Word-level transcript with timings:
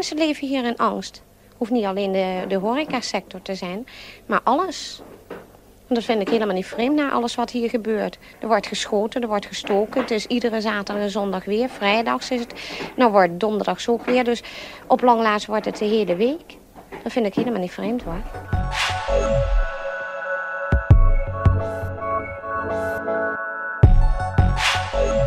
mensen 0.00 0.18
leven 0.18 0.48
hier 0.48 0.64
in 0.64 0.76
angst. 0.76 1.22
Hoeft 1.56 1.70
niet 1.70 1.84
alleen 1.84 2.12
de, 2.12 2.44
de 2.48 2.56
horecasector 2.56 3.42
te 3.42 3.54
zijn, 3.54 3.86
maar 4.26 4.40
alles. 4.42 5.02
Dat 5.88 6.04
vind 6.04 6.20
ik 6.20 6.28
helemaal 6.28 6.54
niet 6.54 6.66
vreemd 6.66 6.96
na 6.96 7.10
alles 7.10 7.34
wat 7.34 7.50
hier 7.50 7.68
gebeurt. 7.68 8.18
Er 8.38 8.46
wordt 8.48 8.66
geschoten, 8.66 9.22
er 9.22 9.28
wordt 9.28 9.46
gestoken. 9.46 10.00
Het 10.00 10.10
is 10.10 10.26
iedere 10.26 10.60
zaterdag 10.60 11.04
en 11.04 11.10
zondag 11.10 11.44
weer. 11.44 11.68
Vrijdags 11.68 12.30
is 12.30 12.40
het. 12.40 12.54
Nou 12.96 13.10
wordt 13.10 13.30
het 13.30 13.40
donderdags 13.40 13.88
ook 13.88 14.04
weer. 14.04 14.24
Dus 14.24 14.42
op 14.86 15.02
langlaats 15.02 15.46
wordt 15.46 15.64
het 15.64 15.76
de 15.78 15.84
hele 15.84 16.16
week. 16.16 16.56
Dat 17.02 17.12
vind 17.12 17.26
ik 17.26 17.34
helemaal 17.34 17.60
niet 17.60 17.72
vreemd 17.72 18.02
hoor. 18.02 18.20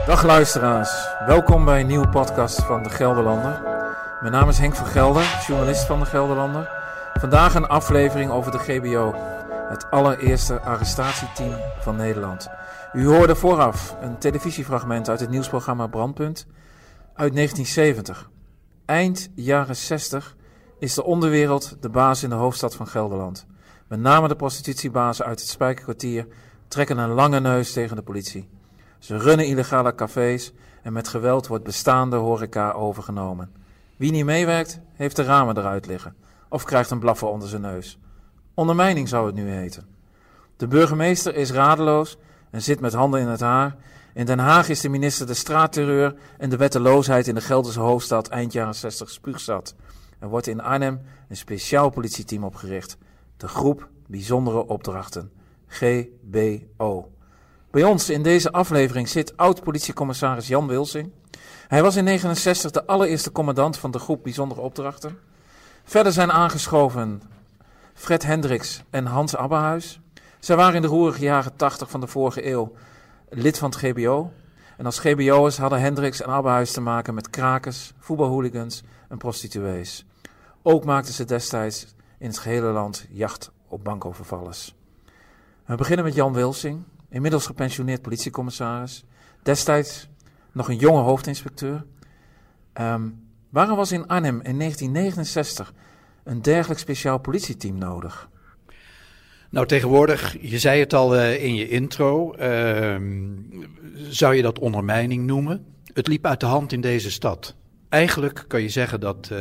Dag 0.06 0.24
luisteraars, 0.24 1.08
welkom 1.26 1.66
bij 1.66 1.80
een 1.80 1.88
nieuwe 1.88 2.10
podcast 2.10 2.64
van 2.64 2.84
De 2.84 2.90
Gelderlander. 2.90 3.73
Mijn 4.24 4.36
naam 4.36 4.50
is 4.50 4.58
Henk 4.58 4.76
van 4.76 4.86
Gelder, 4.86 5.44
journalist 5.48 5.86
van 5.86 6.00
De 6.00 6.06
Gelderlander. 6.06 6.70
Vandaag 7.14 7.56
een 7.56 7.68
aflevering 7.68 8.32
over 8.32 8.52
de 8.52 8.58
GBO, 8.58 9.14
het 9.70 9.92
allereerste 9.92 10.60
arrestatieteam 10.60 11.56
van 11.80 11.96
Nederland. 11.96 12.50
U 12.94 13.08
hoorde 13.08 13.36
vooraf 13.36 13.96
een 14.02 14.18
televisiefragment 14.18 15.10
uit 15.10 15.20
het 15.20 15.30
nieuwsprogramma 15.30 15.88
Brandpunt 15.88 16.48
uit 17.14 17.34
1970. 17.34 18.30
Eind 18.86 19.30
jaren 19.36 19.76
60 19.76 20.36
is 20.80 20.94
de 20.94 21.04
onderwereld 21.04 21.78
de 21.80 21.90
baas 21.90 22.24
in 22.24 22.30
de 22.30 22.36
hoofdstad 22.36 22.76
van 22.76 22.88
Gelderland. 22.88 23.46
Met 23.88 24.00
name 24.00 24.28
de 24.28 24.36
prostitutiebazen 24.36 25.26
uit 25.26 25.40
het 25.40 25.50
Spijkerkwartier 25.50 26.28
trekken 26.68 26.98
een 26.98 27.14
lange 27.14 27.40
neus 27.40 27.74
tegen 27.74 27.96
de 27.96 28.04
politie. 28.04 28.50
Ze 29.00 29.18
runnen 29.18 29.46
illegale 29.46 29.96
cafés 29.96 30.54
en 30.84 30.94
met 30.94 31.08
geweld 31.08 31.48
wordt 31.48 31.64
bestaande 31.64 32.16
horeca 32.16 32.72
overgenomen. 32.72 33.63
Wie 34.04 34.12
niet 34.12 34.26
meewerkt, 34.26 34.80
heeft 34.94 35.16
de 35.16 35.24
ramen 35.24 35.58
eruit 35.58 35.86
liggen 35.86 36.16
of 36.50 36.64
krijgt 36.64 36.92
een 36.92 37.00
blaffer 37.00 37.28
onder 37.28 37.48
zijn 37.48 37.62
neus. 37.62 38.00
Ondermijning 38.54 39.10
zou 39.10 39.26
het 39.26 39.36
nu 39.36 39.50
heten. 39.50 39.88
De 40.58 40.68
burgemeester 40.68 41.36
is 41.36 41.52
radeloos 41.52 42.18
en 42.52 42.62
zit 42.62 42.80
met 42.80 42.94
handen 42.94 43.20
in 43.20 43.28
het 43.28 43.40
haar. 43.40 43.76
In 44.14 44.26
Den 44.26 44.40
Haag 44.40 44.70
is 44.70 44.82
de 44.82 44.90
minister 44.90 45.28
de 45.28 45.34
straatterreur 45.34 46.16
en 46.38 46.50
de 46.50 46.58
wetteloosheid 46.58 47.28
in 47.28 47.36
de 47.36 47.42
Gelderse 47.42 47.80
hoofdstad 47.80 48.28
eind 48.28 48.54
jaren 48.54 48.76
60 48.76 49.10
spuugzat. 49.10 49.76
Er 50.20 50.28
wordt 50.28 50.48
in 50.48 50.62
Arnhem 50.62 51.02
een 51.30 51.38
speciaal 51.38 51.90
politieteam 51.90 52.44
opgericht. 52.44 52.98
De 53.38 53.48
groep 53.48 53.90
Bijzondere 54.08 54.68
Opdrachten, 54.68 55.32
GBO. 55.68 57.12
Bij 57.72 57.84
ons 57.84 58.10
in 58.10 58.24
deze 58.24 58.52
aflevering 58.52 59.10
zit 59.10 59.38
oud-politiecommissaris 59.38 60.48
Jan 60.48 60.68
Wilsing. 60.68 61.12
Hij 61.68 61.82
was 61.82 61.96
in 61.96 62.06
1969 62.06 62.72
de 62.72 62.86
allereerste 62.86 63.32
commandant 63.32 63.78
van 63.78 63.92
de 63.92 64.00
groep 64.00 64.24
Bijzondere 64.24 64.62
Opdrachten. 64.62 65.20
Verder 65.84 66.12
zijn 66.12 66.32
aangeschoven 66.32 67.22
Fred 67.94 68.24
Hendricks 68.24 68.84
en 68.90 69.06
Hans 69.06 69.36
Abbehuis. 69.36 70.00
Zij 70.40 70.56
waren 70.56 70.76
in 70.76 70.82
de 70.82 70.88
roerige 70.88 71.24
jaren 71.24 71.56
80 71.56 71.90
van 71.90 72.00
de 72.00 72.08
vorige 72.08 72.48
eeuw 72.48 72.72
lid 73.30 73.58
van 73.58 73.70
het 73.70 73.80
GBO. 73.80 74.32
En 74.78 74.86
als 74.86 75.00
GBO'ers 75.00 75.58
hadden 75.58 75.80
Hendricks 75.80 76.22
en 76.22 76.30
Abbehuis 76.30 76.72
te 76.72 76.82
maken 76.82 77.14
met 77.14 77.30
krakers, 77.30 77.94
voetbalhooligans 78.00 78.84
en 79.10 79.18
prostituees. 79.18 80.06
Ook 80.62 80.86
maakten 80.86 81.14
ze 81.14 81.26
destijds 81.26 81.96
in 82.18 82.28
het 82.28 82.38
gehele 82.38 82.72
land 82.72 83.06
jacht 83.10 83.52
op 83.68 83.84
bankovervallers. 83.84 84.76
We 85.66 85.76
beginnen 85.76 86.06
met 86.06 86.16
Jan 86.16 86.34
Wilsing 86.34 86.84
inmiddels 87.10 87.46
gepensioneerd 87.46 88.02
politiecommissaris, 88.02 89.04
destijds 89.44 90.08
nog 90.54 90.70
een 90.70 90.78
jonge 90.78 91.02
hoofdinspecteur. 91.02 91.86
Um, 92.82 93.28
waarom 93.50 93.78
was 93.78 93.92
in 93.92 94.08
Arnhem 94.08 94.42
in 94.42 94.60
1969 94.60 95.74
een 96.24 96.42
dergelijk 96.42 96.80
speciaal 96.80 97.18
politieteam 97.18 97.78
nodig? 97.78 98.30
Nou, 99.50 99.68
tegenwoordig, 99.68 100.38
je 100.42 100.60
zei 100.60 100.80
het 100.80 100.94
al 100.94 101.16
uh, 101.16 101.44
in 101.44 101.56
je 101.56 101.70
intro, 101.70 102.36
uh, 102.36 102.96
zou 103.96 104.36
je 104.36 104.42
dat 104.42 104.60
ondermijning 104.60 105.26
noemen? 105.26 105.66
Het 105.94 106.08
liep 106.08 106.26
uit 106.26 106.40
de 106.40 106.46
hand 106.46 106.72
in 106.72 106.82
deze 106.82 107.12
stad. 107.12 107.56
Eigenlijk 107.90 108.46
kan 108.48 108.62
je 108.62 108.70
zeggen 108.70 109.00
dat 109.00 109.30
uh, 109.32 109.38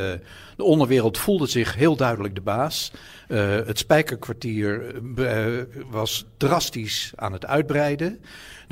de 0.55 0.63
onderwereld 0.63 1.17
voelde 1.17 1.47
zich 1.47 1.75
heel 1.75 1.95
duidelijk 1.95 2.35
de 2.35 2.41
baas. 2.41 2.91
Uh, 3.27 3.55
het 3.65 3.79
spijkerkwartier 3.79 4.95
was 5.89 6.25
drastisch 6.37 7.11
aan 7.15 7.33
het 7.33 7.45
uitbreiden. 7.45 8.19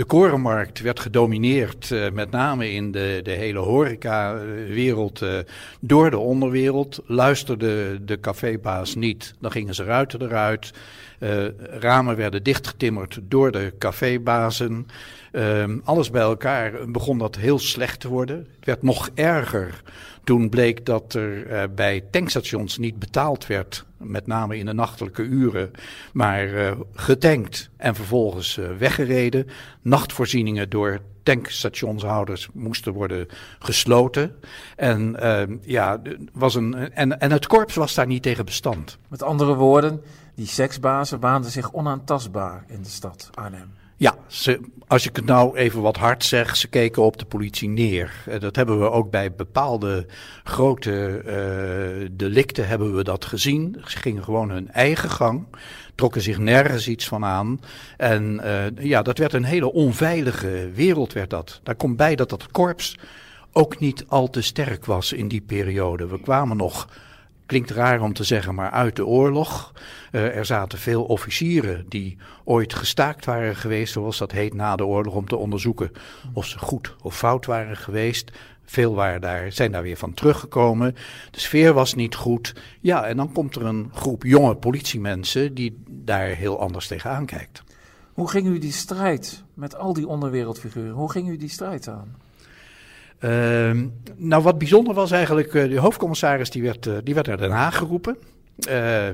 De 0.01 0.07
korenmarkt 0.07 0.79
werd 0.79 1.00
gedomineerd, 1.00 1.94
met 2.13 2.31
name 2.31 2.72
in 2.72 2.91
de, 2.91 3.19
de 3.23 3.31
hele 3.31 3.59
horeca-wereld, 3.59 5.25
door 5.79 6.09
de 6.09 6.17
onderwereld. 6.17 7.00
Luisterde 7.06 8.03
de 8.06 8.19
cafébaas 8.19 8.95
niet, 8.95 9.34
dan 9.39 9.51
gingen 9.51 9.75
ze 9.75 9.84
ruiten 9.84 10.22
eruit. 10.22 10.73
Ramen 11.80 12.16
werden 12.16 12.44
dichtgetimmerd 12.44 13.20
door 13.24 13.52
de 13.52 13.74
cafébazen. 13.78 14.88
Um, 15.32 15.82
alles 15.84 16.09
bij 16.09 16.22
elkaar 16.22 16.92
begon 16.92 17.18
dat 17.18 17.36
heel 17.36 17.59
slecht 17.59 18.00
te 18.00 18.08
worden. 18.08 18.38
Het 18.38 18.66
werd 18.66 18.82
nog 18.82 19.09
erger 19.14 19.81
toen 20.24 20.50
bleek 20.50 20.86
dat 20.86 21.14
er 21.14 21.52
uh, 21.52 21.64
bij 21.76 22.04
tankstations 22.12 22.78
niet 22.78 23.00
betaald 23.00 23.48
werd, 23.48 23.86
met 23.98 24.28
name 24.28 24.58
in 24.58 24.66
de 24.66 24.74
nachtelijke 24.74 25.24
uren, 25.24 25.72
maar 26.14 26.48
uh, 26.48 26.72
getankt 26.94 27.70
en 27.78 27.96
vervolgens 27.96 28.58
uh, 28.58 28.66
weggereden. 28.78 29.48
Nachtvoorzieningen 29.81 30.70
door 30.70 31.00
tankstationshouders 31.24 32.50
moesten 32.54 32.94
worden 32.94 33.28
gesloten. 33.60 34.36
En, 34.76 35.16
ja, 35.62 36.02
was 36.34 36.56
een, 36.56 36.94
en, 36.94 37.20
en 37.20 37.31
het 37.31 37.48
korps 37.48 37.76
was 37.76 37.94
daar 37.94 38.08
niet 38.08 38.24
tegen 38.24 38.46
bestand. 38.46 38.98
Met 39.08 39.24
andere 39.24 39.56
woorden, 39.56 40.02
die 40.36 40.47
seksbazen 40.47 41.19
waanden 41.19 41.52
zich 41.52 41.74
onaantastbaar 41.74 42.64
in 42.68 42.81
de 42.81 42.90
stad 42.90 43.30
Arnhem. 43.34 43.74
Ja, 44.02 44.16
ze, 44.28 44.59
als 44.88 45.08
ik 45.08 45.16
het 45.16 45.25
nou 45.25 45.58
even 45.58 45.81
wat 45.81 45.97
hard 45.97 46.24
zeg, 46.24 46.56
ze 46.56 46.68
keken 46.68 47.03
op 47.03 47.18
de 47.18 47.25
politie 47.25 47.69
neer. 47.69 48.24
Dat 48.40 48.56
hebben 48.56 48.80
we 48.80 48.90
ook 48.90 49.12
bij 49.12 49.34
bepaalde 49.34 50.06
grote 50.44 51.22
uh, 51.25 52.09
delicten 52.12 52.68
hebben 52.68 52.96
we 52.96 53.03
dat 53.03 53.25
gezien. 53.25 53.81
Ze 53.86 53.97
gingen 53.97 54.24
gewoon 54.24 54.50
hun 54.50 54.72
eigen 54.72 55.09
gang, 55.09 55.46
trokken 55.96 56.22
zich 56.22 56.38
nergens 56.38 56.88
iets 56.88 57.08
van 57.08 57.25
aan. 57.25 57.59
En 57.98 58.42
uh, 58.44 58.86
ja, 58.86 59.02
dat 59.02 59.18
werd 59.18 59.34
een 59.34 59.44
hele 59.44 59.74
onveilige 59.74 60.69
wereld 60.74 61.13
werd 61.13 61.30
dat. 61.30 61.59
Daar 61.63 61.75
komt 61.75 61.98
bij 61.98 62.16
dat 62.16 62.30
dat 62.30 62.52
korps 62.52 62.98
ook 63.52 63.80
niet 63.80 64.06
al 64.08 64.30
te 64.30 64.42
sterk 64.42 64.86
was 64.86 65.13
in 65.13 65.28
die 65.28 65.42
periode. 65.42 66.08
We 66.08 66.22
kwamen 66.22 66.58
nog 66.58 66.88
klinkt 67.51 67.69
raar 67.69 68.01
om 68.01 68.13
te 68.13 68.23
zeggen, 68.23 68.56
maar 68.56 68.72
uit 68.72 68.95
de 68.95 69.06
oorlog. 69.06 69.73
Uh, 70.12 70.35
er 70.35 70.45
zaten 70.45 70.79
veel 70.79 71.03
officieren 71.03 71.85
die 71.89 72.17
ooit 72.44 72.73
gestaakt 72.73 73.25
waren 73.25 73.56
geweest, 73.56 73.94
zoals 73.94 74.17
dat 74.17 74.31
heet, 74.31 74.53
na 74.53 74.75
de 74.75 74.85
oorlog, 74.85 75.16
om 75.16 75.28
te 75.28 75.35
onderzoeken 75.35 75.91
of 76.34 76.45
ze 76.45 76.59
goed 76.59 76.95
of 77.01 77.17
fout 77.17 77.45
waren 77.45 77.78
geweest. 77.78 78.31
Veel 78.66 78.95
waren 78.95 79.22
daar, 79.22 79.51
zijn 79.51 79.72
daar 79.72 79.81
weer 79.81 79.97
van 79.97 80.13
teruggekomen. 80.13 80.95
De 81.31 81.39
sfeer 81.39 81.73
was 81.73 81.94
niet 81.94 82.16
goed. 82.16 82.56
Ja, 82.81 83.06
en 83.06 83.17
dan 83.17 83.31
komt 83.31 83.56
er 83.56 83.66
een 83.66 83.91
groep 83.94 84.23
jonge 84.23 84.56
politiemensen 84.56 85.53
die 85.53 85.83
daar 85.89 86.28
heel 86.28 86.59
anders 86.59 86.88
tegenaan 86.88 87.25
kijkt. 87.25 87.63
Hoe 88.13 88.29
ging 88.29 88.47
u 88.47 88.59
die 88.59 88.72
strijd 88.72 89.44
met 89.53 89.75
al 89.75 89.94
die 89.94 90.07
onderwereldfiguren, 90.07 90.91
hoe 90.91 91.12
ging 91.12 91.29
u 91.29 91.38
die 91.38 91.50
strijd 91.50 91.88
aan? 91.88 92.16
Uh, 93.22 93.82
nou, 94.16 94.44
wat 94.44 94.58
bijzonder 94.58 94.94
was 94.94 95.12
eigenlijk, 95.12 95.54
uh, 95.54 95.70
de 95.70 95.80
hoofdcommissaris 95.80 96.50
die 96.50 96.62
werd, 96.62 96.86
uh, 96.86 96.98
die 97.04 97.14
werd 97.14 97.28
naar 97.28 97.38
Den 97.38 97.52
Haag 97.52 97.78
geroepen. 97.78 98.18
Uh, 98.70 99.07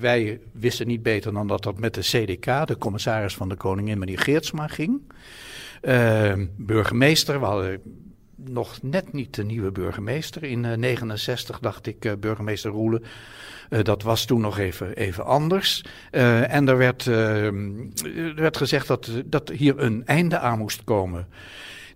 wij 0.00 0.40
wisten 0.52 0.86
niet 0.86 1.02
beter 1.02 1.32
dan 1.32 1.46
dat 1.46 1.62
dat 1.62 1.78
met 1.78 1.94
de 1.94 2.00
CDK, 2.00 2.66
de 2.66 2.76
commissaris 2.78 3.34
van 3.34 3.48
de 3.48 3.54
koningin, 3.54 3.98
meneer 3.98 4.18
Geertsma, 4.18 4.66
ging. 4.66 5.00
Ehm, 5.80 6.46
burgemeester, 6.56 7.40
we 7.40 7.46
hadden 7.46 7.80
nog 8.36 8.78
net 8.82 9.12
niet 9.12 9.34
de 9.34 9.44
nieuwe 9.44 9.72
burgemeester. 9.72 10.42
In 10.42 10.60
1969 10.60 11.58
dacht 11.58 11.86
ik 11.86 12.20
burgemeester 12.20 12.70
Roelen. 12.70 13.02
dat 13.82 14.02
was 14.02 14.24
toen 14.24 14.40
nog 14.40 14.58
even, 14.58 14.96
even 14.96 15.24
anders. 15.24 15.84
en 16.10 16.68
er 16.68 16.76
werd, 16.76 17.06
ehm, 17.06 17.70
er 18.04 18.34
werd 18.34 18.56
gezegd 18.56 18.86
dat, 18.86 19.10
dat 19.24 19.48
hier 19.48 19.78
een 19.78 20.06
einde 20.06 20.38
aan 20.38 20.58
moest 20.58 20.84
komen. 20.84 21.26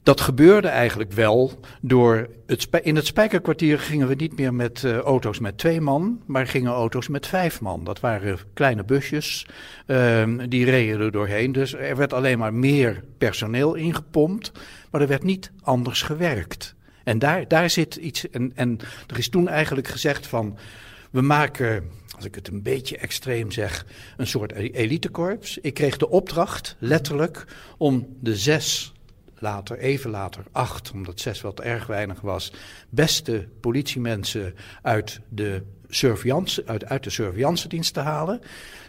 Dat 0.03 0.21
gebeurde 0.21 0.69
eigenlijk 0.69 1.13
wel 1.13 1.61
door. 1.81 2.29
Het 2.47 2.69
in 2.83 2.97
het 2.97 3.07
spijkerkwartier 3.07 3.79
gingen 3.79 4.09
we 4.09 4.15
niet 4.15 4.39
meer 4.39 4.55
met 4.55 4.83
uh, 4.83 4.97
auto's 4.97 5.39
met 5.39 5.59
twee 5.59 5.81
man, 5.81 6.23
maar 6.27 6.47
gingen 6.47 6.73
auto's 6.73 7.09
met 7.09 7.27
vijf 7.27 7.61
man. 7.61 7.85
Dat 7.85 8.01
waren 8.01 8.39
kleine 8.55 8.85
busjes, 8.85 9.47
um, 9.87 10.49
die 10.49 10.65
reden 10.65 11.01
er 11.01 11.11
doorheen. 11.11 11.53
Dus 11.53 11.75
er 11.75 11.97
werd 11.97 12.13
alleen 12.13 12.39
maar 12.39 12.55
meer 12.55 13.05
personeel 13.19 13.75
ingepompt, 13.75 14.53
maar 14.91 15.01
er 15.01 15.09
werd 15.09 15.23
niet 15.23 15.53
anders 15.61 16.03
gewerkt. 16.03 16.75
En 17.05 17.19
daar, 17.19 17.49
daar 17.49 17.71
zit 17.71 17.97
iets. 17.97 18.31
En, 18.31 18.53
en 18.55 18.79
er 19.07 19.19
is 19.19 19.29
toen 19.29 19.49
eigenlijk 19.49 19.89
gezegd 19.89 20.27
van. 20.27 20.59
We 21.11 21.21
maken 21.21 21.91
als 22.17 22.25
ik 22.25 22.35
het 22.35 22.49
een 22.49 22.63
beetje 22.63 22.97
extreem 22.97 23.51
zeg, 23.51 23.87
een 24.17 24.27
soort 24.27 24.53
elitekorps. 24.53 25.59
Ik 25.59 25.75
kreeg 25.75 25.97
de 25.97 26.09
opdracht, 26.09 26.77
letterlijk, 26.79 27.45
om 27.79 28.17
de 28.21 28.37
zes 28.37 28.93
later, 29.43 29.79
even 29.79 30.11
later 30.11 30.45
acht, 30.53 30.91
omdat 30.91 31.21
zes 31.21 31.41
wat 31.41 31.61
erg 31.61 31.87
weinig 31.87 32.21
was, 32.21 32.53
beste 32.89 33.49
politiemensen 33.61 34.55
uit 34.83 35.21
de 35.29 35.63
surveillance, 35.89 36.63
uit, 36.67 36.85
uit 36.85 37.05
de 37.05 37.11
surveillance-dienst 37.11 37.95
te 37.95 38.01
halen. 38.01 38.41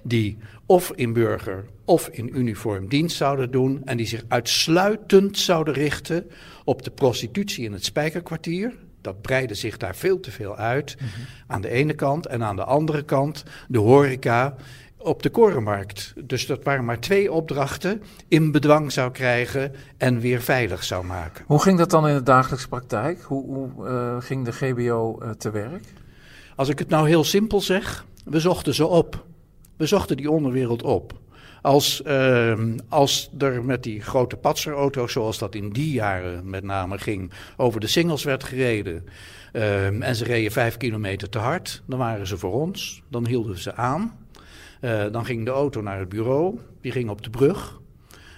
Die 0.03 0.38
of 0.65 0.91
in 0.95 1.13
burger 1.13 1.65
of 1.85 2.07
in 2.07 2.38
uniform 2.38 2.88
dienst 2.88 3.17
zouden 3.17 3.51
doen. 3.51 3.81
En 3.85 3.97
die 3.97 4.07
zich 4.07 4.23
uitsluitend 4.27 5.38
zouden 5.38 5.73
richten 5.73 6.29
op 6.63 6.83
de 6.83 6.91
prostitutie 6.91 7.65
in 7.65 7.73
het 7.73 7.85
Spijkerkwartier. 7.85 8.73
Dat 9.01 9.21
breidde 9.21 9.56
zich 9.56 9.77
daar 9.77 9.95
veel 9.95 10.19
te 10.19 10.31
veel 10.31 10.56
uit. 10.56 10.97
Aan 11.47 11.61
de 11.61 11.69
ene 11.69 11.94
kant. 11.94 12.25
En 12.25 12.44
aan 12.44 12.56
de 12.56 12.63
andere 12.63 13.03
kant 13.03 13.44
de 13.67 13.77
horeca 13.77 14.56
op 15.03 15.23
de 15.23 15.29
korenmarkt. 15.29 16.13
Dus 16.23 16.45
dat 16.45 16.63
waren 16.63 16.85
maar 16.85 17.00
twee 17.00 17.31
opdrachten. 17.31 18.03
In 18.27 18.51
bedwang 18.51 18.91
zou 18.91 19.11
krijgen 19.11 19.71
en 19.97 20.19
weer 20.19 20.41
veilig 20.41 20.83
zou 20.83 21.05
maken. 21.05 21.44
Hoe 21.47 21.61
ging 21.61 21.77
dat 21.77 21.89
dan 21.89 22.07
in 22.07 22.15
de 22.15 22.23
dagelijkse 22.23 22.67
praktijk? 22.67 23.21
Hoe, 23.21 23.45
hoe 23.45 23.88
uh, 23.88 24.15
ging 24.19 24.45
de 24.45 24.51
GBO 24.51 25.19
uh, 25.21 25.29
te 25.29 25.51
werk? 25.51 25.85
Als 26.55 26.69
ik 26.69 26.79
het 26.79 26.89
nou 26.89 27.07
heel 27.07 27.23
simpel 27.23 27.61
zeg, 27.61 28.05
we 28.25 28.39
zochten 28.39 28.73
ze 28.73 28.88
op. 28.88 29.25
We 29.77 29.85
zochten 29.85 30.17
die 30.17 30.31
onderwereld 30.31 30.83
op. 30.83 31.21
Als, 31.61 32.01
uh, 32.07 32.59
als 32.89 33.31
er 33.38 33.63
met 33.63 33.83
die 33.83 34.01
grote 34.01 34.35
patserauto's, 34.35 35.11
zoals 35.11 35.38
dat 35.38 35.56
in 35.56 35.69
die 35.69 35.91
jaren 35.91 36.49
met 36.49 36.63
name 36.63 36.97
ging, 36.97 37.31
over 37.57 37.79
de 37.79 37.88
singles 37.88 38.23
werd 38.23 38.44
gereden. 38.44 39.06
Uh, 39.53 40.01
en 40.07 40.15
ze 40.15 40.23
reden 40.23 40.51
vijf 40.51 40.77
kilometer 40.77 41.29
te 41.29 41.38
hard, 41.38 41.83
dan 41.85 41.99
waren 41.99 42.27
ze 42.27 42.38
voor 42.38 42.53
ons. 42.53 43.01
Dan 43.09 43.27
hielden 43.27 43.51
we 43.51 43.59
ze 43.59 43.75
aan. 43.75 44.22
Uh, 44.83 45.06
dan 45.12 45.25
ging 45.25 45.45
de 45.45 45.51
auto 45.51 45.81
naar 45.81 46.00
het 46.00 46.09
bureau, 46.09 46.59
die 46.81 46.91
ging 46.91 47.09
op 47.09 47.24
de 47.24 47.30
brug. 47.30 47.81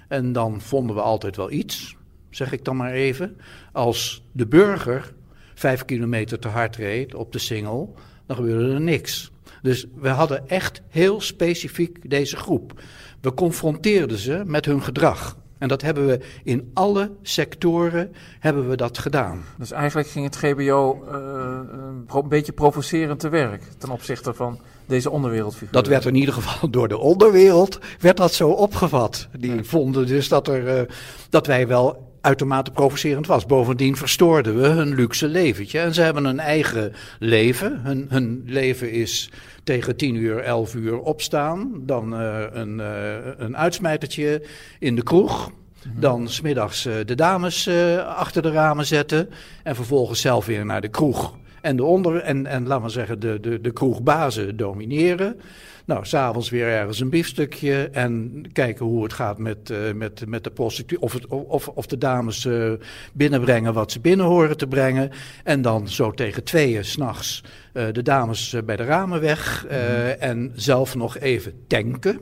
En 0.08 0.32
dan 0.32 0.62
vonden 0.62 0.96
we 0.96 1.02
altijd 1.02 1.36
wel 1.36 1.52
iets, 1.52 1.96
zeg 2.30 2.52
ik 2.52 2.66
dan 2.66 2.76
maar 2.76 2.92
even. 2.92 3.38
Als 3.72 4.24
de 4.32 4.48
burger 4.48 5.14
vijf 5.54 5.86
kilometer 5.86 6.40
te 6.40 6.48
hard 6.48 6.76
reed 6.76 7.16
op 7.16 7.32
de 7.32 7.40
single, 7.40 7.88
dan 8.26 8.36
gebeurde 8.36 8.74
er 8.74 8.82
niks. 8.82 9.32
Dus 9.62 9.86
we 9.96 10.10
hadden 10.10 10.48
echt 10.50 10.82
heel 10.88 11.22
specifiek 11.22 12.10
deze 12.10 12.36
groep. 12.36 12.82
We 13.22 13.34
confronteerden 13.34 14.18
ze 14.18 14.44
met 14.46 14.66
hun 14.66 14.84
gedrag. 14.84 15.38
En 15.58 15.68
dat 15.68 15.82
hebben 15.82 16.08
we 16.08 16.20
in 16.44 16.72
alle 16.74 17.12
sectoren 17.22 18.14
hebben 18.40 18.70
we 18.70 18.76
dat 18.76 18.98
gedaan. 18.98 19.44
Dus 19.58 19.72
eigenlijk 19.72 20.08
ging 20.08 20.26
het 20.26 20.36
GBO 20.36 21.06
uh, 21.12 21.60
een 22.08 22.30
beetje 22.30 22.52
provocerend 22.52 23.20
te 23.20 23.30
werk 23.30 23.64
ten 23.78 23.90
opzichte 23.90 24.34
van 24.34 24.60
deze 24.86 25.10
onderwereldfiguur. 25.10 25.72
Dat 25.72 25.88
werd 25.88 26.06
in 26.06 26.16
ieder 26.16 26.34
geval 26.34 26.70
door 26.70 26.88
de 26.88 26.98
onderwereld 26.98 27.80
werd 28.00 28.18
dat 28.18 28.34
zo 28.34 28.50
opgevat. 28.50 29.28
Die 29.38 29.56
ja. 29.56 29.64
vonden 29.64 30.08
dus 30.08 30.28
dat, 30.28 30.48
er, 30.48 30.80
uh, 30.80 30.82
dat 31.30 31.48
wij 31.48 31.68
wel 31.68 32.14
uitermate 32.22 32.72
provocerend 32.72 33.28
was. 33.28 33.46
Bovendien 33.46 33.96
verstoorden 33.96 34.62
we 34.62 34.68
hun 34.68 34.96
luxe 34.96 35.28
leventje. 35.28 35.80
En 35.80 35.94
ze 35.94 36.02
hebben 36.02 36.26
een 36.26 36.40
eigen 36.40 36.94
leven. 37.20 37.80
Hun, 37.84 38.06
hun 38.10 38.44
leven 38.46 38.92
is 38.92 39.30
tegen 39.64 39.96
10 39.96 40.16
uur, 40.16 40.38
11 40.40 40.76
uur 40.76 41.00
opstaan. 41.00 41.72
Dan 41.76 42.22
uh, 42.22 42.44
een, 42.52 42.80
uh, 42.80 43.16
een 43.38 43.58
uitsmijtertje 43.58 44.46
in 44.80 44.96
de 44.96 45.04
kroeg. 45.04 45.52
Dan 45.98 46.30
smiddags 46.30 46.84
de 47.06 47.16
dames 47.16 47.70
achter 48.06 48.42
de 48.42 48.52
ramen 48.52 48.86
zetten. 48.86 49.30
En 49.64 49.76
vervolgens 49.76 50.22
zelf 50.22 50.46
weer 50.46 50.66
naar 50.66 50.82
de 50.82 50.88
kroeg. 50.88 51.34
En, 51.66 51.76
de 51.76 51.84
onder, 51.84 52.22
en, 52.22 52.46
en 52.46 52.68
laten 52.68 52.86
we 52.86 52.92
zeggen, 52.92 53.20
de, 53.20 53.40
de, 53.40 53.62
de 53.62 53.72
kroegbazen 53.72 54.58
domineren. 54.58 55.40
Nou, 55.86 56.06
s'avonds 56.06 56.50
weer 56.50 56.68
ergens 56.68 57.00
een 57.00 57.10
biefstukje 57.10 57.90
en 57.92 58.44
kijken 58.54 58.86
hoe 58.86 59.04
het 59.04 59.14
gaat 59.14 59.38
met, 59.38 59.70
uh, 59.70 59.78
met, 59.94 60.28
met 60.28 60.44
de 60.44 60.50
prostitutie. 60.52 61.04
Of, 61.04 61.14
het, 61.14 61.28
of, 61.28 61.68
of 61.68 61.86
de 61.86 61.98
dames 61.98 62.46
uh, 62.46 62.72
binnenbrengen 63.14 63.74
wat 63.74 63.92
ze 63.92 64.00
binnen 64.00 64.26
horen 64.26 64.58
te 64.58 64.68
brengen. 64.68 65.12
En 65.44 65.62
dan 65.62 65.90
zo 65.90 66.12
tegen 66.12 66.44
tweeën 66.44 66.86
s'nachts 66.86 67.44
uh, 67.74 67.84
de 67.92 68.02
dames 68.02 68.56
bij 68.66 68.76
de 68.76 68.84
ramen 68.84 69.22
weg. 69.22 69.64
Mm 69.64 69.70
-hmm. 69.70 70.06
En 70.20 70.52
zelf 70.56 70.96
nog 70.96 71.18
even 71.18 71.54
tanken. 71.68 72.20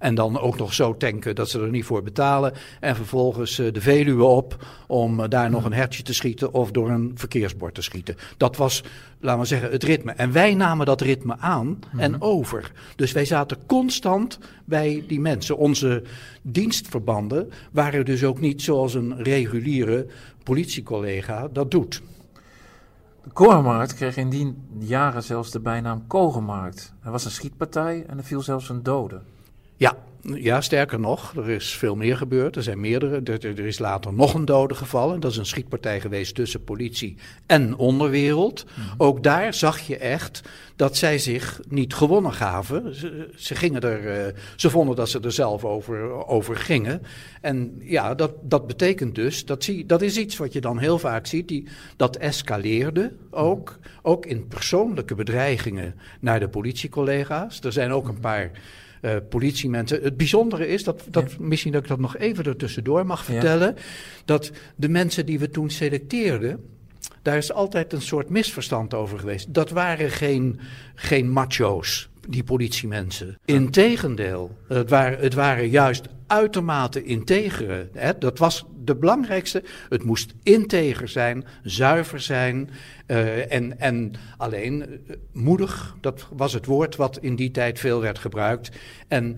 En 0.00 0.14
dan 0.14 0.40
ook 0.40 0.58
nog 0.58 0.74
zo 0.74 0.96
tanken 0.96 1.34
dat 1.34 1.50
ze 1.50 1.60
er 1.60 1.70
niet 1.70 1.84
voor 1.84 2.02
betalen. 2.02 2.52
En 2.80 2.96
vervolgens 2.96 3.58
uh, 3.58 3.72
de 3.72 3.80
Veluwe 3.80 4.24
op 4.24 4.66
om 4.86 5.20
uh, 5.20 5.28
daar 5.28 5.50
nog 5.50 5.64
een 5.64 5.72
hertje 5.72 6.02
te 6.02 6.14
schieten 6.14 6.52
of 6.52 6.70
door 6.70 6.90
een 6.90 7.12
verkeersbord 7.14 7.74
te 7.74 7.82
schieten. 7.82 8.16
Dat 8.36 8.56
was, 8.56 8.84
laten 9.20 9.40
we 9.40 9.46
zeggen, 9.46 9.70
het 9.70 9.82
ritme. 9.82 10.12
En 10.12 10.32
wij 10.32 10.54
namen 10.54 10.86
dat 10.86 11.00
ritme 11.00 11.36
aan 11.38 11.66
mm-hmm. 11.66 12.00
en 12.00 12.22
over. 12.22 12.72
Dus 12.96 13.12
wij 13.12 13.24
zaten 13.24 13.58
constant 13.66 14.38
bij 14.64 15.04
die 15.08 15.20
mensen. 15.20 15.56
Onze 15.56 16.02
dienstverbanden 16.42 17.50
waren 17.72 18.04
dus 18.04 18.24
ook 18.24 18.40
niet 18.40 18.62
zoals 18.62 18.94
een 18.94 19.22
reguliere 19.22 20.06
politiecollega 20.42 21.48
dat 21.52 21.70
doet. 21.70 22.02
De 23.24 23.30
Korenmarkt 23.30 23.94
kreeg 23.94 24.16
in 24.16 24.30
die 24.30 24.56
jaren 24.78 25.22
zelfs 25.22 25.50
de 25.50 25.60
bijnaam 25.60 26.06
Korenmarkt. 26.06 26.94
Er 27.02 27.10
was 27.10 27.24
een 27.24 27.30
schietpartij 27.30 28.04
en 28.06 28.18
er 28.18 28.24
viel 28.24 28.42
zelfs 28.42 28.68
een 28.68 28.82
dode. 28.82 29.20
Ja, 29.80 29.96
ja, 30.22 30.60
sterker 30.60 31.00
nog, 31.00 31.36
er 31.36 31.48
is 31.48 31.74
veel 31.74 31.96
meer 31.96 32.16
gebeurd. 32.16 32.56
Er 32.56 32.62
zijn 32.62 32.80
meerdere. 32.80 33.20
Er, 33.24 33.44
er, 33.44 33.66
is 33.66 33.78
later 33.78 34.12
nog 34.12 34.34
een 34.34 34.44
dode 34.44 34.74
gevallen. 34.74 35.20
Dat 35.20 35.30
is 35.30 35.36
een 35.36 35.46
schietpartij 35.46 36.00
geweest 36.00 36.34
tussen 36.34 36.64
politie 36.64 37.16
en 37.46 37.76
onderwereld. 37.76 38.64
Mm-hmm. 38.64 38.94
Ook 38.96 39.22
daar 39.22 39.54
zag 39.54 39.80
je 39.80 39.96
echt 39.96 40.42
dat 40.76 40.96
zij 40.96 41.18
zich 41.18 41.60
niet 41.68 41.94
gewonnen 41.94 42.32
gaven. 42.32 42.94
Ze, 42.94 43.30
ze 43.36 43.54
gingen 43.54 43.80
er, 43.80 44.26
uh, 44.26 44.34
ze 44.56 44.70
vonden 44.70 44.96
dat 44.96 45.08
ze 45.08 45.20
er 45.20 45.32
zelf 45.32 45.64
over, 45.64 46.26
over 46.26 46.56
gingen. 46.56 47.02
En 47.40 47.76
ja, 47.78 48.14
dat, 48.14 48.32
dat 48.42 48.66
betekent 48.66 49.14
dus, 49.14 49.44
dat, 49.44 49.64
zie, 49.64 49.86
dat 49.86 50.02
is 50.02 50.16
iets 50.16 50.36
wat 50.36 50.52
je 50.52 50.60
dan 50.60 50.78
heel 50.78 50.98
vaak 50.98 51.26
ziet, 51.26 51.48
die, 51.48 51.68
dat 51.96 52.16
escaleerde 52.16 53.12
ook. 53.30 53.78
Ook 54.02 54.26
in 54.26 54.46
persoonlijke 54.46 55.14
bedreigingen 55.14 55.94
naar 56.20 56.40
de 56.40 56.48
politiecollega's. 56.48 57.60
Er 57.60 57.72
zijn 57.72 57.92
ook 57.92 58.08
een 58.08 58.20
paar 58.20 58.50
uh, 59.00 59.16
politiemensen. 59.28 60.02
Het 60.02 60.16
bijzondere 60.16 60.68
is, 60.68 60.84
dat, 60.84 61.02
dat, 61.10 61.30
ja. 61.30 61.36
misschien 61.40 61.72
dat 61.72 61.82
ik 61.82 61.88
dat 61.88 61.98
nog 61.98 62.16
even 62.16 62.44
ertussendoor 62.44 63.06
mag 63.06 63.24
vertellen, 63.24 63.74
ja. 63.76 63.82
dat 64.24 64.50
de 64.76 64.88
mensen 64.88 65.26
die 65.26 65.38
we 65.38 65.50
toen 65.50 65.70
selecteerden, 65.70 66.64
daar 67.22 67.36
is 67.36 67.52
altijd 67.52 67.92
een 67.92 68.02
soort 68.02 68.28
misverstand 68.28 68.94
over 68.94 69.18
geweest. 69.18 69.54
Dat 69.54 69.70
waren 69.70 70.10
geen, 70.10 70.60
geen 70.94 71.30
macho's, 71.30 72.08
die 72.28 72.44
politiemensen. 72.44 73.38
Integendeel, 73.44 74.56
het 74.68 74.90
waren, 74.90 75.18
het 75.18 75.34
waren 75.34 75.68
juist 75.68 76.08
uitermate 76.26 77.02
integere. 77.02 77.88
Hè? 77.92 78.18
Dat 78.18 78.38
was 78.38 78.64
de 78.84 78.96
belangrijkste. 78.96 79.62
Het 79.88 80.04
moest 80.04 80.34
integer 80.42 81.08
zijn, 81.08 81.44
zuiver 81.62 82.20
zijn. 82.20 82.70
Uh, 83.06 83.52
en, 83.52 83.80
en 83.80 84.12
alleen 84.36 84.80
uh, 84.80 85.16
moedig, 85.32 85.96
dat 86.00 86.26
was 86.32 86.52
het 86.52 86.66
woord 86.66 86.96
wat 86.96 87.18
in 87.20 87.36
die 87.36 87.50
tijd 87.50 87.78
veel 87.78 88.00
werd 88.00 88.18
gebruikt. 88.18 88.70
En 89.08 89.36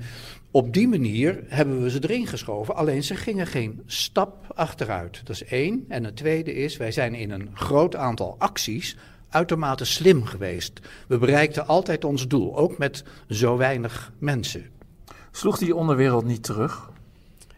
op 0.51 0.73
die 0.73 0.89
manier 0.89 1.45
hebben 1.49 1.83
we 1.83 1.91
ze 1.91 1.99
erin 2.03 2.27
geschoven. 2.27 2.77
Alleen 2.77 3.03
ze 3.03 3.15
gingen 3.15 3.47
geen 3.47 3.83
stap 3.87 4.53
achteruit. 4.55 5.21
Dat 5.25 5.37
is 5.37 5.45
één. 5.45 5.85
En 5.89 6.05
het 6.05 6.17
tweede 6.17 6.55
is, 6.55 6.77
wij 6.77 6.93
zijn 6.93 7.15
in 7.15 7.31
een 7.31 7.51
groot 7.55 7.97
aantal 7.97 8.35
acties 8.39 8.97
uitermate 9.33 9.85
slim 9.85 10.25
geweest. 10.25 10.81
We 11.09 11.19
bereikten 11.19 11.67
altijd 11.67 12.05
ons 12.05 12.29
doel, 12.29 12.57
ook 12.57 12.79
met 12.79 13.05
zo 13.29 13.57
weinig 13.57 14.13
mensen. 14.19 14.71
Sloeg 15.31 15.59
die 15.59 15.75
onderwereld 15.75 16.25
niet 16.25 16.43
terug? 16.43 16.92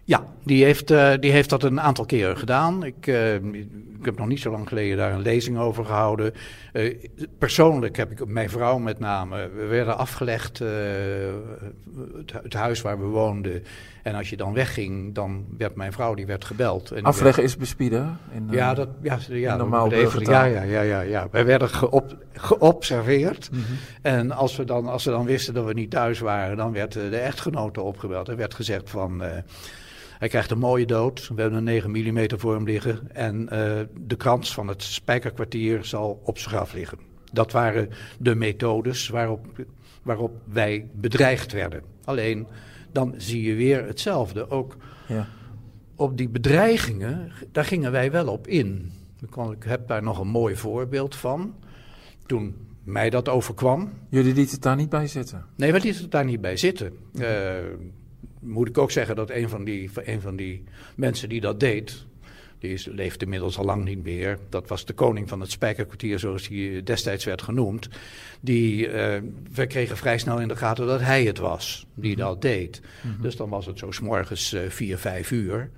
Ja, 0.04 0.24
die 0.42 0.64
heeft, 0.64 0.90
uh, 0.90 1.12
die 1.20 1.30
heeft 1.30 1.50
dat 1.50 1.62
een 1.62 1.80
aantal 1.80 2.04
keren 2.04 2.38
gedaan. 2.38 2.84
Ik, 2.84 3.06
uh, 3.06 3.34
ik 3.34 4.10
heb 4.10 4.18
nog 4.18 4.26
niet 4.26 4.40
zo 4.40 4.50
lang 4.50 4.68
geleden 4.68 4.96
daar 4.96 5.12
een 5.12 5.22
lezing 5.22 5.58
over 5.58 5.84
gehouden. 5.84 6.32
Uh, 6.72 6.96
persoonlijk 7.38 7.96
heb 7.96 8.10
ik, 8.10 8.26
mijn 8.26 8.50
vrouw 8.50 8.78
met 8.78 8.98
name, 8.98 9.50
we 9.56 9.66
werden 9.66 9.96
afgelegd, 9.96 10.58
het, 10.58 12.32
het, 12.42 12.54
huis 12.54 12.82
waar 12.82 12.98
we 12.98 13.04
woonden. 13.04 13.62
En 14.02 14.14
als 14.14 14.30
je 14.30 14.36
dan 14.36 14.52
wegging, 14.52 15.14
dan 15.14 15.44
werd 15.58 15.74
mijn 15.74 15.92
vrouw, 15.92 16.14
die 16.14 16.26
werd 16.26 16.44
gebeld. 16.44 16.90
En 16.90 17.02
Afleggen 17.02 17.42
werd, 17.42 17.52
is 17.52 17.56
bespieden? 17.56 18.18
In, 18.30 18.48
ja, 18.50 18.74
dat, 18.74 18.88
ja, 19.02 19.18
ja, 19.28 19.56
normaal 19.56 19.92
even, 19.92 20.24
ja, 20.24 20.44
ja, 20.44 20.62
ja, 20.62 20.80
ja, 20.80 21.00
ja. 21.00 21.28
Wij 21.30 21.44
werden 21.44 21.68
geop, 21.68 22.16
geobserveerd. 22.32 23.48
Mm 23.52 23.58
-hmm. 23.58 23.76
En 24.02 24.30
als, 24.30 24.56
we 24.56 24.64
dan, 24.64 24.86
als 24.86 25.02
ze 25.02 25.10
dan 25.10 25.24
wisten 25.24 25.54
dat 25.54 25.64
we 25.64 25.72
niet 25.72 25.90
thuis 25.90 26.18
waren, 26.18 26.56
dan 26.56 26.72
werd 26.72 26.92
de 26.92 27.18
echtgenote 27.18 27.80
opgebeld. 27.80 28.28
Er 28.28 28.36
werd 28.36 28.54
gezegd 28.54 28.90
van... 28.90 29.22
Hij 30.18 30.28
krijgt 30.28 30.50
een 30.50 30.58
mooie 30.58 30.86
dood. 30.86 31.28
We 31.34 31.40
hebben 31.40 31.58
een 31.58 31.64
9 31.64 31.90
mm 31.90 32.38
voor 32.38 32.54
hem 32.54 32.64
liggen. 32.64 33.14
En 33.14 33.42
uh, 33.42 33.48
de 34.00 34.16
krans 34.16 34.54
van 34.54 34.68
het 34.68 34.82
spijkerkwartier 34.82 35.84
zal 35.84 36.20
op 36.24 36.38
zijn 36.38 36.54
graf 36.54 36.72
liggen. 36.72 36.98
Dat 37.32 37.52
waren 37.52 37.88
de 38.18 38.34
methodes 38.34 39.08
waarop, 39.08 39.46
waarop 40.02 40.32
wij 40.44 40.88
bedreigd 40.92 41.52
werden. 41.52 41.82
Alleen, 42.04 42.46
dan 42.92 43.14
zie 43.16 43.42
je 43.42 43.54
weer 43.54 43.86
hetzelfde. 43.86 44.50
Ook 44.50 44.76
ja. 45.08 45.26
op 45.96 46.16
die 46.16 46.28
bedreigingen, 46.28 47.32
daar 47.52 47.64
gingen 47.64 47.92
wij 47.92 48.10
wel 48.10 48.28
op 48.28 48.46
in. 48.46 48.92
Ik 49.52 49.62
heb 49.64 49.88
daar 49.88 50.02
nog 50.02 50.18
een 50.18 50.28
mooi 50.28 50.56
voorbeeld 50.56 51.16
van. 51.16 51.54
Toen 52.26 52.56
mij 52.84 53.10
dat 53.10 53.28
overkwam. 53.28 53.92
Jullie 54.08 54.34
lieten 54.34 54.54
het 54.54 54.62
daar 54.62 54.76
niet 54.76 54.88
bij 54.88 55.06
zitten? 55.06 55.44
Nee, 55.56 55.72
we 55.72 55.80
lieten 55.80 56.02
het 56.02 56.10
daar 56.10 56.24
niet 56.24 56.40
bij 56.40 56.56
zitten. 56.56 56.92
Uh, 57.14 57.28
moet 58.44 58.68
ik 58.68 58.78
ook 58.78 58.90
zeggen 58.90 59.16
dat 59.16 59.30
een 59.30 59.48
van 59.48 59.64
die, 59.64 59.90
een 59.94 60.20
van 60.20 60.36
die 60.36 60.64
mensen 60.94 61.28
die 61.28 61.40
dat 61.40 61.60
deed, 61.60 62.04
die 62.64 62.72
is, 62.72 62.86
leeft 62.86 63.22
inmiddels 63.22 63.58
al 63.58 63.64
lang 63.64 63.84
niet 63.84 64.02
meer. 64.02 64.38
Dat 64.48 64.68
was 64.68 64.84
de 64.84 64.92
koning 64.92 65.28
van 65.28 65.40
het 65.40 65.50
spijkerkwartier, 65.50 66.18
zoals 66.18 66.48
hij 66.48 66.80
destijds 66.84 67.24
werd 67.24 67.42
genoemd. 67.42 67.88
Die, 68.40 68.86
uh, 68.86 68.92
we 69.52 69.66
kregen 69.66 69.96
vrij 69.96 70.18
snel 70.18 70.40
in 70.40 70.48
de 70.48 70.56
gaten 70.56 70.86
dat 70.86 71.00
hij 71.00 71.24
het 71.24 71.38
was 71.38 71.86
die 71.94 72.16
dat 72.16 72.42
deed. 72.42 72.80
Mhm. 73.02 73.22
Dus 73.22 73.36
dan 73.36 73.48
was 73.48 73.66
het 73.66 73.78
zo 73.78 73.90
s'morgens 73.90 74.52
uh, 74.52 74.60
vier, 74.68 74.98
vijf 74.98 75.30
uur. 75.30 75.70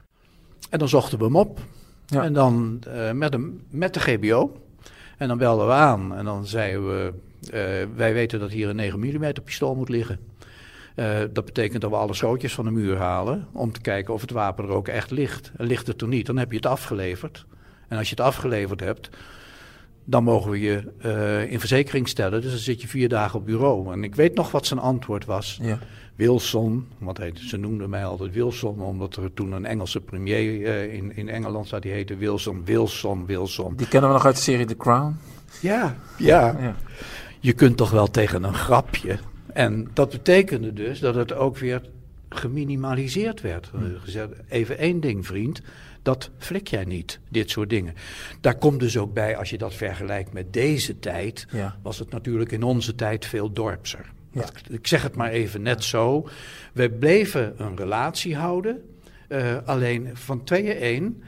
En 0.70 0.78
dan 0.78 0.88
zochten 0.88 1.18
we 1.18 1.24
hem 1.24 1.36
op. 1.36 1.60
Ja. 2.06 2.22
En 2.22 2.32
dan 2.32 2.82
uh, 2.88 3.12
met, 3.12 3.32
hem, 3.32 3.62
met 3.70 3.94
de 3.94 4.00
GBO. 4.00 4.60
En 5.18 5.28
dan 5.28 5.38
belden 5.38 5.66
we 5.66 5.72
aan 5.72 6.14
en 6.14 6.24
dan 6.24 6.46
zeiden 6.46 6.86
we, 6.86 7.12
wij 7.94 8.12
weten 8.12 8.40
dat 8.40 8.50
hier 8.50 8.68
een 8.68 8.76
9 8.76 8.98
mm 8.98 9.32
pistool 9.44 9.74
moet 9.74 9.88
liggen. 9.88 10.18
Uh, 10.96 11.18
dat 11.32 11.44
betekent 11.44 11.80
dat 11.80 11.90
we 11.90 11.96
alle 11.96 12.14
schootjes 12.14 12.54
van 12.54 12.64
de 12.64 12.70
muur 12.70 12.96
halen 12.96 13.46
om 13.52 13.72
te 13.72 13.80
kijken 13.80 14.14
of 14.14 14.20
het 14.20 14.30
wapen 14.30 14.64
er 14.64 14.70
ook 14.70 14.88
echt 14.88 15.10
ligt. 15.10 15.52
En 15.56 15.66
ligt 15.66 15.86
het 15.86 16.02
er 16.02 16.08
niet, 16.08 16.26
dan 16.26 16.36
heb 16.36 16.50
je 16.50 16.56
het 16.56 16.66
afgeleverd. 16.66 17.46
En 17.88 17.98
als 17.98 18.08
je 18.08 18.14
het 18.14 18.24
afgeleverd 18.24 18.80
hebt, 18.80 19.10
dan 20.04 20.24
mogen 20.24 20.50
we 20.50 20.60
je 20.60 20.92
uh, 21.04 21.52
in 21.52 21.58
verzekering 21.58 22.08
stellen. 22.08 22.40
Dus 22.40 22.50
dan 22.50 22.60
zit 22.60 22.80
je 22.82 22.88
vier 22.88 23.08
dagen 23.08 23.38
op 23.38 23.46
bureau. 23.46 23.92
En 23.92 24.04
ik 24.04 24.14
weet 24.14 24.34
nog 24.34 24.50
wat 24.50 24.66
zijn 24.66 24.80
antwoord 24.80 25.24
was. 25.24 25.58
Ja. 25.62 25.78
Wilson, 26.14 26.88
want 26.98 27.18
hij, 27.18 27.32
ze 27.34 27.56
noemden 27.56 27.90
mij 27.90 28.04
altijd 28.04 28.32
Wilson, 28.32 28.80
omdat 28.80 29.16
er 29.16 29.34
toen 29.34 29.52
een 29.52 29.64
Engelse 29.64 30.00
premier 30.00 30.42
uh, 30.42 30.94
in, 30.94 31.16
in 31.16 31.28
Engeland 31.28 31.68
zat, 31.68 31.82
die 31.82 31.92
heette 31.92 32.16
Wilson, 32.16 32.64
Wilson, 32.64 33.26
Wilson. 33.26 33.76
Die 33.76 33.88
kennen 33.88 34.10
we 34.10 34.16
nog 34.16 34.26
uit 34.26 34.36
de 34.36 34.42
serie 34.42 34.66
The 34.66 34.76
Crown. 34.76 35.16
Ja, 35.60 35.96
ja. 36.18 36.56
ja. 36.60 36.76
Je 37.40 37.52
kunt 37.52 37.76
toch 37.76 37.90
wel 37.90 38.10
tegen 38.10 38.42
een 38.44 38.54
grapje. 38.54 39.18
En 39.56 39.90
dat 39.92 40.10
betekende 40.10 40.72
dus 40.72 40.98
dat 41.00 41.14
het 41.14 41.32
ook 41.32 41.58
weer 41.58 41.80
geminimaliseerd 42.28 43.40
werd. 43.40 43.68
Hmm. 43.68 43.98
Gezegd, 43.98 44.28
even 44.48 44.78
één 44.78 45.00
ding, 45.00 45.26
vriend. 45.26 45.60
Dat 46.02 46.30
flik 46.38 46.68
jij 46.68 46.84
niet, 46.84 47.18
dit 47.28 47.50
soort 47.50 47.70
dingen. 47.70 47.94
Daar 48.40 48.58
komt 48.58 48.80
dus 48.80 48.98
ook 48.98 49.12
bij, 49.12 49.36
als 49.36 49.50
je 49.50 49.58
dat 49.58 49.74
vergelijkt 49.74 50.32
met 50.32 50.52
deze 50.52 50.98
tijd, 50.98 51.46
ja. 51.50 51.76
was 51.82 51.98
het 51.98 52.10
natuurlijk 52.10 52.52
in 52.52 52.62
onze 52.62 52.94
tijd 52.94 53.26
veel 53.26 53.52
dorpser. 53.52 54.12
Ja. 54.30 54.44
Ik 54.70 54.86
zeg 54.86 55.02
het 55.02 55.14
maar 55.16 55.30
even 55.30 55.62
net 55.62 55.84
zo. 55.84 56.28
We 56.72 56.90
bleven 56.90 57.54
een 57.56 57.76
relatie 57.76 58.36
houden, 58.36 58.82
uh, 59.28 59.56
alleen 59.64 60.10
van 60.12 60.44
tweeën 60.44 60.76
één. 60.76 61.22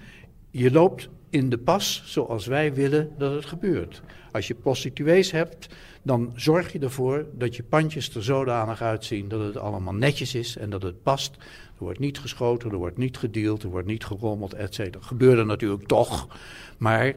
Je 0.50 0.70
loopt 0.70 1.08
in 1.30 1.48
de 1.48 1.58
pas 1.58 2.02
zoals 2.04 2.46
wij 2.46 2.74
willen 2.74 3.10
dat 3.18 3.32
het 3.32 3.46
gebeurt. 3.46 4.02
Als 4.32 4.46
je 4.46 4.54
prostituees 4.54 5.30
hebt, 5.30 5.68
dan 6.02 6.32
zorg 6.34 6.72
je 6.72 6.78
ervoor 6.78 7.26
dat 7.32 7.56
je 7.56 7.62
pandjes 7.62 8.14
er 8.14 8.24
zodanig 8.24 8.82
uitzien 8.82 9.28
dat 9.28 9.40
het 9.40 9.56
allemaal 9.56 9.94
netjes 9.94 10.34
is 10.34 10.56
en 10.56 10.70
dat 10.70 10.82
het 10.82 11.02
past. 11.02 11.36
Er 11.78 11.84
wordt 11.84 11.98
niet 11.98 12.18
geschoten, 12.18 12.70
er 12.70 12.76
wordt 12.76 12.98
niet 12.98 13.16
gedeeld, 13.16 13.62
er 13.62 13.68
wordt 13.68 13.86
niet 13.86 14.04
gerommeld, 14.04 14.54
et 14.54 14.74
cetera. 14.74 15.04
Gebeurde 15.04 15.44
natuurlijk 15.44 15.86
toch, 15.86 16.28
maar 16.78 17.14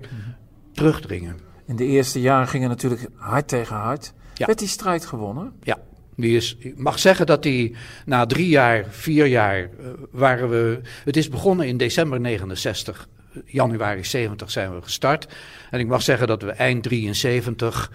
terugdringen. 0.74 1.40
In 1.66 1.76
de 1.76 1.86
eerste 1.86 2.22
jaren 2.22 2.48
gingen 2.48 2.70
natuurlijk 2.70 3.08
hard 3.16 3.48
tegen 3.48 3.76
hard. 3.76 4.14
Ja. 4.34 4.46
Werd 4.46 4.60
die 4.60 4.68
strijd 4.68 5.06
gewonnen? 5.06 5.54
Ja. 5.64 5.78
Die 6.16 6.36
is, 6.36 6.56
ik 6.60 6.78
mag 6.78 7.00
zeggen 7.00 7.26
dat 7.26 7.44
die 7.44 7.76
na 8.06 8.26
drie 8.26 8.50
jaar, 8.50 8.86
vier 8.90 9.26
jaar 9.26 9.62
uh, 9.62 9.88
waren 10.12 10.50
we. 10.50 10.80
Het 11.04 11.18
is 11.18 11.30
begonnen 11.30 11.68
in 11.68 11.78
december 11.78 12.20
69 12.20 13.08
januari 13.46 14.04
70 14.04 14.52
zijn 14.52 14.76
we 14.76 14.82
gestart. 14.82 15.28
En 15.70 15.80
ik 15.80 15.88
mag 15.88 16.02
zeggen 16.02 16.28
dat 16.28 16.42
we 16.42 16.52
eind 16.52 16.84
73 16.84 17.92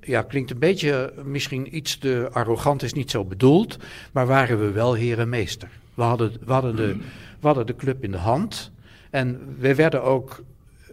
ja, 0.00 0.22
klinkt 0.22 0.50
een 0.50 0.58
beetje 0.58 1.12
misschien 1.24 1.76
iets 1.76 1.98
te 1.98 2.28
arrogant, 2.32 2.82
is 2.82 2.92
niet 2.92 3.10
zo 3.10 3.24
bedoeld, 3.24 3.78
maar 4.12 4.26
waren 4.26 4.58
we 4.58 4.70
wel 4.70 4.94
herenmeester. 4.94 5.68
We 5.94 6.02
hadden, 6.02 6.32
we 6.44 6.52
hadden, 6.52 6.76
de, 6.76 6.96
we 7.40 7.46
hadden 7.46 7.66
de 7.66 7.76
club 7.76 8.04
in 8.04 8.10
de 8.10 8.16
hand 8.16 8.70
en 9.10 9.56
we 9.58 9.74
werden 9.74 10.02
ook 10.02 10.44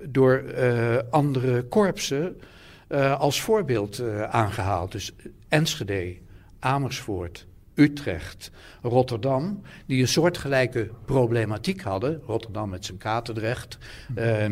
door 0.01 0.43
uh, 0.43 0.97
andere 1.09 1.63
korpsen 1.63 2.37
uh, 2.89 3.19
als 3.19 3.41
voorbeeld 3.41 3.99
uh, 3.99 4.23
aangehaald. 4.23 4.91
Dus 4.91 5.11
Enschede, 5.47 6.15
Amersfoort, 6.59 7.45
Utrecht, 7.75 8.51
Rotterdam, 8.81 9.61
die 9.85 10.01
een 10.01 10.07
soortgelijke 10.07 10.89
problematiek 11.05 11.81
hadden. 11.81 12.21
Rotterdam 12.25 12.69
met 12.69 12.85
zijn 12.85 12.97
katendrecht. 12.97 13.77
Uh, 14.15 14.45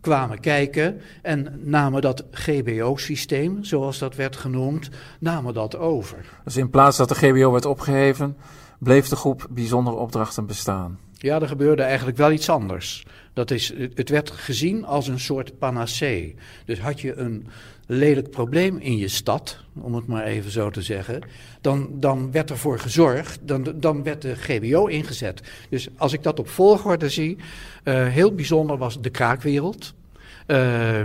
kwamen 0.00 0.40
kijken 0.40 1.00
en 1.22 1.60
namen 1.62 2.02
dat 2.02 2.24
GBO-systeem, 2.30 3.64
zoals 3.64 3.98
dat 3.98 4.14
werd 4.14 4.36
genoemd, 4.36 4.88
namen 5.18 5.54
dat 5.54 5.76
over. 5.76 6.24
Dus 6.44 6.56
in 6.56 6.70
plaats 6.70 6.96
dat 6.96 7.08
de 7.08 7.14
GBO 7.14 7.52
werd 7.52 7.64
opgeheven, 7.64 8.36
bleef 8.78 9.08
de 9.08 9.16
groep 9.16 9.46
bijzondere 9.50 9.96
opdrachten 9.96 10.46
bestaan? 10.46 10.98
Ja, 11.12 11.40
er 11.40 11.48
gebeurde 11.48 11.82
eigenlijk 11.82 12.16
wel 12.16 12.32
iets 12.32 12.48
anders. 12.48 13.06
Dat 13.32 13.50
is, 13.50 13.74
het 13.94 14.08
werd 14.08 14.30
gezien 14.30 14.84
als 14.84 15.08
een 15.08 15.20
soort 15.20 15.58
panacee. 15.58 16.34
Dus 16.64 16.80
had 16.80 17.00
je 17.00 17.14
een 17.14 17.46
lelijk 17.86 18.30
probleem 18.30 18.78
in 18.78 18.96
je 18.96 19.08
stad, 19.08 19.58
om 19.80 19.94
het 19.94 20.06
maar 20.06 20.24
even 20.24 20.50
zo 20.50 20.70
te 20.70 20.82
zeggen, 20.82 21.22
dan, 21.60 21.88
dan 21.92 22.32
werd 22.32 22.50
ervoor 22.50 22.78
gezorgd, 22.78 23.38
dan, 23.42 23.74
dan 23.74 24.02
werd 24.02 24.22
de 24.22 24.36
GBO 24.36 24.86
ingezet. 24.86 25.42
Dus 25.68 25.88
als 25.96 26.12
ik 26.12 26.22
dat 26.22 26.38
op 26.38 26.48
volgorde 26.48 27.08
zie, 27.08 27.36
uh, 27.84 28.06
heel 28.06 28.34
bijzonder 28.34 28.78
was 28.78 29.00
de 29.00 29.10
kraakwereld. 29.10 29.94
Uh, 30.46 31.02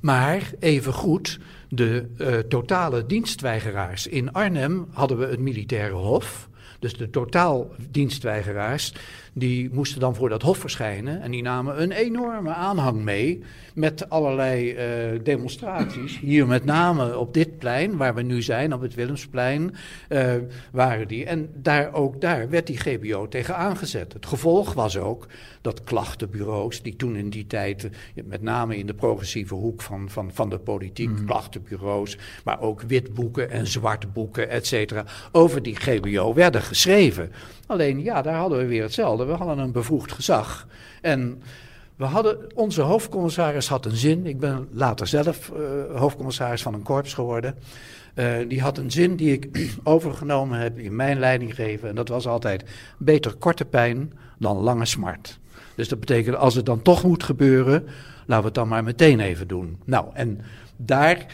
maar 0.00 0.50
evengoed 0.58 1.38
de 1.68 2.06
uh, 2.18 2.38
totale 2.38 3.06
dienstweigeraars. 3.06 4.06
In 4.06 4.32
Arnhem 4.32 4.86
hadden 4.92 5.18
we 5.18 5.26
het 5.26 5.40
militaire 5.40 5.94
hof. 5.94 6.48
Dus 6.78 6.96
de 6.96 7.10
totaaldienstweigeraars, 7.10 8.94
die 9.34 9.70
moesten 9.72 10.00
dan 10.00 10.14
voor 10.14 10.28
dat 10.28 10.42
hof 10.42 10.58
verschijnen. 10.58 11.20
En 11.20 11.30
die 11.30 11.42
namen 11.42 11.82
een 11.82 11.92
enorme 11.92 12.52
aanhang 12.52 13.02
mee 13.02 13.42
met 13.74 14.08
allerlei 14.10 14.72
uh, 14.72 15.20
demonstraties. 15.22 16.18
Hier 16.20 16.46
met 16.46 16.64
name 16.64 17.18
op 17.18 17.34
dit 17.34 17.58
plein, 17.58 17.96
waar 17.96 18.14
we 18.14 18.22
nu 18.22 18.42
zijn, 18.42 18.72
op 18.72 18.80
het 18.80 18.94
Willemsplein, 18.94 19.74
uh, 20.08 20.32
waren 20.72 21.08
die. 21.08 21.24
En 21.24 21.50
daar, 21.54 21.94
ook 21.94 22.20
daar 22.20 22.48
werd 22.48 22.66
die 22.66 22.78
GBO 22.78 23.28
tegen 23.28 23.56
aangezet. 23.56 24.12
Het 24.12 24.26
gevolg 24.26 24.72
was 24.72 24.98
ook 24.98 25.26
dat 25.60 25.84
klachtenbureaus, 25.84 26.82
die 26.82 26.96
toen 26.96 27.16
in 27.16 27.30
die 27.30 27.46
tijd, 27.46 27.90
met 28.24 28.42
name 28.42 28.76
in 28.76 28.86
de 28.86 28.94
progressieve 28.94 29.54
hoek 29.54 29.82
van, 29.82 30.10
van, 30.10 30.30
van 30.32 30.50
de 30.50 30.58
politiek, 30.58 31.08
mm. 31.08 31.26
klachtenbureaus, 31.26 32.18
maar 32.44 32.60
ook 32.60 32.82
witboeken 32.82 33.50
en 33.50 33.66
zwartboeken, 33.66 34.48
et 34.48 34.66
cetera, 34.66 35.04
over 35.32 35.62
die 35.62 35.76
GBO 35.76 36.34
werden 36.34 36.62
geschreven. 36.62 37.32
Alleen 37.66 38.02
ja, 38.02 38.22
daar 38.22 38.36
hadden 38.36 38.58
we 38.58 38.66
weer 38.66 38.82
hetzelfde. 38.82 39.23
We 39.26 39.32
hadden 39.32 39.58
een 39.58 39.72
bevoegd 39.72 40.12
gezag. 40.12 40.66
En 41.00 41.42
we 41.96 42.04
hadden, 42.04 42.38
onze 42.54 42.80
hoofdcommissaris 42.80 43.68
had 43.68 43.86
een 43.86 43.96
zin. 43.96 44.26
Ik 44.26 44.38
ben 44.38 44.68
later 44.72 45.06
zelf 45.06 45.52
uh, 45.56 46.00
hoofdcommissaris 46.00 46.62
van 46.62 46.74
een 46.74 46.82
korps 46.82 47.14
geworden. 47.14 47.54
Uh, 48.14 48.34
die 48.48 48.60
had 48.60 48.78
een 48.78 48.90
zin 48.90 49.16
die 49.16 49.32
ik 49.32 49.70
overgenomen 49.84 50.58
heb 50.58 50.78
in 50.78 50.96
mijn 50.96 51.18
leiding 51.18 51.54
geven. 51.54 51.88
En 51.88 51.94
dat 51.94 52.08
was 52.08 52.26
altijd: 52.26 52.64
beter 52.98 53.34
korte 53.34 53.64
pijn 53.64 54.12
dan 54.38 54.56
lange 54.56 54.84
smart. 54.84 55.38
Dus 55.74 55.88
dat 55.88 56.00
betekent, 56.00 56.36
als 56.36 56.54
het 56.54 56.66
dan 56.66 56.82
toch 56.82 57.04
moet 57.04 57.22
gebeuren, 57.22 57.86
laten 58.26 58.38
we 58.38 58.44
het 58.44 58.54
dan 58.54 58.68
maar 58.68 58.84
meteen 58.84 59.20
even 59.20 59.48
doen. 59.48 59.78
Nou, 59.84 60.06
en 60.12 60.40
daar, 60.76 61.26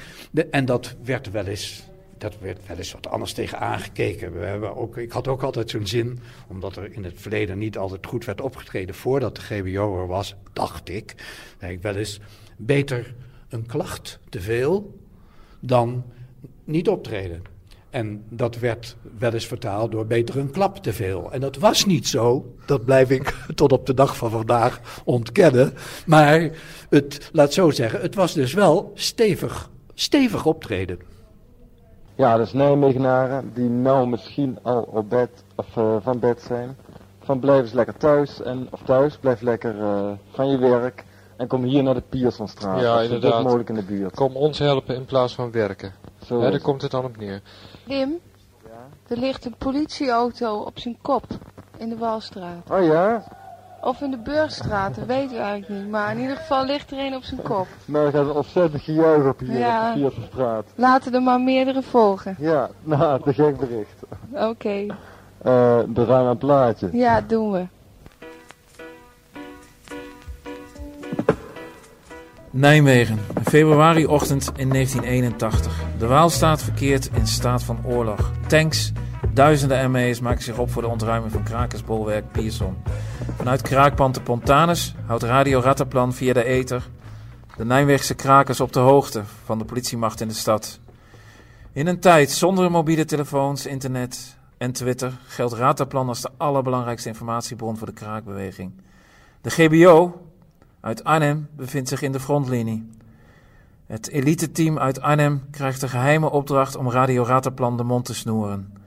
en 0.51 0.65
dat 0.65 0.97
werd 1.05 1.31
wel 1.31 1.45
eens 1.45 1.90
dat 2.21 2.39
werd 2.39 2.67
wel 2.67 2.77
eens 2.77 2.93
wat 2.93 3.07
anders 3.07 3.33
tegen 3.33 3.59
aangekeken. 3.59 4.33
We 4.33 4.45
hebben 4.45 4.77
ook, 4.77 4.97
ik 4.97 5.13
had 5.13 5.29
ook 5.29 5.43
altijd 5.43 5.71
zo'n 5.71 5.87
zin, 5.87 6.19
omdat 6.49 6.77
er 6.77 6.93
in 6.93 7.05
het 7.05 7.15
verleden 7.17 7.59
niet 7.59 7.79
altijd 7.79 8.07
goed 8.07 8.25
werd 8.25 8.41
opgetreden 8.41 8.95
voordat 8.95 9.37
de 9.37 9.43
GBO 9.43 10.01
er 10.01 10.07
was, 10.07 10.35
dacht 10.53 10.89
ik. 10.89 11.15
ik 11.61 11.83
wel 11.83 11.95
eens 11.95 12.21
beter 12.57 13.15
een 13.49 13.67
klacht 13.67 14.19
te 14.29 14.41
veel 14.41 14.99
dan 15.61 16.05
niet 16.65 16.89
optreden. 16.89 17.43
En 17.91 18.25
dat 18.29 18.59
werd 18.59 18.97
wel 19.19 19.33
eens 19.33 19.47
vertaald 19.47 19.91
door 19.91 20.07
beter 20.07 20.39
een 20.39 20.51
klap 20.51 20.77
te 20.77 20.93
veel. 20.93 21.33
En 21.33 21.41
dat 21.41 21.57
was 21.57 21.85
niet 21.85 22.09
zo. 22.09 22.55
Dat 22.67 22.85
blijf 22.85 23.11
ik 23.11 23.35
tot 23.55 23.73
op 23.73 23.87
de 23.87 23.95
dag 23.95 24.17
van 24.17 24.31
vandaag 24.31 25.03
ontkennen. 25.05 25.75
Maar 26.07 26.51
het, 26.89 27.31
laat 27.33 27.53
zo 27.53 27.71
zeggen, 27.71 28.01
het 28.01 28.15
was 28.15 28.35
dus 28.35 28.53
wel 28.53 28.91
stevig, 28.95 29.71
stevig 29.95 30.47
optreden. 30.47 31.10
Ja, 32.21 32.37
dus 32.37 32.53
Nijmegenaren 32.53 33.51
die 33.55 33.69
nou 33.69 34.09
misschien 34.09 34.59
al 34.63 34.83
op 34.83 35.11
bed 35.11 35.45
of 35.55 35.77
uh, 35.77 35.97
van 36.01 36.19
bed 36.19 36.43
zijn. 36.43 36.77
Van 37.19 37.41
blijf 37.41 37.61
eens 37.61 37.73
lekker 37.73 37.97
thuis 37.97 38.43
en 38.43 38.69
of 38.71 38.83
thuis, 38.83 39.17
blijf 39.17 39.41
lekker 39.41 39.75
uh, 39.75 40.11
van 40.31 40.49
je 40.49 40.59
werk 40.59 41.05
en 41.37 41.47
kom 41.47 41.63
hier 41.63 41.83
naar 41.83 41.95
de 41.95 42.03
Piersonstraat. 42.09 42.81
Ja, 42.81 43.01
inderdaad. 43.01 43.43
mogelijk 43.43 43.69
in 43.69 43.75
de 43.75 43.85
buurt. 43.85 44.15
Kom 44.15 44.37
ons 44.37 44.59
helpen 44.59 44.95
in 44.95 45.05
plaats 45.05 45.35
van 45.35 45.51
werken. 45.51 45.93
Zo 46.25 46.43
ja, 46.43 46.51
daar 46.51 46.61
komt 46.61 46.83
het 46.83 46.91
dan 46.91 47.05
op 47.05 47.17
neer. 47.17 47.41
Wim, 47.87 48.19
ja? 48.65 48.89
er 49.09 49.17
ligt 49.17 49.45
een 49.45 49.57
politieauto 49.59 50.59
op 50.59 50.79
zijn 50.79 50.99
kop 51.03 51.25
in 51.77 51.89
de 51.89 51.97
Walstraat. 51.97 52.71
Oh 52.71 52.85
ja? 52.85 53.25
Of 53.81 54.01
in 54.01 54.11
de 54.11 54.19
Burgstraat, 54.19 54.95
dat 54.95 55.07
weten 55.07 55.37
we 55.37 55.43
eigenlijk 55.43 55.83
niet. 55.83 55.91
Maar 55.91 56.13
in 56.13 56.21
ieder 56.21 56.37
geval 56.37 56.65
ligt 56.65 56.91
er 56.91 56.99
een 56.99 57.15
op 57.15 57.23
zijn 57.23 57.43
kop. 57.43 57.67
Nou, 57.85 58.07
er 58.07 58.13
gaat 58.13 58.27
een 58.27 58.33
ontzettend 58.33 58.83
gejuich 58.83 59.27
op 59.27 59.39
hier 59.39 59.59
ja. 59.59 59.95
op 60.05 60.15
de 60.15 60.27
straat. 60.33 60.67
Laten 60.75 61.15
er 61.15 61.23
maar 61.23 61.41
meerdere 61.41 61.83
volgen. 61.83 62.37
Ja, 62.39 62.71
nou, 62.83 63.23
te 63.23 63.35
gek 63.35 63.57
bericht. 63.57 64.03
Oké. 64.31 64.47
Okay. 64.47 64.85
Uh, 64.87 65.79
we 65.95 66.07
gaan 66.07 66.27
een 66.27 66.39
plaatje. 66.39 66.89
Ja, 66.93 67.21
doen 67.21 67.53
we. 67.53 67.67
Nijmegen, 72.53 73.19
februariochtend 73.45 74.53
in 74.57 74.69
1981. 74.69 75.73
De 75.99 76.07
Waalstaat 76.07 76.63
verkeert 76.63 77.11
in 77.13 77.27
staat 77.27 77.63
van 77.63 77.79
oorlog. 77.85 78.31
Tanks, 78.47 78.93
duizenden 79.33 79.91
ME's 79.91 80.21
maken 80.21 80.43
zich 80.43 80.59
op 80.59 80.71
voor 80.71 80.83
de 80.83 80.89
ontruiming 80.89 81.33
van 81.33 81.43
krakersbolwerk 81.43 82.33
Pierson. 82.33 82.77
Vanuit 83.37 83.63
kraakpand 83.63 84.25
Pontanus 84.25 84.95
houdt 85.07 85.23
Radio 85.23 85.61
Rattenplan 85.61 86.13
via 86.13 86.33
de 86.33 86.45
ether 86.45 86.89
de 87.57 87.65
Nijmeegse 87.65 88.15
krakers 88.15 88.61
op 88.61 88.73
de 88.73 88.81
hoogte 88.81 89.23
van 89.45 89.59
de 89.59 89.65
politiemacht 89.65 90.21
in 90.21 90.29
de 90.29 90.35
stad. 90.35 90.81
In 91.73 91.87
een 91.87 92.01
tijd 92.01 92.31
zonder 92.31 92.71
mobiele 92.71 93.05
telefoons, 93.05 93.67
internet 93.67 94.37
en 94.59 94.73
Twitter 94.73 95.13
geldt 95.27 95.55
Rattenplan 95.55 96.09
als 96.09 96.21
de 96.21 96.31
allerbelangrijkste 96.37 97.09
informatiebron 97.09 97.77
voor 97.77 97.87
de 97.87 97.93
kraakbeweging. 97.93 98.73
De 99.41 99.51
GBO 99.51 100.27
uit 100.81 101.05
Arnhem 101.05 101.49
bevindt 101.57 101.89
zich 101.89 102.03
in 102.03 102.13
de 102.13 102.21
frontlinie. 102.21 102.91
Het 103.87 104.09
elite-team 104.09 104.79
uit 104.79 105.01
Arnhem 105.01 105.43
krijgt 105.51 105.81
de 105.81 105.89
geheime 105.89 106.31
opdracht 106.31 106.77
om 106.77 106.91
Radio 106.91 107.23
Rattenplan 107.23 107.77
de 107.77 107.85
mond 107.85 108.05
te 108.05 108.15
snoeren. 108.15 108.80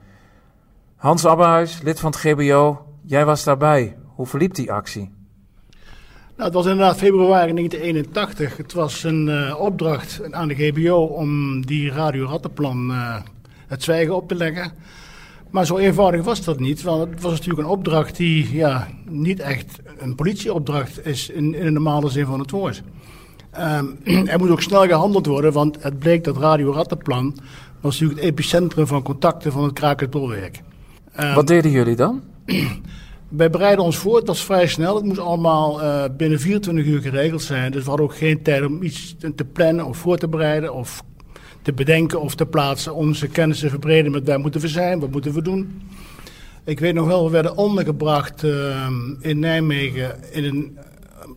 Hans 1.04 1.26
Abberhuis, 1.26 1.80
lid 1.82 2.00
van 2.00 2.10
het 2.10 2.20
GBO, 2.20 2.86
jij 3.02 3.24
was 3.24 3.44
daarbij. 3.44 3.96
Hoe 4.14 4.26
verliep 4.26 4.54
die 4.54 4.72
actie? 4.72 5.10
Nou, 6.36 6.44
het 6.44 6.52
was 6.52 6.66
inderdaad 6.66 6.96
februari 6.96 7.52
1981. 7.52 8.56
Het 8.56 8.72
was 8.72 9.02
een 9.02 9.28
uh, 9.28 9.60
opdracht 9.60 10.32
aan 10.32 10.48
de 10.48 10.54
GBO 10.54 10.96
om 10.96 11.60
die 11.66 11.90
Radio 11.90 12.26
Rattenplan 12.26 12.90
uh, 12.90 13.16
het 13.66 13.82
zwijgen 13.82 14.16
op 14.16 14.28
te 14.28 14.34
leggen. 14.34 14.72
Maar 15.50 15.66
zo 15.66 15.76
eenvoudig 15.76 16.24
was 16.24 16.44
dat 16.44 16.60
niet, 16.60 16.82
want 16.82 17.10
het 17.10 17.22
was 17.22 17.32
natuurlijk 17.32 17.60
een 17.60 17.74
opdracht 17.74 18.16
die 18.16 18.54
ja, 18.54 18.88
niet 19.08 19.40
echt 19.40 19.78
een 19.98 20.14
politieopdracht 20.14 21.06
is 21.06 21.28
in, 21.28 21.54
in 21.54 21.64
de 21.64 21.70
normale 21.70 22.08
zin 22.08 22.26
van 22.26 22.40
het 22.40 22.50
woord. 22.50 22.82
Um, 23.58 23.98
er 24.28 24.38
moet 24.38 24.50
ook 24.50 24.62
snel 24.62 24.86
gehandeld 24.86 25.26
worden, 25.26 25.52
want 25.52 25.82
het 25.82 25.98
bleek 25.98 26.24
dat 26.24 26.36
Radio 26.36 26.72
Rattenplan 26.72 27.36
was 27.80 27.92
natuurlijk 27.92 28.20
het 28.20 28.30
epicentrum 28.30 28.86
van 28.86 29.02
contacten 29.02 29.52
van 29.52 29.64
het 29.64 29.72
Krakersbolwerk. 29.72 30.62
Um, 31.20 31.34
Wat 31.34 31.46
deden 31.46 31.70
jullie 31.70 31.96
dan? 31.96 32.22
Wij 33.28 33.50
bereiden 33.50 33.84
ons 33.84 33.96
voor, 33.96 34.16
het 34.16 34.26
was 34.26 34.44
vrij 34.44 34.66
snel. 34.66 34.94
Het 34.94 35.04
moest 35.04 35.18
allemaal 35.18 35.82
uh, 35.82 36.04
binnen 36.16 36.40
24 36.40 36.84
uur 36.86 37.00
geregeld 37.00 37.42
zijn. 37.42 37.72
Dus 37.72 37.82
we 37.82 37.88
hadden 37.88 38.06
ook 38.06 38.16
geen 38.16 38.42
tijd 38.42 38.64
om 38.64 38.82
iets 38.82 39.16
te 39.34 39.44
plannen 39.44 39.86
of 39.86 39.96
voor 39.96 40.16
te 40.16 40.28
bereiden 40.28 40.74
of 40.74 41.02
te 41.62 41.72
bedenken 41.72 42.20
of 42.20 42.34
te 42.34 42.46
plaatsen. 42.46 42.94
Onze 42.94 43.28
kennis 43.28 43.58
te 43.58 43.68
verbreden 43.68 44.12
met 44.12 44.26
waar 44.26 44.40
moeten 44.40 44.60
we 44.60 44.68
zijn, 44.68 45.00
wat 45.00 45.10
moeten 45.10 45.32
we 45.32 45.42
doen. 45.42 45.82
Ik 46.64 46.80
weet 46.80 46.94
nog 46.94 47.06
wel, 47.06 47.24
we 47.24 47.30
werden 47.30 47.56
ondergebracht 47.56 48.42
uh, 48.42 48.86
in 49.20 49.38
Nijmegen 49.38 50.32
in 50.32 50.44
een, 50.44 50.78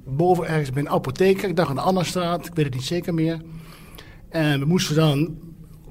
boven 0.06 0.48
ergens 0.48 0.72
bij 0.72 0.82
een 0.82 0.90
apotheek. 0.90 1.42
Ik 1.42 1.56
dacht 1.56 1.70
aan 1.70 1.76
de 1.76 1.82
Annastraat, 1.82 2.46
ik 2.46 2.56
weet 2.56 2.66
het 2.66 2.74
niet 2.74 2.84
zeker 2.84 3.14
meer. 3.14 3.42
En 4.30 4.60
we 4.60 4.66
moesten 4.66 4.96
dan, 4.96 5.38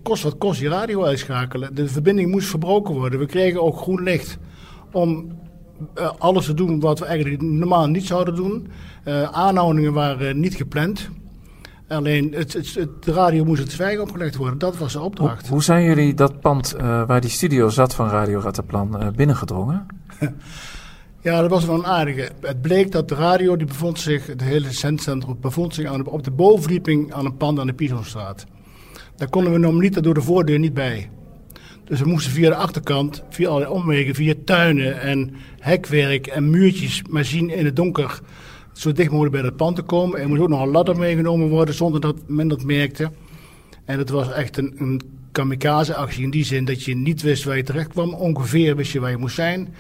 kost 0.07 0.23
wat 0.23 0.39
kost, 0.39 0.61
die 0.61 0.69
radio 0.69 1.05
uitschakelen. 1.05 1.75
De 1.75 1.89
verbinding 1.89 2.31
moest 2.31 2.49
verbroken 2.49 2.95
worden. 2.95 3.19
We 3.19 3.27
kregen 3.27 3.63
ook 3.63 3.77
groen 3.77 4.03
licht 4.03 4.39
om 4.93 5.39
uh, 5.99 6.11
alles 6.19 6.45
te 6.45 6.55
doen 6.55 6.81
wat 6.81 6.99
we 6.99 7.05
eigenlijk 7.05 7.43
normaal 7.43 7.87
niet 7.87 8.07
zouden 8.07 8.35
doen. 8.35 8.69
Uh, 9.05 9.23
aanhoudingen 9.23 9.93
waren 9.93 10.41
niet 10.41 10.55
gepland. 10.55 11.09
Alleen 11.89 12.33
het, 12.33 12.53
het, 12.53 12.75
het, 12.75 13.03
de 13.03 13.13
radio 13.13 13.45
moest 13.45 13.63
het 13.63 13.73
zwijgen 13.73 14.03
opgelegd 14.03 14.37
worden. 14.37 14.59
Dat 14.59 14.79
was 14.79 14.93
de 14.93 15.01
opdracht. 15.01 15.41
Hoe, 15.41 15.51
hoe 15.51 15.63
zijn 15.63 15.85
jullie 15.85 16.15
dat 16.15 16.41
pand 16.41 16.75
uh, 16.75 17.07
waar 17.07 17.21
die 17.21 17.31
studio 17.31 17.69
zat 17.69 17.95
van 17.95 18.09
Radio 18.09 18.39
Rattenplan 18.39 19.13
binnengedrongen? 19.17 19.87
ja, 21.21 21.41
dat 21.41 21.51
was 21.51 21.65
wel 21.65 21.75
een 21.75 21.87
aardige. 21.87 22.31
Het 22.41 22.63
bleek 22.63 22.93
dat 22.93 23.09
de 23.09 23.15
radio, 23.15 23.57
die 23.57 23.67
bevond 23.67 23.99
zich, 23.99 24.27
het 24.27 24.43
hele 24.43 24.73
centrum 24.73 25.23
bevond 25.41 25.75
zich 25.75 25.87
aan 25.87 26.07
op 26.07 26.25
de 26.25 26.31
bovenverdieping 26.31 27.13
aan 27.13 27.25
een 27.25 27.37
pand 27.37 27.59
aan 27.59 27.67
de 27.67 27.73
Pisonstraat. 27.73 28.47
Daar 29.17 29.29
konden 29.29 29.53
we 29.53 29.73
niet 29.73 30.03
door 30.03 30.15
de 30.15 30.23
voordeur 30.23 30.59
niet 30.59 30.75
bij. 30.75 31.11
Dus 31.85 32.01
we 32.01 32.09
moesten 32.09 32.33
via 32.33 32.49
de 32.49 32.55
achterkant, 32.55 33.23
via 33.31 33.49
allerlei 33.49 33.73
omwegen, 33.73 34.15
via 34.15 34.35
tuinen 34.45 35.01
en 35.01 35.35
hekwerk 35.59 36.27
en 36.27 36.51
muurtjes, 36.51 37.03
maar 37.11 37.25
zien 37.25 37.51
in 37.51 37.65
het 37.65 37.77
donker 37.77 38.21
zo 38.73 38.93
dicht 38.93 39.11
mogelijk 39.11 39.35
bij 39.35 39.45
het 39.45 39.57
pand 39.57 39.77
te 39.77 39.83
komen. 39.83 40.21
Er 40.21 40.29
moest 40.29 40.41
ook 40.41 40.49
nog 40.49 40.63
een 40.63 40.71
ladder 40.71 40.97
meegenomen 40.97 41.49
worden 41.49 41.75
zonder 41.75 42.01
dat 42.01 42.17
men 42.27 42.49
dat 42.49 42.65
merkte. 42.65 43.11
En 43.85 43.99
het 43.99 44.11
was 44.11 44.33
echt 44.33 44.57
een, 44.57 44.75
een 44.79 45.01
kamikaze-actie 45.33 46.23
in 46.23 46.31
die 46.31 46.45
zin 46.45 46.65
dat 46.65 46.85
je 46.85 46.97
niet 46.97 47.23
wist 47.23 47.45
waar 47.45 47.57
je 47.57 47.63
terecht 47.63 47.89
kwam. 47.89 48.15
Ongeveer 48.15 48.77
wist 48.77 48.93
je 48.93 49.01
waar 49.01 49.11
je 49.11 49.17
moest 49.17 49.35
zijn. 49.35 49.75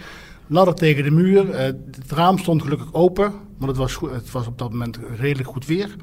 Ladder 0.46 0.74
tegen 0.74 1.04
de 1.04 1.10
muur. 1.10 1.48
Uh, 1.48 1.56
het 1.56 2.12
raam 2.12 2.38
stond 2.38 2.62
gelukkig 2.62 2.94
open, 2.94 3.32
want 3.56 3.70
het 3.70 3.76
was, 3.76 3.94
goed, 3.94 4.10
het 4.10 4.30
was 4.30 4.46
op 4.46 4.58
dat 4.58 4.70
moment 4.70 4.98
redelijk 5.18 5.48
goed 5.48 5.66
weer. 5.66 5.96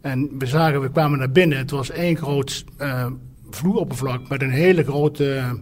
En 0.00 0.38
we 0.38 0.46
zagen, 0.46 0.80
we 0.80 0.90
kwamen 0.90 1.18
naar 1.18 1.30
binnen. 1.30 1.58
Het 1.58 1.70
was 1.70 1.90
één 1.90 2.16
groot 2.16 2.64
uh, 2.80 3.06
vloeroppervlak 3.50 4.28
met 4.28 4.42
een 4.42 4.50
hele 4.50 4.84
grote, 4.84 5.58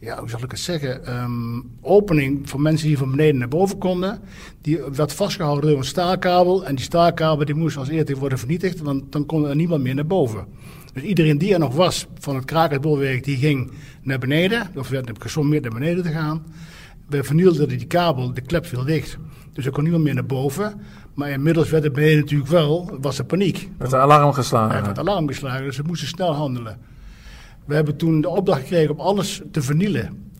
ja, 0.00 0.18
hoe 0.18 0.30
zal 0.30 0.42
ik 0.42 0.50
het 0.50 0.60
zeggen, 0.60 1.22
um, 1.22 1.70
opening 1.80 2.48
voor 2.48 2.60
mensen 2.60 2.86
die 2.86 2.98
van 2.98 3.10
beneden 3.10 3.38
naar 3.38 3.48
boven 3.48 3.78
konden. 3.78 4.20
Die 4.60 4.78
werd 4.92 5.12
vastgehouden 5.12 5.70
door 5.70 5.78
een 5.78 5.84
staalkabel. 5.84 6.64
En 6.64 6.74
die 6.74 6.84
staalkabel 6.84 7.44
die 7.44 7.54
moest 7.54 7.76
als 7.76 7.88
eerste 7.88 8.16
worden 8.16 8.38
vernietigd, 8.38 8.80
want 8.80 9.12
dan 9.12 9.26
kon 9.26 9.46
er 9.46 9.56
niemand 9.56 9.82
meer 9.82 9.94
naar 9.94 10.06
boven. 10.06 10.46
Dus 10.92 11.02
iedereen 11.02 11.38
die 11.38 11.52
er 11.52 11.58
nog 11.58 11.74
was 11.74 12.06
van 12.18 12.34
het 12.34 12.44
krakersbolwerk, 12.44 13.24
die 13.24 13.36
ging 13.36 13.70
naar 14.02 14.18
beneden, 14.18 14.70
of 14.76 14.88
werd 14.88 15.10
gesommeerd 15.18 15.62
naar 15.62 15.72
beneden 15.72 16.04
te 16.04 16.10
gaan. 16.10 16.42
We 17.08 17.24
vernielden 17.24 17.68
die 17.68 17.86
kabel, 17.86 18.34
de 18.34 18.40
klep 18.40 18.66
viel 18.66 18.84
dicht. 18.84 19.18
Dus 19.52 19.66
er 19.66 19.72
kon 19.72 19.82
niemand 19.82 20.04
meer 20.04 20.14
naar 20.14 20.26
boven. 20.26 20.80
Maar 21.18 21.30
inmiddels 21.30 21.70
werd 21.70 21.84
het 21.84 21.92
beneden 21.92 22.18
natuurlijk 22.18 22.50
wel, 22.50 22.90
was 23.00 23.18
er 23.18 23.24
paniek. 23.24 23.70
Werd 23.78 23.90
de 23.90 23.96
alarm 23.96 24.32
geslagen? 24.32 24.76
Er 24.76 24.84
werd 24.84 24.98
alarm 24.98 25.28
geslagen, 25.28 25.64
dus 25.64 25.76
we 25.76 25.82
moesten 25.86 26.08
snel 26.08 26.34
handelen. 26.34 26.78
We 27.64 27.74
hebben 27.74 27.96
toen 27.96 28.20
de 28.20 28.28
opdracht 28.28 28.60
gekregen 28.60 28.94
om 28.94 29.00
alles 29.00 29.42
te 29.50 29.62
vernielen. 29.62 30.32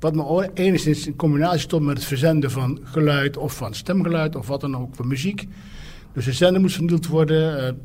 Wat 0.00 0.14
maar 0.14 0.48
enigszins 0.54 1.06
in 1.06 1.16
combinatie 1.16 1.60
stond 1.60 1.84
met 1.84 1.96
het 1.96 2.06
verzenden 2.06 2.50
van 2.50 2.80
geluid 2.82 3.36
of 3.36 3.56
van 3.56 3.74
stemgeluid 3.74 4.36
of 4.36 4.46
wat 4.46 4.60
dan 4.60 4.76
ook, 4.76 4.94
van 4.94 5.08
muziek. 5.08 5.48
Dus 6.12 6.24
de 6.24 6.32
zender 6.32 6.60
moest 6.60 6.74
vernield 6.74 7.06
worden. 7.06 7.76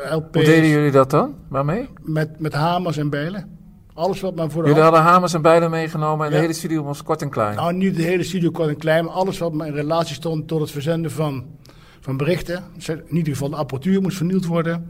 Uh, 0.00 0.12
LP's, 0.14 0.32
Hoe 0.32 0.44
deden 0.44 0.68
jullie 0.68 0.90
dat 0.90 1.10
dan? 1.10 1.34
Waarmee? 1.48 1.88
Met, 2.02 2.40
met 2.40 2.52
hamers 2.52 2.96
en 2.96 3.10
bijlen. 3.10 3.58
Alles 3.94 4.20
wat 4.20 4.34
maar 4.34 4.50
voor 4.50 4.62
de 4.62 4.68
Jullie 4.68 4.82
hadden 4.82 5.00
hamers 5.02 5.34
en 5.34 5.42
bijlen 5.42 5.70
meegenomen 5.70 6.26
en 6.26 6.32
de 6.32 6.38
hele 6.38 6.52
studio 6.52 6.82
was 6.82 7.02
kort 7.02 7.22
en 7.22 7.30
klein? 7.30 7.56
Nou, 7.56 7.72
niet 7.72 7.96
de 7.96 8.02
hele 8.02 8.22
studio 8.22 8.50
kort 8.50 8.68
en 8.68 8.76
klein, 8.76 9.04
maar 9.04 9.14
alles 9.14 9.38
wat 9.38 9.52
maar 9.52 9.66
in 9.66 9.74
relatie 9.74 10.14
stond 10.14 10.48
tot 10.48 10.60
het 10.60 10.70
verzenden 10.70 11.10
van, 11.10 11.44
van 12.06 12.16
berichten. 12.16 12.64
In 12.86 13.16
ieder 13.16 13.32
geval 13.32 13.50
de 13.50 13.56
apparatuur 13.56 14.02
moest 14.02 14.16
vernield 14.16 14.46
worden. 14.46 14.88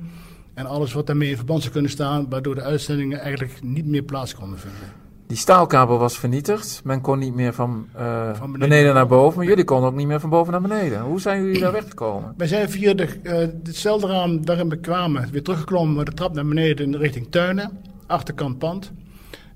En 0.55 0.67
alles 0.67 0.93
wat 0.93 1.07
daarmee 1.07 1.31
in 1.31 1.37
verband 1.37 1.61
zou 1.61 1.73
kunnen 1.73 1.91
staan, 1.91 2.27
waardoor 2.29 2.55
de 2.55 2.63
uitzendingen 2.63 3.21
eigenlijk 3.21 3.63
niet 3.63 3.87
meer 3.87 4.03
plaats 4.03 4.35
konden 4.35 4.59
vinden. 4.59 4.93
Die 5.27 5.37
staalkabel 5.37 5.99
was 5.99 6.19
vernietigd. 6.19 6.81
Men 6.85 7.01
kon 7.01 7.19
niet 7.19 7.35
meer 7.35 7.55
van, 7.55 7.87
uh, 7.97 8.35
van 8.35 8.53
beneden, 8.53 8.59
beneden, 8.69 8.95
naar 8.95 9.07
boven. 9.07 9.39
Maar 9.39 9.47
jullie 9.47 9.65
konden 9.65 9.89
ook 9.89 9.97
niet 9.97 10.07
meer 10.07 10.21
van 10.21 10.31
boven 10.31 10.53
naar 10.53 10.61
beneden. 10.61 11.01
Hoe 11.01 11.21
zijn 11.21 11.45
jullie 11.45 11.61
daar 11.61 11.73
weggekomen? 11.73 12.35
Wij 12.37 12.47
zijn 12.47 12.71
via 12.71 12.95
de, 12.95 13.09
uh, 13.23 13.33
hetzelfde 13.63 14.07
raam 14.07 14.45
waarin 14.45 14.69
we 14.69 14.77
kwamen, 14.77 15.29
weer 15.33 15.43
teruggeklommen 15.43 15.97
met 15.97 16.07
de 16.07 16.13
trap 16.13 16.35
naar 16.35 16.47
beneden 16.47 16.85
in 16.85 16.93
de 16.93 16.99
richting 16.99 17.27
tuinen. 17.31 17.71
Achterkant 18.07 18.59
pand. 18.59 18.93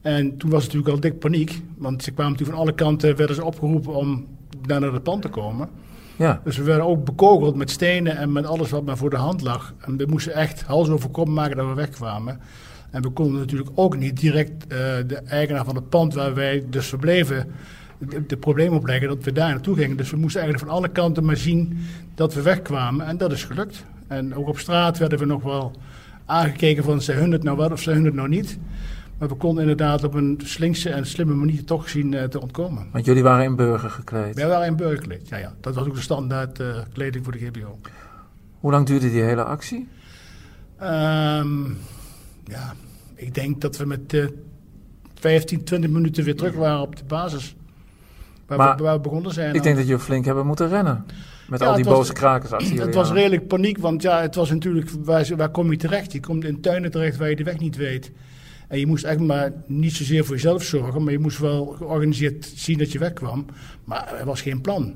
En 0.00 0.36
toen 0.36 0.50
was 0.50 0.64
het 0.64 0.72
natuurlijk 0.72 1.04
al 1.04 1.10
dik 1.10 1.18
paniek. 1.18 1.62
Want 1.76 2.02
ze 2.02 2.10
kwamen 2.10 2.32
natuurlijk 2.32 2.58
van 2.58 2.66
alle 2.66 2.76
kanten, 2.76 3.16
werden 3.16 3.36
ze 3.36 3.44
opgeroepen 3.44 3.94
om 3.94 4.26
naar 4.66 4.82
het 4.82 5.02
pand 5.02 5.22
te 5.22 5.28
komen. 5.28 5.68
Ja. 6.20 6.40
Dus 6.44 6.56
we 6.56 6.62
werden 6.62 6.86
ook 6.86 7.04
bekogeld 7.04 7.56
met 7.56 7.70
stenen 7.70 8.16
en 8.16 8.32
met 8.32 8.46
alles 8.46 8.70
wat 8.70 8.84
maar 8.84 8.96
voor 8.96 9.10
de 9.10 9.16
hand 9.16 9.40
lag. 9.40 9.74
En 9.80 9.96
we 9.96 10.06
moesten 10.08 10.34
echt 10.34 10.62
hals 10.62 10.88
over 10.88 11.10
kop 11.10 11.28
maken 11.28 11.56
dat 11.56 11.66
we 11.66 11.74
wegkwamen. 11.74 12.40
En 12.90 13.02
we 13.02 13.10
konden 13.10 13.40
natuurlijk 13.40 13.70
ook 13.74 13.96
niet 13.96 14.20
direct 14.20 14.64
uh, 14.64 14.78
de 15.06 15.20
eigenaar 15.26 15.64
van 15.64 15.74
het 15.74 15.88
pand 15.88 16.14
waar 16.14 16.34
wij 16.34 16.64
dus 16.70 16.86
verbleven 16.86 17.52
de, 17.98 18.26
de 18.26 18.36
probleem 18.36 18.72
opleggen 18.72 19.08
dat 19.08 19.24
we 19.24 19.32
daar 19.32 19.50
naartoe 19.50 19.76
gingen. 19.76 19.96
Dus 19.96 20.10
we 20.10 20.16
moesten 20.16 20.40
eigenlijk 20.40 20.70
van 20.70 20.78
alle 20.78 20.88
kanten 20.88 21.24
maar 21.24 21.36
zien 21.36 21.78
dat 22.14 22.34
we 22.34 22.42
wegkwamen. 22.42 23.06
En 23.06 23.16
dat 23.16 23.32
is 23.32 23.44
gelukt. 23.44 23.84
En 24.06 24.34
ook 24.34 24.48
op 24.48 24.58
straat 24.58 24.98
werden 24.98 25.18
we 25.18 25.24
nog 25.24 25.42
wel 25.42 25.72
aangekeken 26.26 26.84
van 26.84 27.02
zijn 27.02 27.18
hun 27.18 27.32
het 27.32 27.42
nou 27.42 27.56
wel 27.56 27.70
of 27.70 27.80
zijn 27.80 27.96
hun 27.96 28.04
het 28.04 28.14
nou 28.14 28.28
niet. 28.28 28.58
Maar 29.20 29.28
we 29.28 29.34
konden 29.34 29.62
inderdaad 29.62 30.04
op 30.04 30.14
een 30.14 30.40
slinkse 30.44 30.90
en 30.90 31.06
slimme 31.06 31.34
manier 31.34 31.64
toch 31.64 31.88
zien 31.88 32.12
uh, 32.12 32.22
te 32.22 32.40
ontkomen. 32.40 32.86
Want 32.92 33.04
jullie 33.04 33.22
waren 33.22 33.44
in 33.44 33.56
burger 33.56 33.90
gekleed? 33.90 34.34
Wij 34.34 34.46
waren 34.46 34.66
in 34.66 34.76
burger 34.76 34.98
gekleed, 34.98 35.28
ja, 35.28 35.36
ja. 35.36 35.54
Dat 35.60 35.74
was 35.74 35.86
ook 35.86 35.94
de 35.94 36.00
standaard 36.00 36.60
uh, 36.60 36.76
kleding 36.92 37.24
voor 37.24 37.32
de 37.32 37.38
GBO. 37.38 37.78
Hoe 38.60 38.70
lang 38.70 38.86
duurde 38.86 39.10
die 39.10 39.22
hele 39.22 39.44
actie? 39.44 39.88
Um, 40.82 41.78
ja, 42.44 42.74
ik 43.14 43.34
denk 43.34 43.60
dat 43.60 43.76
we 43.76 43.84
met 43.84 44.12
uh, 44.12 44.26
15, 45.14 45.64
20 45.64 45.90
minuten 45.90 46.24
weer 46.24 46.36
terug 46.36 46.54
waren 46.54 46.80
op 46.80 46.96
de 46.96 47.04
basis. 47.04 47.56
Waar, 48.46 48.58
maar, 48.58 48.76
we, 48.76 48.82
waar 48.82 48.94
we 48.94 49.00
begonnen 49.00 49.32
zijn. 49.32 49.54
Ik 49.54 49.62
denk 49.62 49.76
dat 49.76 49.86
jullie 49.86 50.02
flink 50.02 50.24
hebben 50.24 50.46
moeten 50.46 50.68
rennen. 50.68 51.06
Met 51.48 51.60
ja, 51.60 51.66
al 51.66 51.74
die 51.74 51.84
boze 51.84 52.12
krakers 52.12 52.52
achter 52.52 52.80
Het 52.80 52.94
was 52.94 53.12
redelijk 53.12 53.46
paniek, 53.46 53.78
want 53.78 54.02
ja, 54.02 54.20
het 54.20 54.34
was 54.34 54.50
natuurlijk, 54.50 54.90
waar, 55.04 55.36
waar 55.36 55.50
kom 55.50 55.70
je 55.70 55.76
terecht? 55.76 56.12
Je 56.12 56.20
komt 56.20 56.44
in 56.44 56.60
tuinen 56.60 56.90
terecht 56.90 57.16
waar 57.16 57.28
je 57.28 57.36
de 57.36 57.44
weg 57.44 57.58
niet 57.58 57.76
weet. 57.76 58.12
En 58.70 58.78
je 58.78 58.86
moest 58.86 59.04
echt 59.04 59.18
maar 59.18 59.52
niet 59.66 59.92
zozeer 59.92 60.24
voor 60.24 60.34
jezelf 60.34 60.62
zorgen, 60.62 61.02
maar 61.02 61.12
je 61.12 61.18
moest 61.18 61.38
wel 61.38 61.66
georganiseerd 61.66 62.52
zien 62.54 62.78
dat 62.78 62.92
je 62.92 62.98
wegkwam. 62.98 63.46
Maar 63.84 64.14
er 64.18 64.24
was 64.24 64.40
geen 64.40 64.60
plan. 64.60 64.94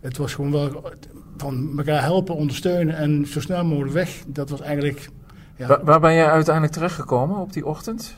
Het 0.00 0.16
was 0.16 0.34
gewoon 0.34 0.50
wel. 0.50 0.92
van 1.36 1.72
elkaar 1.76 2.02
helpen, 2.02 2.34
ondersteunen 2.34 2.96
en 2.96 3.26
zo 3.26 3.40
snel 3.40 3.64
mogelijk 3.64 3.92
weg. 3.92 4.22
Dat 4.26 4.50
was 4.50 4.60
eigenlijk... 4.60 5.08
Ja. 5.56 5.66
Waar, 5.66 5.84
waar 5.84 6.00
ben 6.00 6.14
jij 6.14 6.26
uiteindelijk 6.26 6.74
terechtgekomen 6.74 7.38
op 7.38 7.52
die 7.52 7.66
ochtend? 7.66 8.14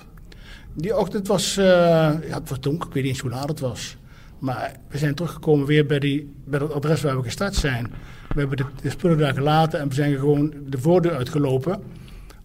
Die 0.75 0.97
ochtend 0.97 1.27
was, 1.27 1.59
uh, 1.59 1.65
ja, 1.65 2.19
het 2.21 2.49
was 2.49 2.61
donker, 2.61 2.89
ik 2.89 2.95
weet 2.95 3.03
niet 3.03 3.13
eens 3.13 3.23
hoe 3.23 3.31
laat 3.31 3.49
het 3.49 3.61
was. 3.61 3.97
Maar 4.39 4.77
we 4.89 4.99
zijn 4.99 5.15
teruggekomen 5.15 5.67
weer 5.67 5.87
bij, 5.87 5.99
die, 5.99 6.35
bij 6.45 6.59
dat 6.59 6.73
adres 6.73 7.03
waar 7.03 7.17
we 7.17 7.23
gestart 7.23 7.55
zijn. 7.55 7.93
We 8.35 8.41
hebben 8.41 8.57
de, 8.57 8.65
de 8.83 8.91
spullen 8.91 9.19
daar 9.19 9.35
gelaten 9.35 9.81
en 9.81 9.89
we 9.89 9.95
zijn 9.95 10.19
gewoon 10.19 10.53
de 10.67 10.79
voordeur 10.79 11.17
uitgelopen. 11.17 11.83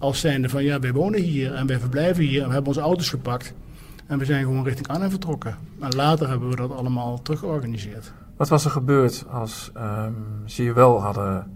Als 0.03 0.19
zijnde 0.19 0.49
van 0.49 0.63
ja, 0.63 0.79
wij 0.79 0.93
wonen 0.93 1.21
hier 1.21 1.53
en 1.53 1.67
wij 1.67 1.79
verblijven 1.79 2.23
hier 2.23 2.41
en 2.41 2.47
we 2.47 2.53
hebben 2.53 2.71
onze 2.71 2.81
auto's 2.81 3.09
gepakt. 3.09 3.53
En 4.07 4.17
we 4.17 4.25
zijn 4.25 4.43
gewoon 4.43 4.63
richting 4.63 4.87
Arnhem 4.87 5.09
vertrokken. 5.09 5.57
En 5.79 5.95
later 5.95 6.29
hebben 6.29 6.49
we 6.49 6.55
dat 6.55 6.71
allemaal 6.71 7.21
teruggeorganiseerd. 7.21 8.13
Wat 8.37 8.49
was 8.49 8.65
er 8.65 8.71
gebeurd 8.71 9.25
als 9.29 9.71
um, 9.77 10.15
ze 10.45 10.63
je 10.63 10.73
wel 10.73 11.01
hadden 11.01 11.51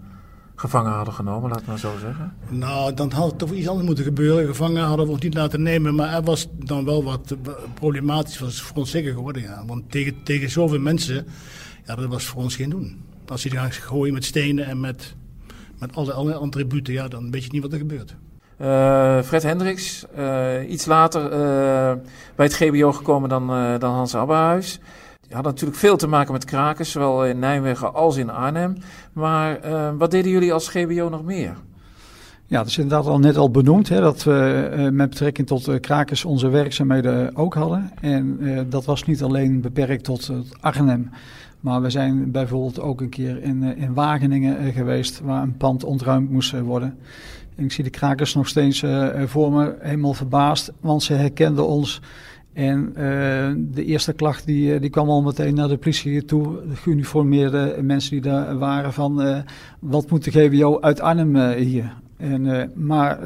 gevangen 0.54 0.92
hadden 0.92 1.14
genomen, 1.14 1.50
laat 1.50 1.66
maar 1.66 1.78
zo 1.78 1.92
zeggen? 2.00 2.32
Nou, 2.48 2.94
dan 2.94 3.12
had 3.12 3.26
het 3.30 3.38
toch 3.38 3.52
iets 3.52 3.68
anders 3.68 3.86
moeten 3.86 4.04
gebeuren. 4.04 4.46
Gevangen 4.46 4.84
hadden 4.84 5.06
we 5.06 5.12
ons 5.12 5.22
niet 5.22 5.34
laten 5.34 5.62
nemen, 5.62 5.94
maar 5.94 6.14
er 6.14 6.22
was 6.22 6.48
dan 6.58 6.84
wel 6.84 7.04
wat 7.04 7.36
problematisch 7.74 8.38
was 8.38 8.60
voor 8.60 8.76
ons 8.76 8.90
zeker 8.90 9.12
geworden. 9.12 9.42
Ja. 9.42 9.64
Want 9.66 9.90
tegen, 9.90 10.22
tegen 10.22 10.50
zoveel 10.50 10.80
mensen, 10.80 11.26
ja, 11.86 11.94
dat 11.94 12.06
was 12.06 12.24
voor 12.24 12.42
ons 12.42 12.56
geen 12.56 12.70
doen. 12.70 13.04
Als 13.26 13.42
je 13.42 13.50
gaan 13.50 13.72
gooien 13.72 14.14
met 14.14 14.24
stenen 14.24 14.66
en 14.66 14.80
met, 14.80 15.14
met 15.78 15.94
alle, 15.94 16.12
alle 16.12 16.34
attributen, 16.34 16.92
ja, 16.92 17.08
dan 17.08 17.30
weet 17.30 17.44
je 17.44 17.50
niet 17.52 17.62
wat 17.62 17.72
er 17.72 17.78
gebeurt. 17.78 18.16
Uh, 18.62 19.22
Fred 19.22 19.42
Hendricks, 19.42 20.04
uh, 20.18 20.70
iets 20.70 20.86
later 20.86 21.24
uh, 21.24 21.30
bij 22.34 22.46
het 22.46 22.54
GBO 22.54 22.92
gekomen 22.92 23.28
dan, 23.28 23.46
dan 23.78 23.94
Hans 23.94 24.14
Abbehuis 24.14 24.80
had 25.30 25.44
natuurlijk 25.44 25.78
veel 25.78 25.96
te 25.96 26.06
maken 26.06 26.32
met 26.32 26.44
krakers, 26.44 26.90
zowel 26.90 27.26
in 27.26 27.38
Nijmegen 27.38 27.94
als 27.94 28.16
in 28.16 28.30
Arnhem. 28.30 28.76
Maar 29.12 29.60
wat 29.98 30.10
deden 30.10 30.30
jullie 30.30 30.52
als 30.52 30.68
GBO 30.68 31.08
nog 31.08 31.24
meer? 31.24 31.56
Ja, 32.46 32.58
dat 32.58 32.66
is 32.66 32.78
inderdaad 32.78 33.06
al 33.06 33.18
net 33.18 33.36
al 33.36 33.50
benoemd, 33.50 33.88
hè, 33.88 34.00
dat 34.00 34.22
we 34.22 34.88
met 34.92 35.10
betrekking 35.10 35.46
tot 35.46 35.80
krakers 35.80 36.24
onze 36.24 36.48
werkzaamheden 36.48 37.36
ook 37.36 37.54
hadden. 37.54 37.90
En 38.00 38.38
dat 38.68 38.84
was 38.84 39.04
niet 39.04 39.22
alleen 39.22 39.60
beperkt 39.60 40.04
tot 40.04 40.32
Arnhem, 40.60 41.10
maar 41.60 41.82
we 41.82 41.90
zijn 41.90 42.30
bijvoorbeeld 42.30 42.80
ook 42.80 43.00
een 43.00 43.08
keer 43.08 43.42
in, 43.42 43.62
in 43.76 43.94
Wageningen 43.94 44.72
geweest, 44.72 45.20
waar 45.20 45.42
een 45.42 45.56
pand 45.56 45.84
ontruimd 45.84 46.30
moest 46.30 46.60
worden. 46.60 46.98
Ik 47.58 47.72
zie 47.72 47.84
de 47.84 47.90
krakers 47.90 48.34
nog 48.34 48.48
steeds 48.48 48.84
voor 49.26 49.52
me, 49.52 49.76
helemaal 49.80 50.14
verbaasd, 50.14 50.72
want 50.80 51.02
ze 51.02 51.12
herkenden 51.12 51.66
ons 51.66 52.00
en 52.58 52.88
uh, 52.88 52.94
de 53.74 53.84
eerste 53.84 54.12
klacht 54.12 54.46
die, 54.46 54.74
eh, 54.74 54.80
die 54.80 54.90
kwam 54.90 55.08
al 55.08 55.22
meteen 55.22 55.54
naar 55.54 55.68
de 55.68 55.76
politie 55.76 56.24
toe. 56.24 56.60
De 56.68 56.76
geuniformeerde 56.76 57.78
mensen 57.82 58.10
die 58.10 58.20
daar 58.20 58.58
waren 58.58 58.92
van 58.92 59.44
wat 59.78 60.10
moet 60.10 60.24
de 60.24 60.30
GWO 60.30 60.80
uit 60.80 61.00
Arnhem 61.00 61.52
hier? 61.52 61.94
En, 62.16 62.72
maar 62.74 63.18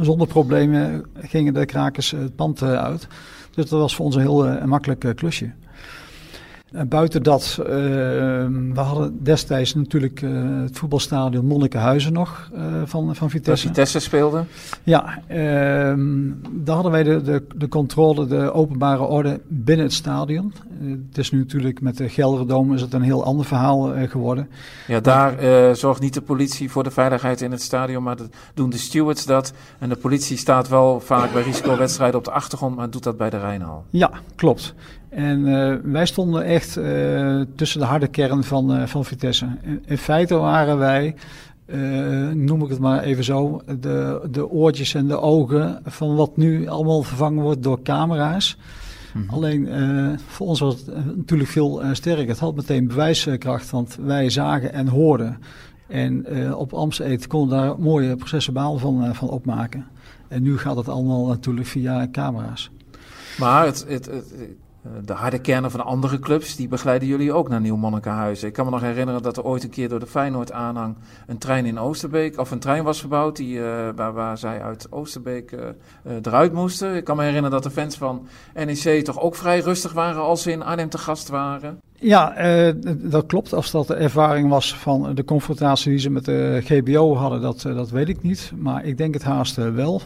zonder 0.00 0.26
problemen 0.26 1.04
gingen 1.14 1.54
de 1.54 1.66
krakers 1.66 2.10
het 2.10 2.36
pand 2.36 2.62
uit. 2.62 3.08
Dus 3.54 3.68
dat 3.68 3.80
was 3.80 3.94
voor 3.94 4.04
ons 4.04 4.14
een 4.14 4.20
heel 4.20 4.66
makkelijk 4.66 5.12
klusje. 5.14 5.52
En 6.72 6.88
buiten 6.88 7.22
dat, 7.22 7.56
uh, 7.60 7.66
we 7.66 8.70
hadden 8.74 9.22
destijds 9.22 9.74
natuurlijk 9.74 10.22
uh, 10.22 10.60
het 10.62 10.78
voetbalstadion 10.78 11.46
Monnikenhuizen 11.46 12.12
nog 12.12 12.50
uh, 12.54 12.62
van, 12.84 13.14
van 13.14 13.30
Vitesse. 13.30 13.66
Waar 13.66 13.74
Vitesse 13.74 14.00
speelde? 14.00 14.44
Ja, 14.82 15.22
ehm, 15.26 16.30
daar 16.50 16.74
hadden 16.74 16.92
wij 16.92 17.02
de, 17.02 17.22
de, 17.22 17.46
de 17.56 17.68
controle, 17.68 18.26
de 18.26 18.52
openbare 18.52 19.02
orde 19.02 19.40
binnen 19.46 19.84
het 19.84 19.94
stadion. 19.94 20.52
het 21.08 21.18
is 21.18 21.30
nu 21.30 21.38
natuurlijk 21.38 21.80
met 21.80 21.96
de 21.96 22.08
Gelderdoom 22.08 22.74
is 22.74 22.80
het 22.80 22.92
een 22.92 23.02
heel 23.02 23.24
ander 23.24 23.46
verhaal 23.46 23.92
geworden. 24.08 24.48
Ja, 24.86 25.00
daar 25.00 25.36
zorgt 25.76 26.00
niet 26.00 26.14
de 26.14 26.22
politie 26.22 26.70
voor 26.70 26.84
de 26.84 26.90
veiligheid 26.90 27.40
in 27.40 27.50
het 27.50 27.62
stadion, 27.62 28.02
maar 28.02 28.16
doen 28.54 28.70
de 28.70 28.78
stewards 28.78 29.26
dat. 29.26 29.52
En 29.78 29.88
de 29.88 29.96
politie 29.96 30.36
staat 30.36 30.68
wel 30.68 31.00
vaak 31.00 31.32
bij 31.32 31.42
risicowedstrijden 31.42 32.18
op 32.18 32.24
de 32.24 32.30
achtergrond, 32.30 32.76
maar 32.76 32.90
doet 32.90 33.02
dat 33.02 33.16
bij 33.16 33.30
de 33.30 33.38
Rijnhal. 33.38 33.84
Ja, 33.90 34.10
klopt. 34.34 34.74
En 35.08 35.46
uh, 35.46 35.74
wij 35.82 36.06
stonden 36.06 36.44
echt 36.44 36.76
uh, 36.76 37.40
tussen 37.56 37.80
de 37.80 37.86
harde 37.86 38.08
kern 38.08 38.44
van, 38.44 38.76
uh, 38.76 38.86
van 38.86 39.04
Vitesse. 39.04 39.46
In, 39.62 39.82
in, 39.86 39.98
feite 39.98 40.34
waren 40.34 40.78
wij, 40.78 41.14
noem 42.34 42.62
ik 42.62 42.68
het 42.68 42.78
maar 42.78 43.02
even 43.02 43.24
zo, 43.24 43.62
de, 43.80 44.26
de 44.30 44.48
oortjes 44.48 44.94
en 44.94 45.06
de 45.06 45.20
ogen 45.20 45.80
van 45.84 46.16
wat 46.16 46.36
nu 46.36 46.66
allemaal 46.66 47.02
vervangen 47.02 47.42
wordt 47.42 47.62
door 47.62 47.82
camera's. 47.82 48.56
Mm-hmm. 49.14 49.30
Alleen 49.30 49.68
voor 50.26 50.46
ons 50.46 50.60
was 50.60 50.74
het 50.74 51.16
natuurlijk 51.16 51.50
veel 51.50 51.82
sterker. 51.92 52.28
Het 52.28 52.38
had 52.38 52.54
meteen 52.54 52.86
bewijskracht, 52.86 53.70
want 53.70 53.98
wij 54.02 54.30
zagen 54.30 54.72
en 54.72 54.88
hoorden. 54.88 55.38
En 55.86 56.26
op 56.54 56.72
Amsteed 56.72 57.26
konden 57.26 57.58
daar 57.58 57.80
mooie 57.80 58.16
processenbaal 58.16 58.78
van, 58.78 59.14
van 59.14 59.28
opmaken. 59.28 59.86
En 60.28 60.42
nu 60.42 60.58
gaat 60.58 60.76
het 60.76 60.88
allemaal 60.88 61.26
natuurlijk 61.26 61.66
via 61.66 62.08
camera's. 62.12 62.70
Maar 63.38 63.64
het, 63.64 63.84
het, 63.88 64.06
het 64.06 64.32
eh, 64.32 64.40
de 65.04 65.12
harde 65.12 65.38
kernen 65.38 65.70
van 65.70 65.84
andere 65.84 66.18
clubs, 66.18 66.56
die 66.56 66.68
begeleiden 66.68 67.08
jullie 67.08 67.32
ook 67.32 67.48
naar 67.48 67.60
Nieuw-Monnikenhuizen. 67.60 68.48
Ik 68.48 68.54
kan 68.54 68.64
me 68.64 68.70
nog 68.70 68.80
herinneren 68.80 69.22
dat 69.22 69.36
er 69.36 69.44
ooit 69.44 69.62
een 69.62 69.70
keer 69.70 69.88
door 69.88 70.00
de 70.00 70.06
Feyenoord-aanhang 70.06 70.96
een 71.26 71.38
trein 71.38 71.66
in 71.66 71.78
Oosterbeek, 71.78 72.38
of 72.38 72.50
een 72.50 72.58
trein 72.58 72.84
was 72.84 73.00
verbouwd 73.00 73.36
die, 73.36 73.58
uh, 73.58 73.88
waar, 73.96 74.12
waar 74.12 74.38
zij 74.38 74.62
uit 74.62 74.92
Oosterbeek 74.92 75.52
uh, 75.52 75.60
eruit 76.22 76.52
moesten. 76.52 76.96
Ik 76.96 77.04
kan 77.04 77.16
me 77.16 77.22
herinneren 77.22 77.60
dat 77.60 77.62
de 77.62 77.80
fans 77.80 77.96
van 77.96 78.26
NEC 78.54 79.04
toch 79.04 79.20
ook 79.20 79.34
vrij 79.34 79.60
rustig 79.60 79.92
waren 79.92 80.22
als 80.22 80.42
ze 80.42 80.50
in 80.50 80.62
Arnhem 80.62 80.88
te 80.88 80.98
gast 80.98 81.28
waren. 81.28 81.80
Ja, 82.00 82.34
dat 82.96 83.26
klopt. 83.26 83.52
Als 83.52 83.70
dat 83.70 83.86
de 83.86 83.94
ervaring 83.94 84.48
was 84.48 84.76
van 84.76 85.14
de 85.14 85.24
confrontatie 85.24 85.90
die 85.90 86.00
ze 86.00 86.10
met 86.10 86.24
de 86.24 86.60
GBO 86.64 87.14
hadden, 87.14 87.40
dat, 87.40 87.62
dat 87.62 87.90
weet 87.90 88.08
ik 88.08 88.22
niet. 88.22 88.52
Maar 88.56 88.84
ik 88.84 88.98
denk 88.98 89.14
het 89.14 89.22
haast 89.22 89.56
wel 89.56 90.02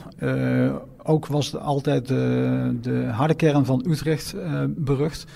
ook 1.02 1.26
was 1.26 1.56
altijd 1.56 2.08
de, 2.08 2.76
de 2.80 3.04
harde 3.04 3.34
kern 3.34 3.64
van 3.64 3.84
Utrecht 3.88 4.34
berucht. 4.68 5.26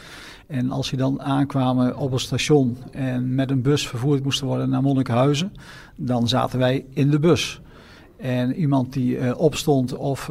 En 0.46 0.70
als 0.70 0.90
je 0.90 0.96
dan 0.96 1.22
aankwamen 1.22 1.96
op 1.96 2.12
een 2.12 2.20
station 2.20 2.76
en 2.90 3.34
met 3.34 3.50
een 3.50 3.62
bus 3.62 3.88
vervoerd 3.88 4.24
moesten 4.24 4.46
worden 4.46 4.68
naar 4.68 4.82
Monnikhuizen, 4.82 5.52
dan 5.96 6.28
zaten 6.28 6.58
wij 6.58 6.84
in 6.90 7.10
de 7.10 7.18
bus. 7.18 7.60
En 8.16 8.54
iemand 8.54 8.92
die 8.92 9.36
opstond 9.36 9.96
of 9.96 10.30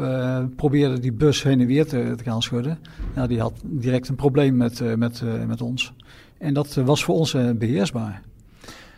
probeerde 0.55 0.99
die 0.99 1.13
bus 1.13 1.43
heen 1.43 1.59
en 1.61 1.67
weer 1.67 1.88
te, 1.88 2.15
gaan 2.23 2.41
schudden, 2.41 2.79
nou, 3.15 3.27
die 3.27 3.39
had 3.39 3.53
direct 3.63 4.07
een 4.07 4.15
probleem 4.15 4.55
met, 4.55 4.97
met, 4.97 5.23
met 5.47 5.61
ons. 5.61 5.93
En 6.38 6.54
dat 6.54 6.74
was 6.74 7.04
voor 7.04 7.15
ons 7.15 7.38
beheersbaar. 7.56 8.21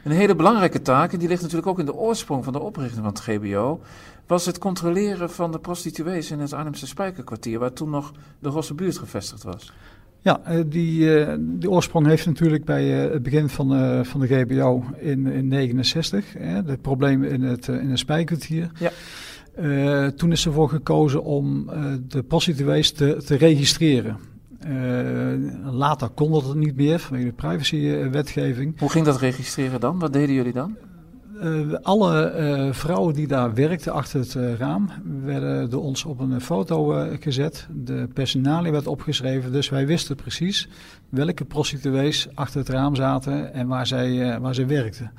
Een 0.03 0.11
hele 0.11 0.35
belangrijke 0.35 0.81
taak, 0.81 1.13
en 1.13 1.19
die 1.19 1.27
ligt 1.27 1.41
natuurlijk 1.41 1.67
ook 1.67 1.79
in 1.79 1.85
de 1.85 1.95
oorsprong 1.95 2.43
van 2.43 2.53
de 2.53 2.59
oprichting 2.59 3.03
van 3.03 3.13
het 3.13 3.19
GBO, 3.19 3.81
was 4.27 4.45
het 4.45 4.57
controleren 4.57 5.29
van 5.29 5.51
de 5.51 5.59
prostituees 5.59 6.31
in 6.31 6.39
het 6.39 6.53
Arnhemse 6.53 6.87
Spijkerkwartier, 6.87 7.59
waar 7.59 7.73
toen 7.73 7.89
nog 7.89 8.11
de 8.39 8.49
Rosse 8.49 8.73
buurt 8.73 8.97
gevestigd 8.97 9.43
was. 9.43 9.73
Ja, 10.21 10.41
eh, 10.43 10.59
die, 10.65 11.15
eh, 11.15 11.35
die 11.39 11.69
oorsprong 11.69 12.05
heeft 12.05 12.25
natuurlijk 12.25 12.65
bij 12.65 13.05
eh, 13.05 13.11
het 13.11 13.23
begin 13.23 13.49
van, 13.49 14.05
van 14.05 14.19
de 14.19 14.27
GBO 14.27 14.83
in 14.97 15.23
1969, 15.23 16.25
de 16.65 16.77
problemen 16.81 17.29
in 17.29 17.41
het, 17.41 17.67
in 17.67 17.89
het 17.89 17.99
Spijkerkwartier. 17.99 18.71
Ja. 18.79 18.91
Uh, 19.59 20.07
toen 20.07 20.31
is 20.31 20.45
ervoor 20.45 20.69
gekozen 20.69 21.23
om 21.23 21.69
de 22.07 22.23
prostituees 22.23 22.91
te, 22.91 23.21
te 23.25 23.35
registreren. 23.35 24.17
Uh, 24.67 25.71
later 25.71 26.09
kon 26.09 26.31
dat 26.31 26.55
niet 26.55 26.75
meer 26.75 26.99
vanwege 26.99 27.27
de 27.27 27.33
privacywetgeving. 27.33 28.79
Hoe 28.79 28.89
ging 28.89 29.05
dat 29.05 29.19
registreren 29.19 29.79
dan? 29.79 29.99
Wat 29.99 30.13
deden 30.13 30.35
jullie 30.35 30.53
dan? 30.53 30.77
Uh, 31.43 31.73
alle 31.81 32.33
uh, 32.39 32.73
vrouwen 32.73 33.13
die 33.13 33.27
daar 33.27 33.53
werkten 33.53 33.93
achter 33.93 34.19
het 34.19 34.33
uh, 34.33 34.53
raam 34.53 34.89
werden 35.23 35.69
door 35.69 35.83
ons 35.83 36.05
op 36.05 36.19
een 36.19 36.41
foto 36.41 37.07
gezet. 37.19 37.67
De 37.71 38.07
personalie 38.13 38.71
werd 38.71 38.87
opgeschreven, 38.87 39.51
dus 39.51 39.69
wij 39.69 39.87
wisten 39.87 40.15
precies 40.15 40.67
welke 41.09 41.45
prostituees 41.45 42.27
achter 42.33 42.59
het 42.59 42.69
raam 42.69 42.95
zaten 42.95 43.53
en 43.53 43.67
waar 43.67 43.87
zij, 43.87 44.39
waar 44.39 44.55
zij 44.55 44.67
werkten. 44.67 45.11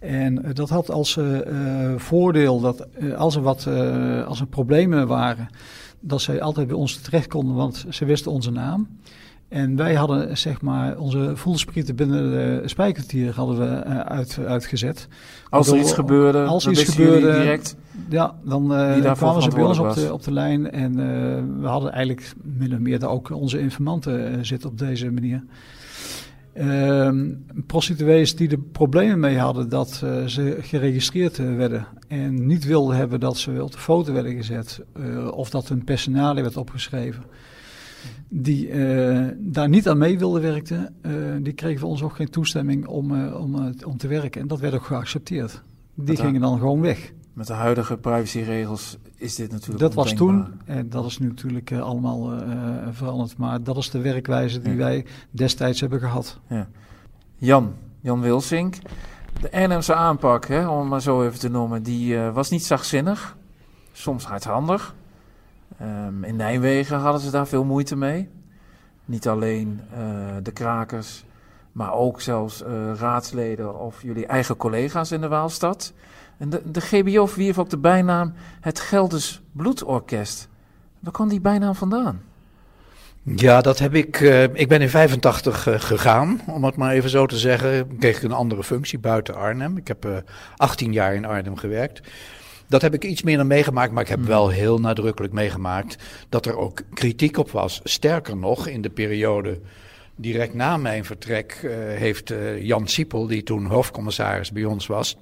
En 0.00 0.44
dat 0.52 0.68
had 0.68 0.90
als 0.90 1.18
voordeel 1.96 2.60
dat 2.60 2.86
als 3.16 3.36
er 3.36 3.42
wat 3.42 3.66
als 4.26 4.40
er 4.40 4.46
problemen 4.46 5.06
waren, 5.06 5.48
dat 6.00 6.20
zij 6.20 6.40
altijd 6.40 6.66
bij 6.66 6.76
ons 6.76 6.96
terecht 6.96 7.26
konden, 7.26 7.54
want 7.54 7.84
ze 7.88 8.04
wisten 8.04 8.30
onze 8.30 8.50
naam. 8.50 8.88
En 9.48 9.76
wij 9.76 9.94
hadden 9.94 10.38
zeg 10.38 10.60
maar 10.60 10.98
onze 10.98 11.32
voelsprieten 11.34 11.96
binnen 11.96 12.30
de 12.30 12.68
spijkertier 12.68 13.34
hadden 13.34 13.58
we 13.58 13.84
uh, 13.86 14.00
uit, 14.00 14.38
uitgezet. 14.46 15.08
Als 15.48 15.68
er 15.68 15.78
iets 15.78 15.92
gebeurde, 15.92 16.44
als 16.44 16.66
iets 16.66 16.84
gebeurde, 16.84 17.32
direct 17.32 17.76
ja, 18.08 18.34
dan 18.44 18.72
uh, 18.72 19.12
kwamen 19.12 19.42
ze 19.42 19.50
bij 19.50 19.62
ons 19.62 19.78
op 19.78 19.94
de, 19.94 20.12
op 20.12 20.22
de 20.22 20.32
lijn 20.32 20.70
en 20.70 20.90
uh, 20.98 21.60
we 21.60 21.66
hadden 21.66 21.92
eigenlijk 21.92 22.32
min 22.42 22.72
of 22.72 22.78
meer 22.78 23.08
ook 23.08 23.30
onze 23.30 23.58
informanten 23.58 24.46
zitten 24.46 24.70
op 24.70 24.78
deze 24.78 25.10
manier. 25.10 25.44
Uh, 26.58 27.10
prostituees 27.66 28.36
die 28.36 28.50
er 28.50 28.58
problemen 28.58 29.20
mee 29.20 29.38
hadden 29.38 29.68
dat 29.68 29.88
ze 30.26 30.56
geregistreerd 30.60 31.36
werden 31.36 31.86
en 32.08 32.46
niet 32.46 32.64
wilden 32.64 32.96
hebben 32.96 33.20
dat 33.20 33.36
ze 33.38 33.62
op 33.62 33.72
de 33.72 33.78
foto 33.78 34.12
werden 34.12 34.34
gezet 34.34 34.80
of 35.30 35.50
dat 35.50 35.68
hun 35.68 35.84
personeel 35.84 36.34
werd 36.34 36.56
opgeschreven 36.56 37.22
die 38.28 38.68
daar 39.38 39.68
niet 39.68 39.88
aan 39.88 39.98
mee 39.98 40.18
wilden 40.18 40.42
werken, 40.42 40.94
die 41.42 41.52
kregen 41.52 41.80
van 41.80 41.88
ons 41.88 42.02
ook 42.02 42.16
geen 42.16 42.30
toestemming 42.30 42.86
om, 42.86 43.28
om, 43.32 43.74
om 43.86 43.96
te 43.96 44.08
werken. 44.08 44.40
En 44.40 44.48
dat 44.48 44.60
werd 44.60 44.74
ook 44.74 44.84
geaccepteerd. 44.84 45.62
Die 45.94 46.16
gingen 46.16 46.40
dan 46.40 46.58
gewoon 46.58 46.80
weg. 46.80 47.12
Met 47.36 47.46
de 47.46 47.52
huidige 47.52 47.96
privacyregels 47.96 48.98
is 49.16 49.34
dit 49.34 49.52
natuurlijk 49.52 49.80
Dat 49.80 49.94
was 49.94 50.12
toen 50.12 50.60
en 50.64 50.88
dat 50.88 51.04
is 51.04 51.18
nu 51.18 51.26
natuurlijk 51.26 51.72
allemaal 51.72 52.32
veranderd. 52.90 53.36
Maar 53.36 53.62
dat 53.62 53.76
is 53.76 53.90
de 53.90 54.00
werkwijze 54.00 54.60
die 54.60 54.76
wij 54.76 55.06
destijds 55.30 55.80
hebben 55.80 56.00
gehad. 56.00 56.40
Ja. 56.48 56.68
Jan, 57.36 57.74
Jan 58.00 58.20
Wilsink. 58.20 58.76
De 59.40 59.52
Arnhemse 59.52 59.94
aanpak, 59.94 60.46
hè, 60.46 60.68
om 60.68 60.80
het 60.80 60.88
maar 60.88 61.02
zo 61.02 61.24
even 61.24 61.38
te 61.38 61.48
noemen, 61.48 61.82
die 61.82 62.18
was 62.18 62.50
niet 62.50 62.64
zachtzinnig. 62.64 63.36
Soms 63.92 64.24
hardhandig. 64.24 64.94
Um, 65.82 66.24
in 66.24 66.36
Nijmegen 66.36 66.98
hadden 66.98 67.20
ze 67.20 67.30
daar 67.30 67.46
veel 67.46 67.64
moeite 67.64 67.96
mee. 67.96 68.28
Niet 69.04 69.28
alleen 69.28 69.80
de 70.42 70.52
krakers, 70.52 71.24
maar 71.76 71.92
ook 71.92 72.20
zelfs 72.20 72.62
uh, 72.62 72.92
raadsleden 72.94 73.80
of 73.80 74.02
jullie 74.02 74.26
eigen 74.26 74.56
collega's 74.56 75.10
in 75.10 75.20
de 75.20 75.28
Waalstad. 75.28 75.92
En 76.38 76.50
de, 76.50 76.62
de 76.70 76.80
GBO 76.80 77.26
verwierf 77.26 77.58
ook 77.58 77.70
de 77.70 77.78
bijnaam 77.78 78.34
het 78.60 78.80
Gelders 78.80 79.40
Bloedorkest. 79.52 80.48
Waar 81.00 81.12
kwam 81.12 81.28
die 81.28 81.40
bijnaam 81.40 81.74
vandaan? 81.74 82.22
Ja, 83.22 83.60
dat 83.60 83.78
heb 83.78 83.94
ik. 83.94 84.20
Uh, 84.20 84.42
ik 84.42 84.68
ben 84.68 84.80
in 84.80 84.88
85 84.88 85.66
uh, 85.66 85.80
gegaan, 85.80 86.40
om 86.46 86.64
het 86.64 86.76
maar 86.76 86.92
even 86.92 87.10
zo 87.10 87.26
te 87.26 87.38
zeggen. 87.38 87.98
Kreeg 87.98 88.16
ik 88.16 88.22
een 88.22 88.32
andere 88.32 88.64
functie 88.64 88.98
buiten 88.98 89.34
Arnhem. 89.34 89.76
Ik 89.76 89.88
heb 89.88 90.06
uh, 90.06 90.16
18 90.56 90.92
jaar 90.92 91.14
in 91.14 91.24
Arnhem 91.24 91.56
gewerkt. 91.56 92.00
Dat 92.68 92.82
heb 92.82 92.94
ik 92.94 93.04
iets 93.04 93.22
minder 93.22 93.46
meegemaakt, 93.46 93.92
maar 93.92 94.02
ik 94.02 94.08
heb 94.08 94.18
hmm. 94.18 94.28
wel 94.28 94.48
heel 94.48 94.78
nadrukkelijk 94.78 95.32
meegemaakt 95.32 95.96
dat 96.28 96.46
er 96.46 96.56
ook 96.56 96.80
kritiek 96.94 97.38
op 97.38 97.50
was. 97.50 97.80
Sterker 97.84 98.36
nog, 98.36 98.66
in 98.66 98.82
de 98.82 98.90
periode 98.90 99.60
direct 100.16 100.54
na 100.54 100.76
mijn 100.76 101.04
vertrek 101.04 101.60
uh, 101.64 101.72
heeft 101.74 102.30
uh, 102.30 102.62
Jan 102.62 102.88
Siepel, 102.88 103.26
die 103.26 103.42
toen 103.42 103.66
hoofdcommissaris 103.66 104.52
bij 104.52 104.64
ons 104.64 104.86
was, 104.86 105.16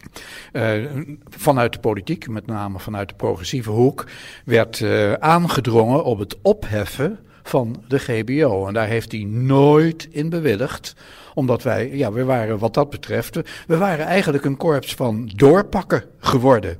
uh, 0.52 0.84
vanuit 1.28 1.72
de 1.72 1.78
politiek, 1.78 2.28
met 2.28 2.46
name 2.46 2.78
vanuit 2.78 3.08
de 3.08 3.14
progressieve 3.14 3.70
hoek, 3.70 4.04
werd 4.44 4.84
aangedrongen 5.18 6.04
op 6.04 6.18
het 6.18 6.36
opheffen 6.42 7.18
van 7.42 7.82
de 7.88 7.98
GBO. 7.98 8.66
En 8.66 8.74
daar 8.74 8.86
heeft 8.86 9.12
hij 9.12 9.24
nooit 9.24 10.08
in 10.10 10.28
bewilligd 10.28 10.94
omdat 11.34 11.62
wij, 11.62 11.90
ja, 11.92 12.12
we 12.12 12.24
waren 12.24 12.58
wat 12.58 12.74
dat 12.74 12.90
betreft, 12.90 13.38
we 13.66 13.76
waren 13.76 14.06
eigenlijk 14.06 14.44
een 14.44 14.56
korps 14.56 14.94
van 14.94 15.30
doorpakken 15.36 16.04
geworden. 16.18 16.76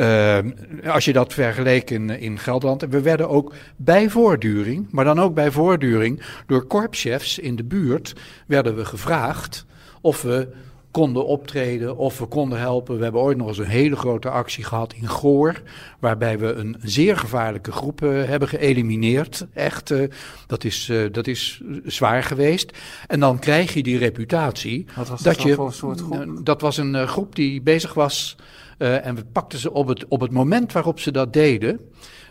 Uh, 0.00 0.38
als 0.86 1.04
je 1.04 1.12
dat 1.12 1.32
vergeleek 1.32 1.90
in, 1.90 2.10
in 2.10 2.38
Gelderland. 2.38 2.84
We 2.90 3.00
werden 3.00 3.28
ook 3.28 3.54
bij 3.76 4.10
voortduring, 4.10 4.86
maar 4.90 5.04
dan 5.04 5.20
ook 5.20 5.34
bij 5.34 5.50
voortduring, 5.50 6.22
door 6.46 6.64
korpschefs 6.64 7.38
in 7.38 7.56
de 7.56 7.64
buurt 7.64 8.14
werden 8.46 8.76
we 8.76 8.84
gevraagd 8.84 9.66
of 10.00 10.22
we 10.22 10.48
konden 10.90 11.26
optreden 11.26 11.96
of 11.96 12.18
we 12.18 12.26
konden 12.26 12.58
helpen. 12.58 12.96
We 12.96 13.02
hebben 13.02 13.20
ooit 13.20 13.36
nog 13.36 13.48
eens 13.48 13.58
een 13.58 13.64
hele 13.64 13.96
grote 13.96 14.30
actie 14.30 14.64
gehad 14.64 14.92
in 14.92 15.08
Goor, 15.08 15.62
waarbij 15.98 16.38
we 16.38 16.52
een 16.52 16.76
zeer 16.82 17.16
gevaarlijke 17.16 17.72
groep 17.72 18.02
uh, 18.02 18.24
hebben 18.24 18.48
geëlimineerd. 18.48 19.46
Echt, 19.54 19.90
uh, 19.90 20.10
dat, 20.46 20.64
is, 20.64 20.88
uh, 20.88 21.12
dat 21.12 21.26
is 21.26 21.62
zwaar 21.84 22.22
geweest. 22.22 22.78
En 23.06 23.20
dan 23.20 23.38
krijg 23.38 23.74
je 23.74 23.82
die 23.82 23.98
reputatie. 23.98 24.86
Wat 24.96 25.08
was 25.08 25.22
dat, 25.22 25.34
dat 25.34 25.42
je, 25.42 25.54
voor 25.54 25.66
een 25.66 25.72
soort 25.72 26.00
groep? 26.00 26.46
Dat 26.46 26.60
was 26.60 26.76
een 26.76 27.08
groep 27.08 27.34
die 27.34 27.62
bezig 27.62 27.94
was 27.94 28.36
uh, 28.78 29.06
en 29.06 29.14
we 29.14 29.24
pakten 29.24 29.58
ze 29.58 29.72
op 29.72 29.86
het, 29.86 30.08
op 30.08 30.20
het 30.20 30.32
moment 30.32 30.72
waarop 30.72 31.00
ze 31.00 31.10
dat 31.10 31.32
deden. 31.32 31.80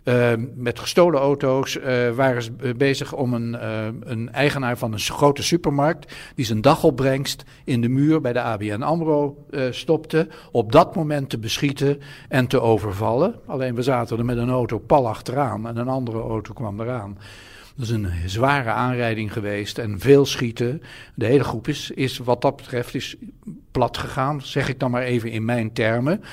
Uh, 0.03 0.31
met 0.55 0.79
gestolen 0.79 1.19
auto's 1.19 1.75
uh, 1.75 2.09
waren 2.09 2.43
ze 2.43 2.51
bezig 2.77 3.13
om 3.13 3.33
een, 3.33 3.57
een, 4.11 4.31
eigenaar 4.31 4.77
van 4.77 4.93
een 4.93 4.99
grote 4.99 5.43
supermarkt. 5.43 6.15
die 6.35 6.45
zijn 6.45 6.61
dagopbrengst 6.61 7.43
in 7.65 7.81
de 7.81 7.89
muur 7.89 8.21
bij 8.21 8.33
de 8.33 8.41
ABN 8.41 8.81
Amro 8.81 9.45
stopte. 9.69 10.27
op 10.51 10.71
dat 10.71 10.95
moment 10.95 11.29
te 11.29 11.37
beschieten 11.37 11.99
en 12.29 12.47
te 12.47 12.61
overvallen. 12.61 13.35
Alleen 13.45 13.75
we 13.75 13.81
zaten 13.81 14.17
er 14.17 14.25
met 14.25 14.37
een 14.37 14.49
auto 14.49 14.79
pal 14.79 15.07
achteraan 15.07 15.67
en 15.67 15.77
een 15.77 15.87
andere 15.87 16.19
auto 16.19 16.53
kwam 16.53 16.81
eraan. 16.81 17.17
Dat 17.77 17.85
is 17.85 17.91
een 17.91 18.11
zware 18.25 18.69
aanrijding 18.69 19.33
geweest 19.33 19.77
en 19.77 19.99
veel 19.99 20.25
schieten. 20.25 20.81
De 21.13 21.25
hele 21.25 21.43
groep 21.43 21.67
is, 21.67 21.91
is 21.91 22.17
wat 22.17 22.41
dat 22.41 22.55
betreft 22.55 22.95
is 22.95 23.15
plat 23.71 23.97
gegaan, 23.97 24.41
zeg 24.41 24.69
ik 24.69 24.79
dan 24.79 24.91
maar 24.91 25.03
even 25.03 25.31
in 25.31 25.45
mijn 25.45 25.73
termen. 25.73 26.23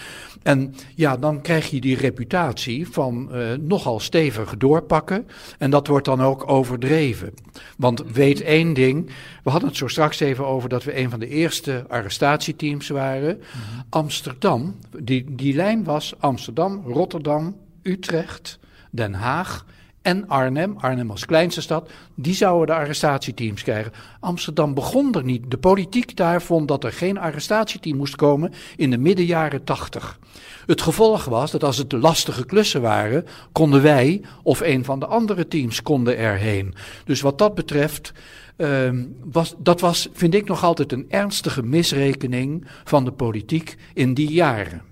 En 0.42 0.74
ja, 0.94 1.16
dan 1.16 1.40
krijg 1.40 1.70
je 1.70 1.80
die 1.80 1.96
reputatie 1.96 2.88
van 2.88 3.28
uh, 3.32 3.52
nogal 3.60 4.00
stevig 4.00 4.56
doorpakken. 4.56 5.26
En 5.58 5.70
dat 5.70 5.86
wordt 5.86 6.04
dan 6.04 6.22
ook 6.22 6.50
overdreven. 6.50 7.34
Want 7.76 8.02
weet 8.12 8.40
één 8.40 8.74
ding, 8.74 9.10
we 9.42 9.50
hadden 9.50 9.68
het 9.68 9.78
zo 9.78 9.88
straks 9.88 10.20
even 10.20 10.46
over 10.46 10.68
dat 10.68 10.84
we 10.84 10.98
een 10.98 11.10
van 11.10 11.20
de 11.20 11.28
eerste 11.28 11.84
arrestatieteams 11.88 12.88
waren. 12.88 13.36
Mhm. 13.36 13.80
Amsterdam, 13.88 14.76
die, 14.98 15.34
die 15.34 15.54
lijn 15.54 15.84
was 15.84 16.14
Amsterdam, 16.18 16.82
Rotterdam, 16.86 17.56
Utrecht, 17.82 18.58
Den 18.90 19.14
Haag 19.14 19.64
en 20.04 20.28
Arnhem, 20.28 20.74
Arnhem 20.78 21.10
als 21.10 21.24
kleinste 21.24 21.60
stad, 21.60 21.90
die 22.14 22.34
zouden 22.34 22.66
de 22.66 22.82
arrestatieteams 22.82 23.62
krijgen. 23.62 23.92
Amsterdam 24.20 24.74
begon 24.74 25.14
er 25.14 25.24
niet. 25.24 25.50
De 25.50 25.56
politiek 25.56 26.16
daar 26.16 26.42
vond 26.42 26.68
dat 26.68 26.84
er 26.84 26.92
geen 26.92 27.18
arrestatieteam 27.18 27.96
moest 27.96 28.16
komen 28.16 28.52
in 28.76 28.90
de 28.90 28.98
midden 28.98 29.24
jaren 29.24 29.64
tachtig. 29.64 30.18
Het 30.66 30.82
gevolg 30.82 31.24
was 31.24 31.50
dat 31.50 31.64
als 31.64 31.76
het 31.76 31.92
lastige 31.92 32.44
klussen 32.44 32.82
waren, 32.82 33.26
konden 33.52 33.82
wij 33.82 34.22
of 34.42 34.60
een 34.60 34.84
van 34.84 34.98
de 34.98 35.06
andere 35.06 35.48
teams 35.48 35.82
konden 35.82 36.16
erheen. 36.16 36.74
Dus 37.04 37.20
wat 37.20 37.38
dat 37.38 37.54
betreft, 37.54 38.12
uh, 38.56 38.90
was, 39.24 39.54
dat 39.58 39.80
was, 39.80 40.08
vind 40.12 40.34
ik 40.34 40.48
nog 40.48 40.64
altijd 40.64 40.92
een 40.92 41.06
ernstige 41.08 41.62
misrekening 41.62 42.66
van 42.84 43.04
de 43.04 43.12
politiek 43.12 43.76
in 43.94 44.14
die 44.14 44.32
jaren. 44.32 44.82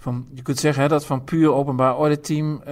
Van, 0.00 0.26
je 0.34 0.42
kunt 0.42 0.58
zeggen 0.58 0.82
hè, 0.82 0.88
dat 0.88 1.06
van 1.06 1.24
puur 1.24 1.52
openbaar 1.52 1.96
ordeteam 1.96 2.52
uh, 2.52 2.62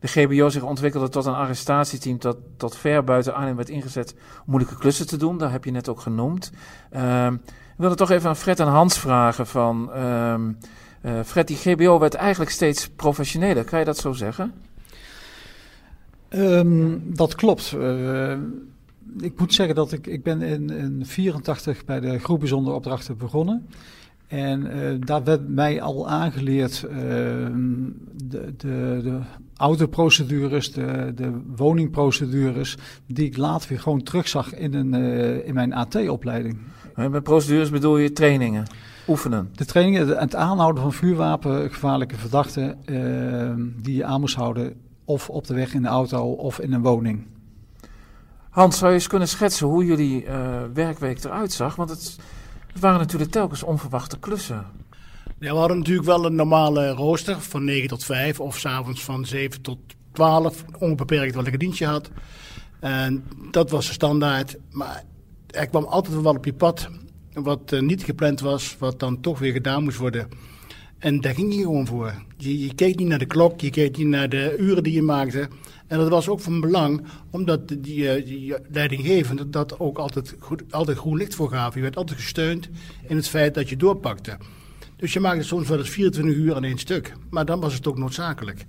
de 0.00 0.08
GBO 0.08 0.48
zich 0.48 0.62
ontwikkelde 0.62 1.08
tot 1.08 1.26
een 1.26 1.34
arrestatieteam 1.34 2.18
dat 2.18 2.36
tot 2.56 2.76
ver 2.76 3.04
buiten 3.04 3.34
Arnhem 3.34 3.56
werd 3.56 3.68
ingezet 3.68 4.14
om 4.14 4.42
moeilijke 4.44 4.78
klussen 4.78 5.06
te 5.06 5.16
doen. 5.16 5.38
Dat 5.38 5.50
heb 5.50 5.64
je 5.64 5.70
net 5.70 5.88
ook 5.88 6.00
genoemd. 6.00 6.52
Uh, 6.94 7.26
ik 7.52 7.76
wilde 7.76 7.94
toch 7.94 8.10
even 8.10 8.28
aan 8.28 8.36
Fred 8.36 8.60
en 8.60 8.66
Hans 8.66 8.98
vragen 8.98 9.46
van... 9.46 9.90
Uh, 9.96 11.20
Fred, 11.24 11.46
die 11.46 11.56
GBO 11.56 11.98
werd 11.98 12.14
eigenlijk 12.14 12.50
steeds 12.50 12.88
professioneler. 12.88 13.64
Kan 13.64 13.78
je 13.78 13.84
dat 13.84 13.98
zo 13.98 14.12
zeggen? 14.12 14.52
Um, 16.30 17.14
dat 17.14 17.34
klopt. 17.34 17.74
Uh, 17.78 18.36
ik 19.20 19.38
moet 19.38 19.54
zeggen 19.54 19.74
dat 19.74 19.92
ik, 19.92 20.06
ik 20.06 20.22
ben 20.22 20.42
in 20.42 20.66
1984 20.66 21.84
bij 21.84 22.00
de 22.00 22.18
groep 22.18 22.52
opdrachten 22.52 23.16
begonnen. 23.16 23.66
En 24.26 24.66
uh, 24.66 24.94
daar 24.98 25.24
werd 25.24 25.48
mij 25.48 25.82
al 25.82 26.08
aangeleerd 26.08 26.84
uh, 26.84 26.92
de, 28.24 28.54
de, 28.56 29.00
de 29.02 29.18
autoprocedures, 29.56 30.72
de, 30.72 31.12
de 31.14 31.40
woningprocedures, 31.56 32.76
die 33.06 33.26
ik 33.26 33.36
later 33.36 33.68
weer 33.68 33.80
gewoon 33.80 34.02
terugzag 34.02 34.54
in, 34.54 34.74
een, 34.74 34.94
uh, 34.94 35.46
in 35.46 35.54
mijn 35.54 35.72
AT-opleiding. 35.72 36.58
Met 36.94 37.22
procedures 37.22 37.70
bedoel 37.70 37.98
je 37.98 38.12
trainingen, 38.12 38.64
oefenen? 39.08 39.50
De 39.52 39.64
trainingen, 39.64 40.18
het 40.18 40.34
aanhouden 40.34 40.82
van 40.82 40.92
vuurwapen, 40.92 41.70
gevaarlijke 41.70 42.16
verdachten, 42.16 42.78
die 43.82 43.96
je 43.96 44.04
aan 44.04 44.20
moest 44.20 44.34
houden 44.34 44.74
of 45.04 45.30
op 45.30 45.46
de 45.46 45.54
weg 45.54 45.74
in 45.74 45.82
de 45.82 45.88
auto 45.88 46.32
of 46.32 46.58
in 46.58 46.72
een 46.72 46.82
woning. 46.82 47.26
Hans, 48.50 48.78
zou 48.78 48.90
je 48.90 48.96
eens 48.96 49.06
kunnen 49.06 49.28
schetsen 49.28 49.66
hoe 49.66 49.84
jullie 49.84 50.26
werkweek 50.72 51.24
eruit 51.24 51.52
zag? 51.52 51.76
Want 51.76 51.90
het 51.90 52.18
het 52.76 52.84
waren 52.84 53.00
natuurlijk 53.00 53.30
telkens 53.30 53.62
onverwachte 53.62 54.18
klussen. 54.18 54.66
Ja, 55.38 55.52
we 55.52 55.58
hadden 55.58 55.78
natuurlijk 55.78 56.06
wel 56.06 56.24
een 56.24 56.34
normale 56.34 56.90
rooster 56.90 57.40
van 57.40 57.64
9 57.64 57.88
tot 57.88 58.04
5 58.04 58.40
of 58.40 58.58
s'avonds 58.58 59.04
van 59.04 59.26
7 59.26 59.62
tot 59.62 59.78
12, 60.12 60.64
onbeperkt 60.78 61.34
wat 61.34 61.46
ik 61.46 61.52
een 61.52 61.58
dienstje 61.58 61.86
had. 61.86 62.10
En 62.80 63.24
dat 63.50 63.70
was 63.70 63.86
de 63.86 63.92
standaard. 63.92 64.56
Maar 64.70 65.02
er 65.50 65.66
kwam 65.66 65.84
altijd 65.84 66.22
wel 66.22 66.34
op 66.34 66.44
je 66.44 66.52
pad 66.52 66.88
wat 67.32 67.72
uh, 67.72 67.80
niet 67.80 68.04
gepland 68.04 68.40
was, 68.40 68.76
wat 68.78 69.00
dan 69.00 69.20
toch 69.20 69.38
weer 69.38 69.52
gedaan 69.52 69.82
moest 69.82 69.98
worden. 69.98 70.28
En 71.06 71.20
daar 71.20 71.34
ging 71.34 71.54
je 71.54 71.60
gewoon 71.60 71.86
voor. 71.86 72.14
Je, 72.36 72.74
keek 72.74 72.98
niet 72.98 73.08
naar 73.08 73.18
de 73.18 73.26
klok, 73.26 73.60
je 73.60 73.70
keek 73.70 73.96
niet 73.96 74.06
naar 74.06 74.28
de 74.28 74.56
uren 74.58 74.82
die 74.82 74.92
je 74.92 75.02
maakte. 75.02 75.48
En 75.86 75.98
dat 75.98 76.08
was 76.08 76.28
ook 76.28 76.40
van 76.40 76.60
belang, 76.60 77.04
omdat 77.30 77.60
die, 77.78 78.10
eh, 78.10 78.58
leidinggevende 78.70 79.50
dat 79.50 79.78
ook 79.78 79.98
altijd, 79.98 80.36
goed, 80.38 80.62
altijd 80.70 80.98
groen 80.98 81.16
licht 81.16 81.34
voor 81.34 81.50
gaven. 81.50 81.76
Je 81.76 81.82
werd 81.82 81.96
altijd 81.96 82.20
gesteund 82.20 82.68
in 83.08 83.16
het 83.16 83.28
feit 83.28 83.54
dat 83.54 83.68
je 83.68 83.76
doorpakte. 83.76 84.38
Dus 84.96 85.12
je 85.12 85.20
maakte 85.20 85.42
soms 85.42 85.68
wel 85.68 85.78
eens 85.78 85.90
24 85.90 86.34
uur 86.34 86.54
aan 86.54 86.64
één 86.64 86.78
stuk. 86.78 87.12
Maar 87.30 87.44
dan 87.44 87.60
was 87.60 87.74
het 87.74 87.86
ook 87.86 87.98
noodzakelijk. 87.98 88.66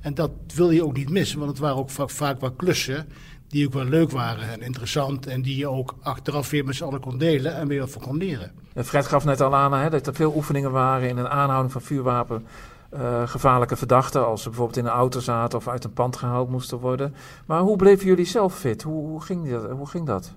En 0.00 0.14
dat 0.14 0.32
wil 0.54 0.70
je 0.70 0.84
ook 0.84 0.96
niet 0.96 1.10
missen, 1.10 1.38
want 1.38 1.50
het 1.50 1.60
waren 1.60 1.76
ook 1.76 1.90
vaak, 1.90 2.10
vaak 2.10 2.40
wat 2.40 2.56
klussen 2.56 3.06
die 3.52 3.66
ook 3.66 3.72
wel 3.72 3.84
leuk 3.84 4.10
waren 4.10 4.50
en 4.50 4.60
interessant. 4.60 5.26
En 5.26 5.42
die 5.42 5.56
je 5.56 5.68
ook 5.68 5.94
achteraf 6.02 6.50
weer 6.50 6.64
met 6.64 6.74
z'n 6.74 6.84
allen 6.84 7.00
kon 7.00 7.18
delen 7.18 7.54
en 7.54 7.68
weer 7.68 7.80
wat 7.80 7.90
van 7.90 8.02
kon 8.02 8.16
leren. 8.16 8.52
Fred 8.74 9.06
gaf 9.06 9.24
net 9.24 9.40
al 9.40 9.54
aan 9.54 9.72
hè, 9.72 9.90
dat 9.90 10.06
er 10.06 10.14
veel 10.14 10.32
oefeningen 10.36 10.70
waren 10.70 11.08
in 11.08 11.16
een 11.16 11.28
aanhouding 11.28 11.72
van 11.72 11.82
vuurwapen 11.82 12.46
uh, 12.94 13.28
gevaarlijke 13.28 13.76
verdachten, 13.76 14.26
als 14.26 14.42
ze 14.42 14.48
bijvoorbeeld 14.48 14.78
in 14.78 14.84
een 14.84 14.90
auto 14.90 15.20
zaten 15.20 15.58
of 15.58 15.68
uit 15.68 15.84
een 15.84 15.92
pand 15.92 16.16
gehaald 16.16 16.50
moesten 16.50 16.78
worden. 16.78 17.14
Maar 17.46 17.60
hoe 17.60 17.76
bleven 17.76 18.06
jullie 18.06 18.24
zelf 18.24 18.58
fit? 18.58 18.82
Hoe, 18.82 19.06
hoe, 19.06 19.22
ging, 19.22 19.50
dat, 19.50 19.70
hoe 19.70 19.88
ging 19.88 20.06
dat? 20.06 20.32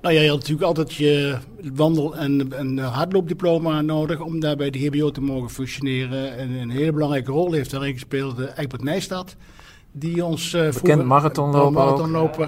Nou 0.00 0.14
ja, 0.14 0.20
je 0.20 0.28
had 0.28 0.38
natuurlijk 0.38 0.66
altijd 0.66 0.94
je 0.94 1.36
wandel- 1.74 2.16
en, 2.16 2.52
en 2.52 2.78
hardloopdiploma 2.78 3.80
nodig 3.80 4.20
om 4.20 4.40
daar 4.40 4.56
bij 4.56 4.70
de 4.70 4.86
HBO 4.86 5.10
te 5.10 5.20
mogen 5.20 5.50
functioneren. 5.50 6.36
En 6.36 6.50
een 6.50 6.70
hele 6.70 6.92
belangrijke 6.92 7.30
rol 7.32 7.52
heeft 7.52 7.70
daarin 7.70 7.92
gespeeld 7.92 8.38
uh, 8.38 8.46
Egbert 8.56 8.82
Nijstad. 8.82 9.36
Die 9.98 10.24
ons 10.24 10.52
uh, 10.52 10.70
Bekend 10.72 11.04
marathonloper. 11.04 11.72
marathonloper. 11.72 12.46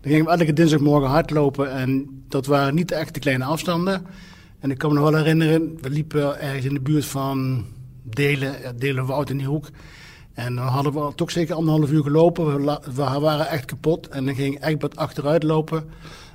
Dan 0.00 0.12
gingen 0.12 0.24
we 0.24 0.30
elke 0.30 0.52
dinsdagmorgen 0.52 1.08
hardlopen 1.08 1.70
en 1.70 2.22
dat 2.28 2.46
waren 2.46 2.74
niet 2.74 2.90
echt 2.90 3.14
de 3.14 3.20
kleine 3.20 3.44
afstanden. 3.44 4.06
En 4.60 4.70
ik 4.70 4.78
kan 4.78 4.92
me 4.92 5.00
nog 5.00 5.10
wel 5.10 5.18
herinneren, 5.20 5.78
we 5.80 5.90
liepen 5.90 6.40
ergens 6.40 6.64
in 6.64 6.74
de 6.74 6.80
buurt 6.80 7.04
van 7.04 7.64
Delen, 8.02 8.54
Delen 8.78 9.06
Woud 9.06 9.30
in 9.30 9.38
die 9.38 9.46
hoek. 9.46 9.68
En 10.32 10.54
dan 10.54 10.66
hadden 10.66 10.92
we 10.92 11.14
toch 11.14 11.30
zeker 11.30 11.54
anderhalf 11.54 11.90
uur 11.90 12.02
gelopen. 12.02 12.64
We, 12.64 12.78
we 12.94 13.02
waren 13.20 13.48
echt 13.48 13.64
kapot. 13.64 14.08
En 14.08 14.24
dan 14.24 14.34
ging 14.34 14.64
Egbert 14.64 14.96
achteruit 14.96 15.42
lopen. 15.42 15.84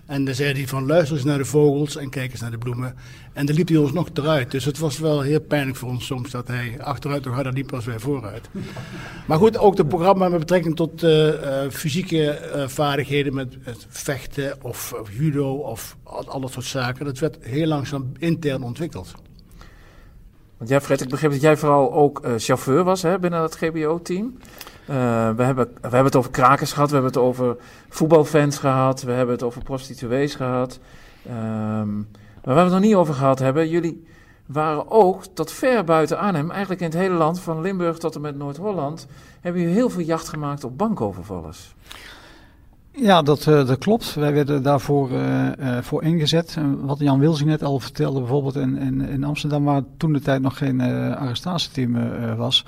En 0.10 0.26
dan 0.26 0.36
zei 0.36 0.54
hij 0.54 0.68
van 0.68 0.86
luister 0.86 1.16
eens 1.16 1.26
naar 1.26 1.38
de 1.38 1.46
vogels 1.46 1.96
en 1.96 2.10
kijk 2.10 2.32
eens 2.32 2.42
naar 2.42 2.52
de 2.52 2.58
bloemen. 2.58 2.96
En 3.34 3.46
dan 3.46 3.56
liep 3.56 3.68
hij 3.68 3.78
ons 3.78 3.92
nog 3.92 4.10
eruit. 4.14 4.52
Dus 4.52 4.66
het 4.66 4.78
was 4.78 5.00
wel 5.00 5.22
heel 5.22 5.42
pijnlijk 5.42 5.78
voor 5.78 5.90
ons 5.90 6.06
soms 6.06 6.32
dat 6.32 6.48
hij 6.48 6.78
achteruit 6.82 7.26
nog 7.26 7.34
harder 7.34 7.54
liep 7.54 7.74
als 7.74 7.86
wij 7.86 8.00
vooruit. 8.00 8.50
Maar 9.28 9.38
goed, 9.38 9.58
ook 9.58 9.78
het 9.78 9.88
programma 9.88 10.30
met 10.30 10.40
betrekking 10.40 10.76
tot 10.76 11.04
uh, 11.04 11.28
uh, 11.28 11.70
fysieke 11.70 12.52
uh, 12.56 12.68
vaardigheden 12.68 13.34
met 13.34 13.58
vechten 13.88 14.64
of, 14.64 14.94
judo 15.18 15.54
of 15.54 15.98
al 16.04 16.40
dat 16.40 16.52
soort 16.52 16.66
zaken. 16.66 17.06
Dat 17.06 17.20
werd 17.20 17.38
heel 17.42 17.68
langzaam 17.68 18.12
intern 18.18 18.64
ontwikkeld. 18.64 19.14
Want 20.58 20.70
jij, 20.70 20.82
Fred, 20.82 21.02
ik 21.02 21.10
begreep 21.10 21.32
dat 21.32 21.42
jij 21.42 21.58
vooral 21.58 21.94
ook 21.94 22.22
chauffeur 22.38 22.84
was 22.84 23.02
hè, 23.02 23.20
binnen 23.20 23.42
het 23.42 23.56
GBO-team. 23.56 24.38
Uh, 24.90 24.96
we, 25.36 25.44
hebben, 25.44 25.66
we 25.66 25.82
hebben 25.82 26.06
het 26.06 26.16
over 26.16 26.32
krakers 26.32 26.74
gehad, 26.74 26.90
we 26.90 26.94
hebben 26.94 27.12
het 27.12 27.22
over 27.22 27.58
voetbalfans 27.90 28.58
gehad, 28.58 29.02
we 29.02 29.12
hebben 29.12 29.36
het 29.36 29.44
over 29.44 29.64
prostituees 29.64 30.36
gehad. 30.36 30.80
Um, 31.28 32.08
maar 32.44 32.56
waar 32.56 32.56
we 32.56 32.62
het 32.62 32.72
nog 32.72 32.82
niet 32.82 32.96
over 32.96 33.14
gehad 33.14 33.40
hebben, 33.40 33.70
jullie 33.70 34.08
waren 34.46 34.92
ook 34.92 35.26
tot 35.34 35.52
ver 35.52 35.84
buiten 35.84 36.18
Arnhem, 36.18 36.50
eigenlijk 36.52 36.82
in 36.82 36.88
het 36.88 36.98
hele 36.98 37.14
land, 37.14 37.40
van 37.40 37.62
Limburg 37.62 37.98
tot 37.98 38.16
en 38.16 38.22
met 38.22 38.38
Noord-Holland, 38.38 39.08
hebben 39.42 39.62
jullie 39.62 39.76
heel 39.76 39.90
veel 39.90 40.04
jacht 40.04 40.28
gemaakt 40.28 40.64
op 40.64 40.78
bankovervallers. 40.78 41.76
Ja, 42.92 43.22
dat, 43.22 43.46
uh, 43.46 43.68
dat 43.68 43.78
klopt. 43.78 44.14
Wij 44.14 44.34
werden 44.34 44.64
daarvoor 44.64 45.12
uh, 45.12 45.48
voor 45.82 46.04
ingezet. 46.04 46.58
wat 46.82 47.00
Jan 47.00 47.20
Wilsing 47.20 47.50
net 47.50 47.64
al 47.64 47.80
vertelde, 47.80 48.20
bijvoorbeeld 48.20 48.56
in, 48.56 48.78
in, 48.78 49.02
in 49.02 49.24
Amsterdam, 49.24 49.64
waar 49.64 49.82
toen 49.98 50.14
de 50.14 50.20
tijd 50.20 50.42
nog 50.42 50.58
geen 50.58 50.82
arrestatieteam 51.16 51.98
was 52.38 52.66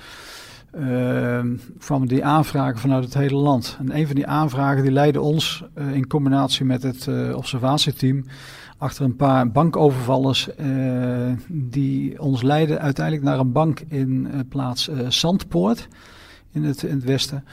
uh, 0.76 2.06
die 2.06 2.26
aanvragen 2.26 2.80
vanuit 2.80 3.04
het 3.04 3.14
hele 3.14 3.36
land. 3.36 3.78
En 3.80 3.98
een 3.98 4.06
van 4.06 4.16
die 4.16 4.28
aanvragen 4.28 4.84
die 4.84 4.92
leidde 4.92 5.22
ons 5.22 5.64
uh, 5.76 5.94
in 5.94 6.08
combinatie 6.08 6.66
met 6.66 6.84
het 6.84 7.06
uh, 7.06 7.36
observatieteam 7.36 8.26
achter 8.78 9.06
een 9.06 9.16
paar 9.16 9.52
bankovervallers 9.52 10.50
die 11.48 12.22
ons 12.22 12.42
leidden 12.42 12.80
uiteindelijk 12.80 13.26
naar 13.26 13.40
een 13.40 13.52
bank 13.52 13.80
in 13.88 14.46
plaats 14.50 14.90
Zandpoort 15.08 15.88
in 16.52 16.64
het, 16.64 16.84
in 16.84 16.96
het 16.96 17.04
westen. 17.04 17.44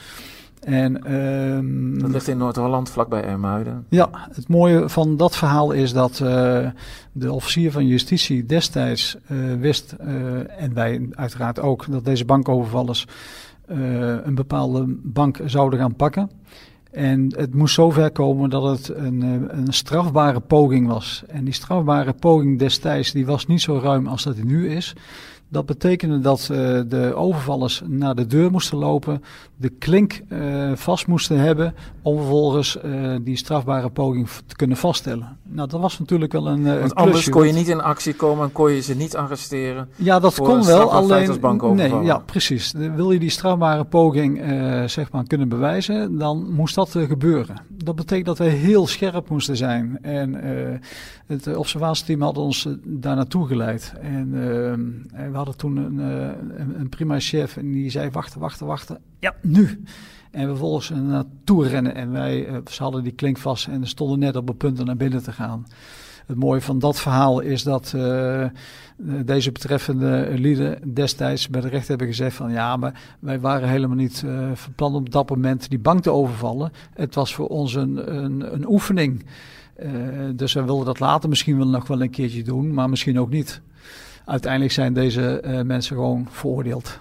En, 0.68 1.14
um, 1.14 1.98
dat 1.98 2.10
ligt 2.10 2.28
in 2.28 2.38
Noord-Holland, 2.38 2.90
vlakbij 2.90 3.24
Ermuiden. 3.24 3.86
Ja, 3.88 4.08
het 4.32 4.48
mooie 4.48 4.88
van 4.88 5.16
dat 5.16 5.36
verhaal 5.36 5.72
is 5.72 5.92
dat 5.92 6.20
uh, 6.22 6.66
de 7.12 7.32
officier 7.32 7.72
van 7.72 7.86
justitie 7.86 8.46
destijds 8.46 9.16
uh, 9.30 9.54
wist, 9.60 9.96
uh, 10.00 10.62
en 10.62 10.74
wij 10.74 11.08
uiteraard 11.10 11.60
ook, 11.60 11.90
dat 11.90 12.04
deze 12.04 12.24
bankovervallers 12.24 13.06
een 13.66 14.34
bepaalde 14.34 14.84
bank 15.02 15.40
zouden 15.44 15.78
gaan 15.78 15.96
pakken. 15.96 16.30
En 16.90 17.34
het 17.36 17.54
moest 17.54 17.74
zover 17.74 18.10
komen 18.10 18.50
dat 18.50 18.62
het 18.62 18.96
een, 18.96 19.22
een 19.58 19.72
strafbare 19.72 20.40
poging 20.40 20.86
was. 20.86 21.22
En 21.26 21.44
die 21.44 21.54
strafbare 21.54 22.12
poging 22.12 22.58
destijds 22.58 23.12
die 23.12 23.26
was 23.26 23.46
niet 23.46 23.60
zo 23.60 23.78
ruim 23.82 24.06
als 24.06 24.22
dat 24.22 24.34
die 24.34 24.44
nu 24.44 24.68
is. 24.70 24.94
Dat 25.50 25.66
betekende 25.66 26.20
dat 26.20 26.48
uh, 26.52 26.58
de 26.88 27.12
overvallers 27.14 27.82
naar 27.86 28.14
de 28.14 28.26
deur 28.26 28.50
moesten 28.50 28.78
lopen, 28.78 29.22
de 29.56 29.68
klink 29.68 30.20
uh, 30.28 30.72
vast 30.74 31.06
moesten 31.06 31.38
hebben 31.38 31.74
om 32.02 32.16
vervolgens 32.16 32.78
uh, 32.84 33.16
die 33.22 33.36
strafbare 33.36 33.90
poging 33.90 34.28
te 34.46 34.56
kunnen 34.56 34.76
vaststellen. 34.76 35.36
Nou, 35.42 35.68
dat 35.68 35.80
was 35.80 35.98
natuurlijk 35.98 36.32
wel 36.32 36.48
een. 36.48 36.64
Want 36.64 36.82
een 36.82 36.92
anders 36.92 37.28
kon 37.28 37.46
je 37.46 37.52
niet 37.52 37.68
in 37.68 37.80
actie 37.80 38.14
komen 38.14 38.44
en 38.44 38.52
kon 38.52 38.72
je 38.72 38.80
ze 38.80 38.94
niet 38.94 39.16
arresteren. 39.16 39.88
Ja, 39.96 40.20
dat 40.20 40.34
kon 40.34 40.64
wel. 40.64 40.92
Alleen. 40.92 41.38
Nee, 41.74 41.94
ja, 42.02 42.18
precies. 42.18 42.72
Wil 42.72 43.12
je 43.12 43.18
die 43.18 43.30
strafbare 43.30 43.84
poging 43.84 44.42
zeg 44.86 45.12
maar 45.12 45.24
kunnen 45.26 45.48
bewijzen, 45.48 46.18
dan 46.18 46.52
moest 46.52 46.74
dat 46.74 46.90
gebeuren. 46.90 47.56
Dat 47.68 47.94
betekent 47.94 48.26
dat 48.26 48.38
wij 48.38 48.48
heel 48.48 48.86
scherp 48.86 49.28
moesten 49.28 49.56
zijn. 49.56 49.98
En 50.02 50.34
het 51.26 51.56
observatieteam 51.56 52.22
had 52.22 52.38
ons 52.38 52.68
daar 52.84 53.16
naartoe 53.16 53.46
geleid. 53.46 53.92
En, 54.00 54.34
en 55.12 55.30
we 55.30 55.37
hadden 55.38 55.56
toen 55.56 55.76
een, 55.76 55.98
een, 55.98 56.80
een 56.80 56.88
prima 56.88 57.20
chef 57.20 57.56
en 57.56 57.72
die 57.72 57.90
zei: 57.90 58.10
wachten, 58.10 58.40
wachten, 58.40 58.66
wachten. 58.66 58.98
Ja, 59.18 59.34
nu. 59.42 59.82
En 60.30 60.46
vervolgens 60.46 60.90
naartoe 60.90 61.66
rennen. 61.66 61.94
En 61.94 62.10
wij 62.10 62.48
uh, 62.48 62.56
ze 62.70 62.82
hadden 62.82 63.02
die 63.02 63.12
klink 63.12 63.38
vast 63.38 63.66
en 63.66 63.86
stonden 63.86 64.18
net 64.18 64.36
op 64.36 64.48
het 64.48 64.58
punt 64.58 64.80
om 64.80 64.86
naar 64.86 64.96
binnen 64.96 65.22
te 65.22 65.32
gaan. 65.32 65.66
Het 66.26 66.36
mooie 66.36 66.60
van 66.60 66.78
dat 66.78 67.00
verhaal 67.00 67.40
is 67.40 67.62
dat 67.62 67.92
uh, 67.96 68.44
deze 69.24 69.52
betreffende 69.52 70.34
lieden 70.34 70.94
destijds 70.94 71.48
bij 71.48 71.60
de 71.60 71.68
rechter 71.68 71.88
hebben 71.88 72.06
gezegd 72.06 72.36
van 72.36 72.50
ja, 72.50 72.76
maar 72.76 73.00
wij 73.18 73.40
waren 73.40 73.68
helemaal 73.68 73.96
niet 73.96 74.22
uh, 74.26 74.50
van 74.54 74.72
plan 74.72 74.94
op 74.94 75.10
dat 75.10 75.30
moment 75.30 75.68
die 75.68 75.78
bank 75.78 76.02
te 76.02 76.10
overvallen. 76.10 76.72
Het 76.94 77.14
was 77.14 77.34
voor 77.34 77.46
ons 77.46 77.74
een, 77.74 78.16
een, 78.16 78.54
een 78.54 78.68
oefening. 78.68 79.24
Uh, 79.82 79.90
dus 80.34 80.52
we 80.52 80.64
wilden 80.64 80.86
dat 80.86 81.00
later 81.00 81.28
misschien 81.28 81.56
wel 81.56 81.68
nog 81.68 81.86
wel 81.86 82.02
een 82.02 82.10
keertje 82.10 82.42
doen, 82.42 82.74
maar 82.74 82.88
misschien 82.88 83.20
ook 83.20 83.30
niet. 83.30 83.60
Uiteindelijk 84.28 84.72
zijn 84.72 84.92
deze 84.92 85.42
uh, 85.44 85.60
mensen 85.60 85.96
gewoon 85.96 86.28
veroordeeld. 86.30 87.00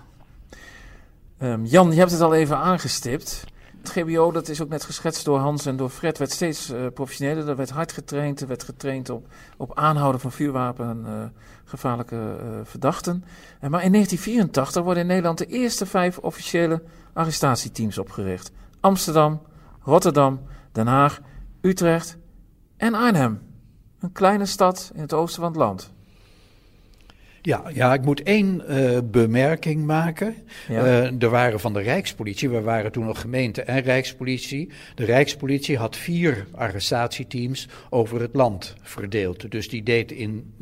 Um, 1.41 1.65
Jan, 1.65 1.91
je 1.91 1.99
hebt 1.99 2.11
het 2.11 2.21
al 2.21 2.33
even 2.33 2.57
aangestipt. 2.57 3.43
Het 3.81 3.89
GBO, 3.89 4.31
dat 4.31 4.49
is 4.49 4.61
ook 4.61 4.69
net 4.69 4.83
geschetst 4.83 5.25
door 5.25 5.37
Hans 5.37 5.65
en 5.65 5.77
door 5.77 5.89
Fred, 5.89 6.17
werd 6.17 6.31
steeds 6.31 6.71
uh, 6.71 6.87
professioneler. 6.93 7.49
Er 7.49 7.55
werd 7.55 7.69
hard 7.69 7.91
getraind. 7.91 8.41
Er 8.41 8.47
werd 8.47 8.63
getraind 8.63 9.09
op, 9.09 9.27
op 9.57 9.77
aanhouden 9.77 10.21
van 10.21 10.31
vuurwapen 10.31 10.89
en 10.89 11.03
uh, 11.05 11.23
gevaarlijke 11.65 12.35
verdachten. 12.63 13.23
En 13.59 13.71
maar 13.71 13.83
in 13.83 13.91
1984 13.91 14.83
worden 14.83 15.01
in 15.01 15.09
Nederland 15.09 15.37
de 15.37 15.45
eerste 15.45 15.85
vijf 15.85 16.17
officiële 16.17 16.83
arrestatieteams 17.13 17.97
opgericht: 17.97 18.51
Amsterdam, 18.79 19.41
Rotterdam, 19.81 20.41
Den 20.71 20.87
Haag, 20.87 21.19
Utrecht 21.61 22.17
en 22.77 22.93
Arnhem. 22.93 23.41
Een 23.99 24.11
kleine 24.11 24.45
stad 24.45 24.91
in 24.93 25.01
het 25.01 25.13
oosten 25.13 25.41
van 25.41 25.51
het 25.51 25.59
land. 25.59 25.95
Ja, 27.41 27.63
ja, 27.73 27.93
ik 27.93 28.01
moet 28.01 28.23
één 28.23 28.63
uh, 28.69 28.97
bemerking 29.03 29.85
maken. 29.85 30.35
Ja. 30.67 30.85
Uh, 30.85 31.21
er 31.21 31.29
waren 31.29 31.59
van 31.59 31.73
de 31.73 31.81
Rijkspolitie, 31.81 32.49
we 32.49 32.61
waren 32.61 32.91
toen 32.91 33.05
nog 33.05 33.21
gemeente 33.21 33.61
en 33.61 33.81
Rijkspolitie. 33.81 34.69
De 34.95 35.05
Rijkspolitie 35.05 35.77
had 35.77 35.95
vier 35.95 36.45
arrestatieteams 36.51 37.67
over 37.89 38.21
het 38.21 38.35
land 38.35 38.75
verdeeld. 38.81 39.51
Dus 39.51 39.69
die 39.69 39.83
deed 39.83 40.11
in, 40.11 40.53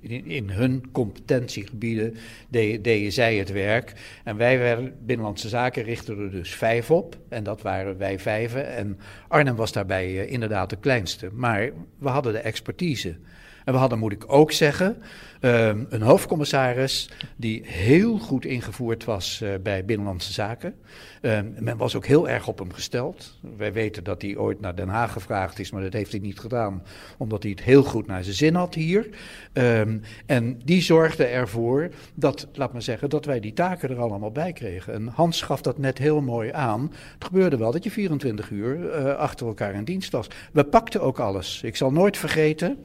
in, 0.00 0.26
in 0.26 0.50
hun 0.50 0.90
competentiegebieden, 0.92 2.16
deden 2.48 3.12
zij 3.12 3.36
het 3.36 3.52
werk. 3.52 3.92
En 4.24 4.36
wij 4.36 4.58
werden, 4.58 4.94
Binnenlandse 5.00 5.48
Zaken 5.48 5.82
richtten 5.82 6.18
er 6.18 6.30
dus 6.30 6.54
vijf 6.54 6.90
op. 6.90 7.18
En 7.28 7.42
dat 7.44 7.62
waren 7.62 7.98
wij 7.98 8.18
vijven. 8.18 8.68
En 8.74 8.98
Arnhem 9.28 9.56
was 9.56 9.72
daarbij 9.72 10.10
uh, 10.10 10.32
inderdaad 10.32 10.70
de 10.70 10.76
kleinste. 10.76 11.28
Maar 11.32 11.70
we 11.98 12.08
hadden 12.08 12.32
de 12.32 12.38
expertise. 12.38 13.16
En 13.64 13.72
we 13.72 13.78
hadden, 13.78 13.98
moet 13.98 14.12
ik 14.12 14.24
ook 14.26 14.52
zeggen, 14.52 14.96
um, 15.40 15.86
een 15.90 16.02
hoofdcommissaris 16.02 17.10
die 17.36 17.62
heel 17.66 18.18
goed 18.18 18.44
ingevoerd 18.44 19.04
was 19.04 19.40
uh, 19.42 19.50
bij 19.62 19.84
Binnenlandse 19.84 20.32
Zaken. 20.32 20.74
Um, 21.22 21.54
men 21.58 21.76
was 21.76 21.96
ook 21.96 22.06
heel 22.06 22.28
erg 22.28 22.48
op 22.48 22.58
hem 22.58 22.72
gesteld. 22.72 23.38
Wij 23.56 23.72
weten 23.72 24.04
dat 24.04 24.22
hij 24.22 24.36
ooit 24.36 24.60
naar 24.60 24.74
Den 24.74 24.88
Haag 24.88 25.12
gevraagd 25.12 25.58
is, 25.58 25.70
maar 25.70 25.82
dat 25.82 25.92
heeft 25.92 26.10
hij 26.10 26.20
niet 26.20 26.38
gedaan, 26.38 26.82
omdat 27.18 27.42
hij 27.42 27.50
het 27.52 27.62
heel 27.62 27.82
goed 27.82 28.06
naar 28.06 28.24
zijn 28.24 28.36
zin 28.36 28.54
had 28.54 28.74
hier. 28.74 29.08
Um, 29.52 30.00
en 30.26 30.60
die 30.64 30.82
zorgde 30.82 31.24
ervoor 31.24 31.90
dat, 32.14 32.48
laat 32.52 32.72
maar 32.72 32.82
zeggen, 32.82 33.10
dat 33.10 33.24
wij 33.24 33.40
die 33.40 33.52
taken 33.52 33.90
er 33.90 34.00
allemaal 34.00 34.32
bij 34.32 34.52
kregen. 34.52 34.92
En 34.92 35.06
Hans 35.06 35.42
gaf 35.42 35.60
dat 35.60 35.78
net 35.78 35.98
heel 35.98 36.20
mooi 36.20 36.52
aan. 36.52 36.92
Het 37.14 37.24
gebeurde 37.24 37.56
wel 37.56 37.72
dat 37.72 37.84
je 37.84 37.90
24 37.90 38.50
uur 38.50 38.76
uh, 38.76 39.14
achter 39.14 39.46
elkaar 39.46 39.74
in 39.74 39.84
dienst 39.84 40.12
was. 40.12 40.26
We 40.52 40.64
pakten 40.64 41.00
ook 41.00 41.18
alles. 41.18 41.62
Ik 41.62 41.76
zal 41.76 41.92
nooit 41.92 42.16
vergeten. 42.16 42.78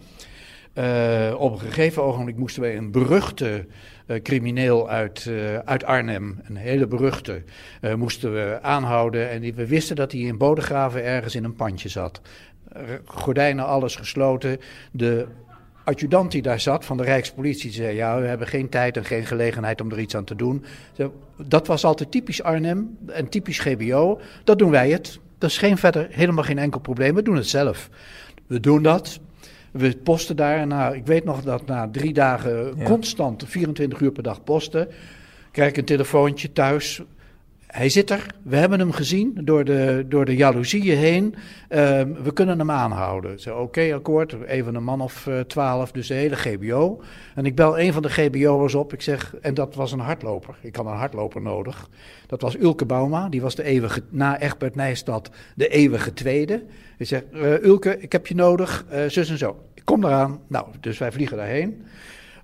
Uh, 0.77 1.35
op 1.37 1.51
een 1.51 1.59
gegeven 1.59 2.03
ogenblik 2.03 2.37
moesten 2.37 2.61
wij 2.61 2.77
een 2.77 2.91
beruchte 2.91 3.65
uh, 4.07 4.21
crimineel 4.21 4.89
uit, 4.89 5.25
uh, 5.25 5.57
uit 5.57 5.83
Arnhem, 5.83 6.39
een 6.43 6.55
hele 6.55 6.87
beruchte, 6.87 7.43
moesten 7.95 8.33
we 8.33 8.59
aanhouden. 8.61 9.29
En 9.29 9.41
die, 9.41 9.53
we 9.53 9.67
wisten 9.67 9.95
dat 9.95 10.11
hij 10.11 10.21
in 10.21 10.37
Bodegraven 10.37 11.03
ergens 11.03 11.35
in 11.35 11.43
een 11.43 11.55
pandje 11.55 11.89
zat. 11.89 12.21
Gordijnen, 13.05 13.65
alles 13.65 13.95
gesloten. 13.95 14.59
De 14.91 15.27
adjudant 15.83 16.31
die 16.31 16.41
daar 16.41 16.59
zat 16.59 16.85
van 16.85 16.97
de 16.97 17.03
Rijkspolitie 17.03 17.71
zei: 17.71 17.95
Ja, 17.95 18.19
we 18.19 18.27
hebben 18.27 18.47
geen 18.47 18.69
tijd 18.69 18.97
en 18.97 19.05
geen 19.05 19.25
gelegenheid 19.25 19.81
om 19.81 19.91
er 19.91 19.99
iets 19.99 20.15
aan 20.15 20.23
te 20.23 20.35
doen. 20.35 20.65
Dat 21.37 21.67
was 21.67 21.85
altijd 21.85 22.11
typisch 22.11 22.43
Arnhem 22.43 22.97
en 23.07 23.29
typisch 23.29 23.59
GBO. 23.59 24.19
Dat 24.43 24.59
doen 24.59 24.71
wij 24.71 24.89
het. 24.89 25.19
Dat 25.37 25.49
is 25.49 25.57
geen 25.57 25.77
verder, 25.77 26.07
helemaal 26.09 26.43
geen 26.43 26.57
enkel 26.57 26.79
probleem. 26.79 27.15
We 27.15 27.21
doen 27.21 27.35
het 27.35 27.47
zelf. 27.47 27.89
We 28.47 28.59
doen 28.59 28.83
dat. 28.83 29.19
We 29.77 29.97
posten 30.03 30.35
daar. 30.35 30.67
Nou, 30.67 30.95
ik 30.95 31.05
weet 31.05 31.23
nog 31.23 31.41
dat 31.41 31.65
na 31.65 31.89
drie 31.91 32.13
dagen 32.13 32.83
constant 32.83 33.43
24 33.47 33.99
uur 33.99 34.11
per 34.11 34.23
dag 34.23 34.43
posten. 34.43 34.87
Krijg 35.51 35.69
ik 35.69 35.77
een 35.77 35.85
telefoontje 35.85 36.51
thuis 36.51 37.01
hij 37.75 37.89
zit 37.89 38.09
er. 38.09 38.25
We 38.43 38.55
hebben 38.55 38.79
hem 38.79 38.91
gezien 38.91 39.37
door 39.43 39.63
de, 39.63 40.05
door 40.09 40.25
de 40.25 40.35
jaloezieën 40.35 40.97
heen. 40.97 41.35
Ehm, 41.67 42.13
we 42.23 42.33
kunnen 42.33 42.59
hem 42.59 42.71
aanhouden. 42.71 43.57
Oké, 43.57 43.93
akkoord. 43.93 44.35
Even 44.43 44.75
een 44.75 44.83
man 44.83 45.01
of 45.01 45.25
uh, 45.25 45.39
twaalf, 45.39 45.91
dus 45.91 46.07
de 46.07 46.13
hele 46.13 46.35
GBO. 46.35 47.01
En 47.35 47.45
ik 47.45 47.55
bel 47.55 47.79
een 47.79 47.93
van 47.93 48.01
de 48.01 48.09
GBO'ers 48.09 48.75
op. 48.75 48.93
Ik 48.93 49.01
zeg, 49.01 49.35
en 49.41 49.53
dat 49.53 49.75
was 49.75 49.91
een 49.91 49.99
hardloper. 49.99 50.55
Ik 50.61 50.75
had 50.75 50.85
een 50.85 50.91
hardloper 50.91 51.41
nodig. 51.41 51.89
Dat 52.27 52.41
was 52.41 52.59
Ulke 52.59 52.85
Bauma. 52.85 53.29
Die 53.29 53.41
was 53.41 53.55
de 53.55 53.63
eeuwige, 53.63 54.03
na 54.09 54.39
Egbert 54.39 54.75
Nijstad 54.75 55.29
de 55.55 55.67
eeuwige 55.67 56.13
tweede. 56.13 56.63
Ik 56.97 57.07
zeg, 57.07 57.23
uh, 57.33 57.63
Ulke, 57.63 57.99
ik 57.99 58.11
heb 58.11 58.27
je 58.27 58.35
nodig. 58.35 58.85
Uh, 58.93 59.05
zus 59.07 59.29
en 59.29 59.37
zo. 59.37 59.63
Ik 59.73 59.85
kom 59.85 60.05
eraan. 60.05 60.39
Nou, 60.47 60.67
dus 60.79 60.97
wij 60.97 61.11
vliegen 61.11 61.37
daarheen. 61.37 61.85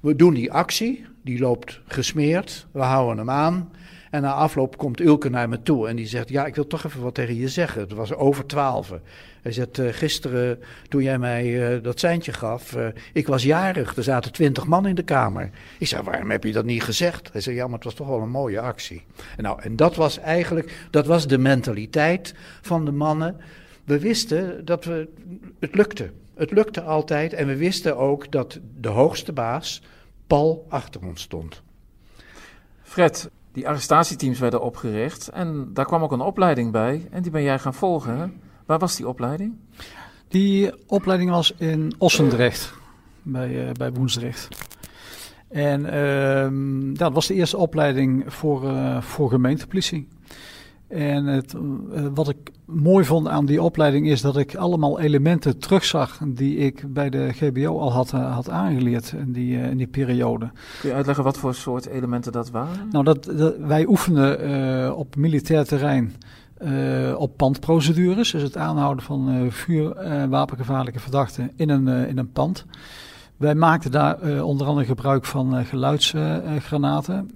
We 0.01 0.15
doen 0.15 0.33
die 0.33 0.51
actie. 0.51 1.05
Die 1.23 1.39
loopt 1.39 1.81
gesmeerd. 1.85 2.67
We 2.71 2.81
houden 2.81 3.17
hem 3.17 3.29
aan. 3.29 3.69
En 4.11 4.21
na 4.21 4.33
afloop 4.33 4.77
komt 4.77 4.99
Ulke 4.99 5.29
naar 5.29 5.49
me 5.49 5.61
toe 5.61 5.87
en 5.87 5.95
die 5.95 6.07
zegt: 6.07 6.29
Ja, 6.29 6.45
ik 6.45 6.55
wil 6.55 6.67
toch 6.67 6.83
even 6.85 7.01
wat 7.01 7.13
tegen 7.13 7.35
je 7.35 7.49
zeggen. 7.49 7.81
Het 7.81 7.91
was 7.91 8.13
over 8.13 8.45
twaalf. 8.45 8.93
Hij 9.41 9.51
zegt: 9.51 9.77
uh, 9.77 9.93
Gisteren, 9.93 10.59
toen 10.87 11.03
jij 11.03 11.19
mij 11.19 11.75
uh, 11.75 11.83
dat 11.83 11.99
seintje 11.99 12.33
gaf, 12.33 12.75
uh, 12.75 12.87
ik 13.13 13.27
was 13.27 13.43
jarig. 13.43 13.95
Er 13.95 14.03
zaten 14.03 14.31
twintig 14.31 14.65
man 14.65 14.87
in 14.87 14.95
de 14.95 15.03
kamer. 15.03 15.49
Ik 15.79 15.87
zei: 15.87 16.03
Waarom 16.03 16.31
heb 16.31 16.43
je 16.43 16.51
dat 16.51 16.65
niet 16.65 16.83
gezegd? 16.83 17.29
Hij 17.31 17.41
zei: 17.41 17.55
Ja, 17.55 17.65
maar 17.65 17.75
het 17.75 17.83
was 17.83 17.93
toch 17.93 18.07
wel 18.07 18.21
een 18.21 18.29
mooie 18.29 18.59
actie. 18.59 19.03
En, 19.37 19.43
nou, 19.43 19.61
en 19.61 19.75
dat 19.75 19.95
was 19.95 20.17
eigenlijk 20.17 20.87
dat 20.89 21.05
was 21.05 21.27
de 21.27 21.37
mentaliteit 21.37 22.33
van 22.61 22.85
de 22.85 22.91
mannen. 22.91 23.37
We 23.83 23.99
wisten 23.99 24.65
dat 24.65 24.85
we, 24.85 25.07
het 25.59 25.75
lukte. 25.75 26.11
Het 26.35 26.51
lukte 26.51 26.81
altijd 26.81 27.33
en 27.33 27.47
we 27.47 27.55
wisten 27.55 27.97
ook 27.97 28.31
dat 28.31 28.59
de 28.79 28.87
hoogste 28.87 29.33
baas, 29.33 29.81
Paul, 30.27 30.65
achter 30.69 31.01
ons 31.05 31.21
stond. 31.21 31.61
Fred, 32.83 33.29
die 33.51 33.67
arrestatieteams 33.67 34.39
werden 34.39 34.61
opgericht 34.61 35.27
en 35.27 35.69
daar 35.73 35.85
kwam 35.85 36.03
ook 36.03 36.11
een 36.11 36.21
opleiding 36.21 36.71
bij 36.71 37.07
en 37.11 37.21
die 37.21 37.31
ben 37.31 37.43
jij 37.43 37.59
gaan 37.59 37.73
volgen. 37.73 38.41
Waar 38.65 38.79
was 38.79 38.95
die 38.95 39.07
opleiding? 39.07 39.53
Die 40.27 40.71
opleiding 40.87 41.29
was 41.29 41.53
in 41.57 41.93
Ossendrecht, 41.97 42.73
bij, 43.21 43.49
uh, 43.49 43.71
bij 43.71 43.91
Woensdrecht. 43.91 44.47
En 45.47 45.85
uh, 45.85 46.95
dat 46.97 47.13
was 47.13 47.27
de 47.27 47.33
eerste 47.33 47.57
opleiding 47.57 48.33
voor, 48.33 48.63
uh, 48.63 49.01
voor 49.01 49.29
gemeentepolitie. 49.29 50.07
En 50.87 51.25
het, 51.25 51.53
uh, 51.53 52.05
wat 52.13 52.29
ik 52.29 52.51
mooi 52.73 53.05
vond 53.05 53.27
aan 53.27 53.45
die 53.45 53.61
opleiding 53.61 54.07
is 54.07 54.21
dat 54.21 54.37
ik 54.37 54.55
allemaal 54.55 54.99
elementen 54.99 55.57
terugzag 55.57 56.19
die 56.25 56.57
ik 56.57 56.93
bij 56.93 57.09
de 57.09 57.29
GBO 57.33 57.79
al 57.79 57.91
had, 57.91 58.11
uh, 58.13 58.33
had 58.33 58.49
aangeleerd 58.49 59.11
in 59.11 59.31
die, 59.31 59.57
uh, 59.57 59.69
in 59.69 59.77
die 59.77 59.87
periode. 59.87 60.51
Kun 60.79 60.89
je 60.89 60.95
uitleggen 60.95 61.23
wat 61.23 61.37
voor 61.37 61.55
soort 61.55 61.85
elementen 61.85 62.31
dat 62.31 62.51
waren? 62.51 62.89
Nou, 62.91 63.03
dat, 63.03 63.23
dat 63.23 63.57
wij 63.57 63.85
oefenden 63.85 64.97
op 64.97 65.15
militair 65.15 65.65
terrein 65.65 66.13
op 67.17 67.37
pandprocedures, 67.37 68.31
dus 68.31 68.41
het 68.41 68.57
aanhouden 68.57 69.03
van 69.03 69.47
vuurwapengevaarlijke 69.49 70.99
verdachten 70.99 71.51
in 71.55 71.69
een, 71.69 71.87
in 71.87 72.17
een 72.17 72.31
pand. 72.31 72.65
Wij 73.37 73.55
maakten 73.55 73.91
daar 73.91 74.43
onder 74.43 74.67
andere 74.67 74.85
gebruik 74.85 75.25
van 75.25 75.65
geluidsgranaten. 75.65 77.29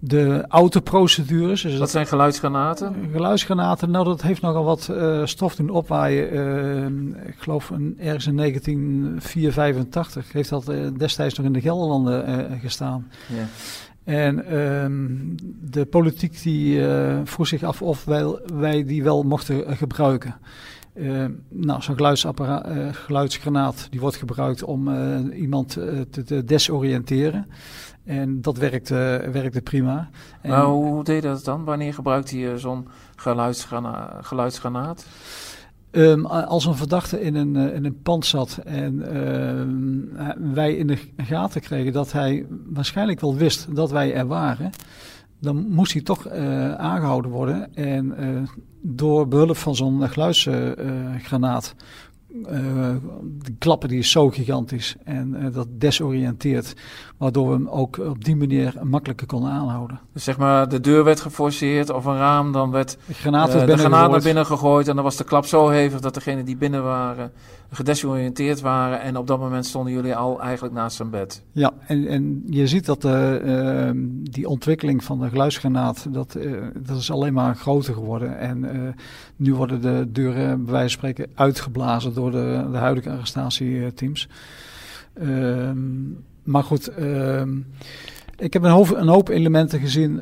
Ehm, 0.00 0.08
de 0.08 0.44
autoprocedures. 0.48 1.62
Dus 1.62 1.78
wat 1.78 1.90
zijn 1.90 2.06
geluidsgranaten? 2.06 2.94
Geluidsgranaten, 3.12 3.90
nou 3.90 4.04
dat 4.04 4.22
heeft 4.22 4.42
nogal 4.42 4.64
wat 4.64 4.88
uh, 4.90 5.26
stof 5.26 5.54
doen 5.54 5.70
opwaaien. 5.70 6.34
Uh, 6.34 7.28
ik 7.28 7.36
geloof 7.38 7.70
een, 7.70 7.96
ergens 7.98 8.26
in 8.26 8.36
1984 8.36 10.32
heeft 10.32 10.50
dat 10.50 10.68
uh, 10.68 10.88
destijds 10.96 11.34
nog 11.36 11.46
in 11.46 11.52
de 11.52 11.60
Gelderlanden 11.60 12.58
gestaan. 12.60 13.10
Ja. 13.26 13.46
En 14.04 14.46
ehm, 14.46 15.06
de 15.70 15.84
politiek 15.84 16.42
die 16.42 16.84
vroeg 17.24 17.46
zich 17.46 17.62
af 17.62 17.82
of 17.82 18.04
wij, 18.04 18.38
wij 18.54 18.84
die 18.84 19.02
wel 19.02 19.22
mochten 19.22 19.76
gebruiken. 19.76 20.34
nou, 21.48 21.82
zo'n 21.82 22.16
geluidsgranaat 22.92 23.86
die 23.90 24.00
wordt 24.00 24.16
gebruikt 24.16 24.62
om 24.62 24.88
iemand 25.32 25.68
te, 26.10 26.22
te 26.24 26.44
desoriënteren. 26.44 27.46
En 28.10 28.40
dat 28.40 28.58
werkte, 28.58 29.28
werkte 29.32 29.60
prima. 29.60 30.10
En, 30.40 30.50
maar 30.50 30.64
hoe 30.64 31.04
deed 31.04 31.22
dat 31.22 31.44
dan? 31.44 31.64
Wanneer 31.64 31.94
gebruikte 31.94 32.38
je 32.38 32.58
zo'n 32.58 32.88
geluidsgrana 33.16 34.18
geluidsgranaat? 34.20 35.06
Um, 35.90 36.26
als 36.26 36.64
een 36.64 36.74
verdachte 36.74 37.20
in 37.20 37.34
een, 37.34 37.54
uh, 37.54 37.74
in 37.74 37.84
een 37.84 38.02
pand 38.02 38.26
zat 38.26 38.60
en 38.64 38.94
uh, 40.14 40.54
wij 40.54 40.74
in 40.74 40.86
de 40.86 40.98
gaten 41.16 41.60
kregen 41.60 41.92
dat 41.92 42.12
hij 42.12 42.46
waarschijnlijk 42.66 43.20
wel 43.20 43.34
wist 43.34 43.74
dat 43.74 43.90
wij 43.90 44.14
er 44.14 44.26
waren, 44.26 44.70
dan 45.38 45.66
moest 45.68 45.92
hij 45.92 46.02
toch 46.02 46.26
uh, 46.26 46.74
aangehouden 46.74 47.30
worden. 47.30 47.74
En 47.74 48.14
door 48.80 49.28
behulp 49.28 49.56
van 49.56 49.76
zo'n 49.76 50.08
geluidsgranaat 50.08 51.74
uh, 52.32 52.48
de 53.22 53.54
klappen 53.58 53.88
die 53.88 53.98
is 53.98 54.10
zo 54.10 54.28
gigantisch 54.28 54.96
en 55.04 55.36
uh, 55.36 55.54
dat 55.54 55.66
desoriënteert, 55.70 56.74
waardoor 57.16 57.48
we 57.48 57.52
hem 57.52 57.68
ook 57.68 57.98
op 57.98 58.24
die 58.24 58.36
manier 58.36 58.74
makkelijker 58.82 59.26
konden 59.26 59.50
aanhouden. 59.50 60.00
Dus 60.12 60.24
zeg 60.24 60.38
maar, 60.38 60.68
de 60.68 60.80
deur 60.80 61.04
werd 61.04 61.20
geforceerd 61.20 61.90
of 61.90 62.04
een 62.04 62.16
raam, 62.16 62.52
dan 62.52 62.70
werd 62.70 62.98
de 63.06 63.14
granaat, 63.14 63.54
uh, 63.54 63.66
de 63.66 63.76
granaat 63.76 64.10
naar 64.10 64.22
binnen 64.22 64.46
gegooid 64.46 64.88
en 64.88 64.94
dan 64.94 65.04
was 65.04 65.16
de 65.16 65.24
klap 65.24 65.46
zo 65.46 65.68
hevig 65.68 66.00
dat 66.00 66.14
degenen 66.14 66.44
die 66.44 66.56
binnen 66.56 66.82
waren 66.82 67.32
gedesoriënteerd 67.70 68.60
waren 68.60 69.00
en 69.00 69.16
op 69.16 69.26
dat 69.26 69.38
moment 69.38 69.66
stonden 69.66 69.92
jullie 69.92 70.16
al 70.16 70.40
eigenlijk 70.40 70.74
naast 70.74 70.96
zijn 70.96 71.10
bed. 71.10 71.42
Ja, 71.52 71.72
en, 71.86 72.06
en 72.06 72.42
je 72.46 72.66
ziet 72.66 72.86
dat 72.86 73.04
uh, 73.04 73.90
die 74.22 74.48
ontwikkeling 74.48 75.04
van 75.04 75.20
de 75.20 75.28
geluidsgranaat, 75.28 76.06
dat, 76.12 76.36
uh, 76.36 76.62
dat 76.78 76.96
is 76.96 77.10
alleen 77.10 77.32
maar 77.32 77.56
groter 77.56 77.94
geworden. 77.94 78.38
En 78.38 78.64
uh, 78.64 78.88
nu 79.36 79.54
worden 79.54 79.80
de 79.80 80.06
deuren 80.12 80.64
bij 80.64 80.72
wijze 80.72 80.98
van 80.98 81.08
spreken 81.08 81.32
uitgeblazen 81.34 82.14
door 82.14 82.30
de, 82.30 82.68
de 82.70 82.76
huidige 82.76 83.10
arrestatieteams. 83.10 84.28
Ehm, 85.14 85.78
maar 86.42 86.64
goed, 86.64 86.88
ehm, 86.88 87.58
ik 88.36 88.52
heb 88.52 88.62
een 88.62 88.70
hoop, 88.70 88.90
een 88.90 89.08
hoop 89.08 89.28
elementen 89.28 89.80
gezien 89.80 90.20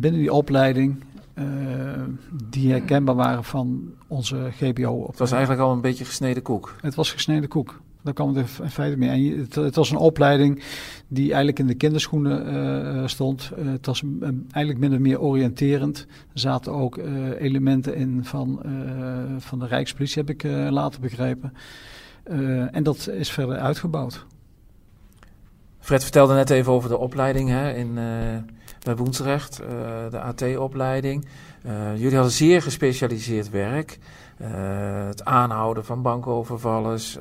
binnen 0.00 0.20
die 0.20 0.32
opleiding. 0.32 0.96
Uh, 1.34 1.44
die 2.48 2.70
herkenbaar 2.70 3.14
waren 3.14 3.44
van 3.44 3.94
onze 4.06 4.48
GBO. 4.50 5.06
Het 5.06 5.18
was 5.18 5.32
eigenlijk 5.32 5.62
al 5.62 5.72
een 5.72 5.80
beetje 5.80 6.04
gesneden 6.04 6.42
koek. 6.42 6.76
Het 6.80 6.94
was 6.94 7.12
gesneden 7.12 7.48
koek. 7.48 7.80
Daar 8.02 8.14
kwam 8.14 8.28
het 8.28 8.36
in 8.36 8.70
feite 8.70 8.96
mee. 8.96 9.08
En 9.32 9.40
het, 9.40 9.54
het, 9.54 9.74
was 9.74 9.90
een 9.90 9.96
opleiding 9.96 10.62
die 11.08 11.26
eigenlijk 11.26 11.58
in 11.58 11.66
de 11.66 11.74
kinderschoenen 11.74 12.54
uh, 12.54 13.06
stond. 13.06 13.50
Uh, 13.58 13.72
het 13.72 13.86
was 13.86 14.02
eigenlijk 14.50 14.78
min 14.78 14.92
of 14.92 14.98
meer 14.98 15.20
oriënterend. 15.20 16.06
Er 16.32 16.40
zaten 16.40 16.72
ook 16.72 16.96
elementen 17.38 17.94
in 17.94 18.24
van, 18.24 18.60
van 19.38 19.58
de 19.58 19.66
Rijkspolitie, 19.66 20.22
heb 20.26 20.30
ik 20.30 20.42
later 20.70 21.00
begrepen. 21.00 21.52
en 22.72 22.82
dat 22.82 23.08
is 23.08 23.30
verder 23.30 23.56
uitgebouwd. 23.56 24.26
Fred 25.78 26.02
vertelde 26.02 26.34
net 26.34 26.50
even 26.50 26.72
over 26.72 26.88
de 26.88 26.98
opleiding 26.98 27.48
hè, 27.48 27.74
in, 27.74 27.98
bij 28.82 28.96
Woensrecht, 28.96 29.56
de 30.10 30.20
AT-opleiding. 30.20 31.26
jullie 31.96 32.14
hadden 32.14 32.32
zeer 32.32 32.62
gespecialiseerd 32.62 33.50
werk. 33.50 33.98
Uh, 34.40 34.48
het 35.06 35.24
aanhouden 35.24 35.84
van 35.84 36.02
bankovervallers, 36.02 37.18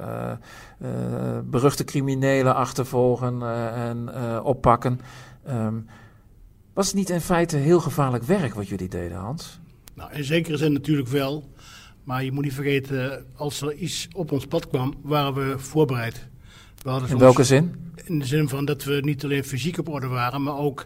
beruchte 1.43 1.83
criminelen 1.83 2.55
achtervolgen 2.55 3.41
en 3.73 4.09
oppakken. 4.43 4.99
Um, 5.49 5.85
was 6.73 6.87
het 6.87 6.95
niet 6.95 7.09
in 7.09 7.21
feite 7.21 7.57
heel 7.57 7.79
gevaarlijk 7.79 8.23
werk 8.23 8.53
wat 8.53 8.67
jullie 8.67 8.89
deden, 8.89 9.17
Hans? 9.17 9.59
Nou, 9.93 10.13
in 10.13 10.23
zekere 10.23 10.57
zin 10.57 10.73
natuurlijk 10.73 11.07
wel. 11.07 11.49
Maar 12.03 12.23
je 12.23 12.31
moet 12.31 12.43
niet 12.43 12.53
vergeten, 12.53 13.25
als 13.35 13.61
er 13.61 13.73
iets 13.73 14.07
op 14.13 14.31
ons 14.31 14.45
pad 14.45 14.67
kwam, 14.67 14.93
waren 15.01 15.33
we 15.33 15.59
voorbereid. 15.59 16.27
We 16.81 17.01
in 17.07 17.17
welke 17.17 17.43
zin? 17.43 17.75
In 18.05 18.19
de 18.19 18.25
zin 18.25 18.49
van 18.49 18.65
dat 18.65 18.83
we 18.83 18.99
niet 19.03 19.23
alleen 19.23 19.43
fysiek 19.43 19.77
op 19.77 19.89
orde 19.89 20.07
waren, 20.07 20.43
maar 20.43 20.57
ook 20.57 20.85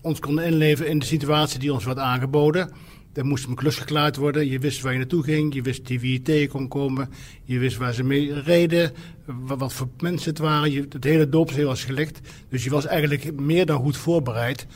ons 0.00 0.20
konden 0.20 0.44
inleven 0.44 0.88
in 0.88 0.98
de 0.98 1.06
situatie 1.06 1.58
die 1.58 1.72
ons 1.72 1.84
werd 1.84 1.98
aangeboden. 1.98 2.70
Er 3.16 3.26
moest 3.26 3.46
een 3.46 3.54
klus 3.54 3.76
geklaard 3.76 4.16
worden. 4.16 4.48
Je 4.48 4.58
wist 4.58 4.80
waar 4.80 4.92
je 4.92 4.98
naartoe 4.98 5.22
ging. 5.22 5.54
Je 5.54 5.62
wist 5.62 5.88
wie 5.88 6.12
je 6.12 6.22
tegen 6.22 6.48
kon 6.48 6.68
komen. 6.68 7.08
Je 7.44 7.58
wist 7.58 7.76
waar 7.76 7.92
ze 7.92 8.04
mee 8.04 8.40
reden. 8.40 8.92
Wat, 9.24 9.72
voor 9.72 9.88
mensen 9.98 10.30
het 10.30 10.38
waren. 10.38 10.72
Je, 10.72 10.86
het 10.88 11.04
hele 11.04 11.28
doopseel 11.28 11.66
was 11.66 11.84
gelegd. 11.84 12.20
Dus 12.48 12.64
je 12.64 12.70
was 12.70 12.86
eigenlijk 12.86 13.40
meer 13.40 13.66
dan 13.66 13.80
goed 13.80 13.96
voorbereid. 13.96 14.66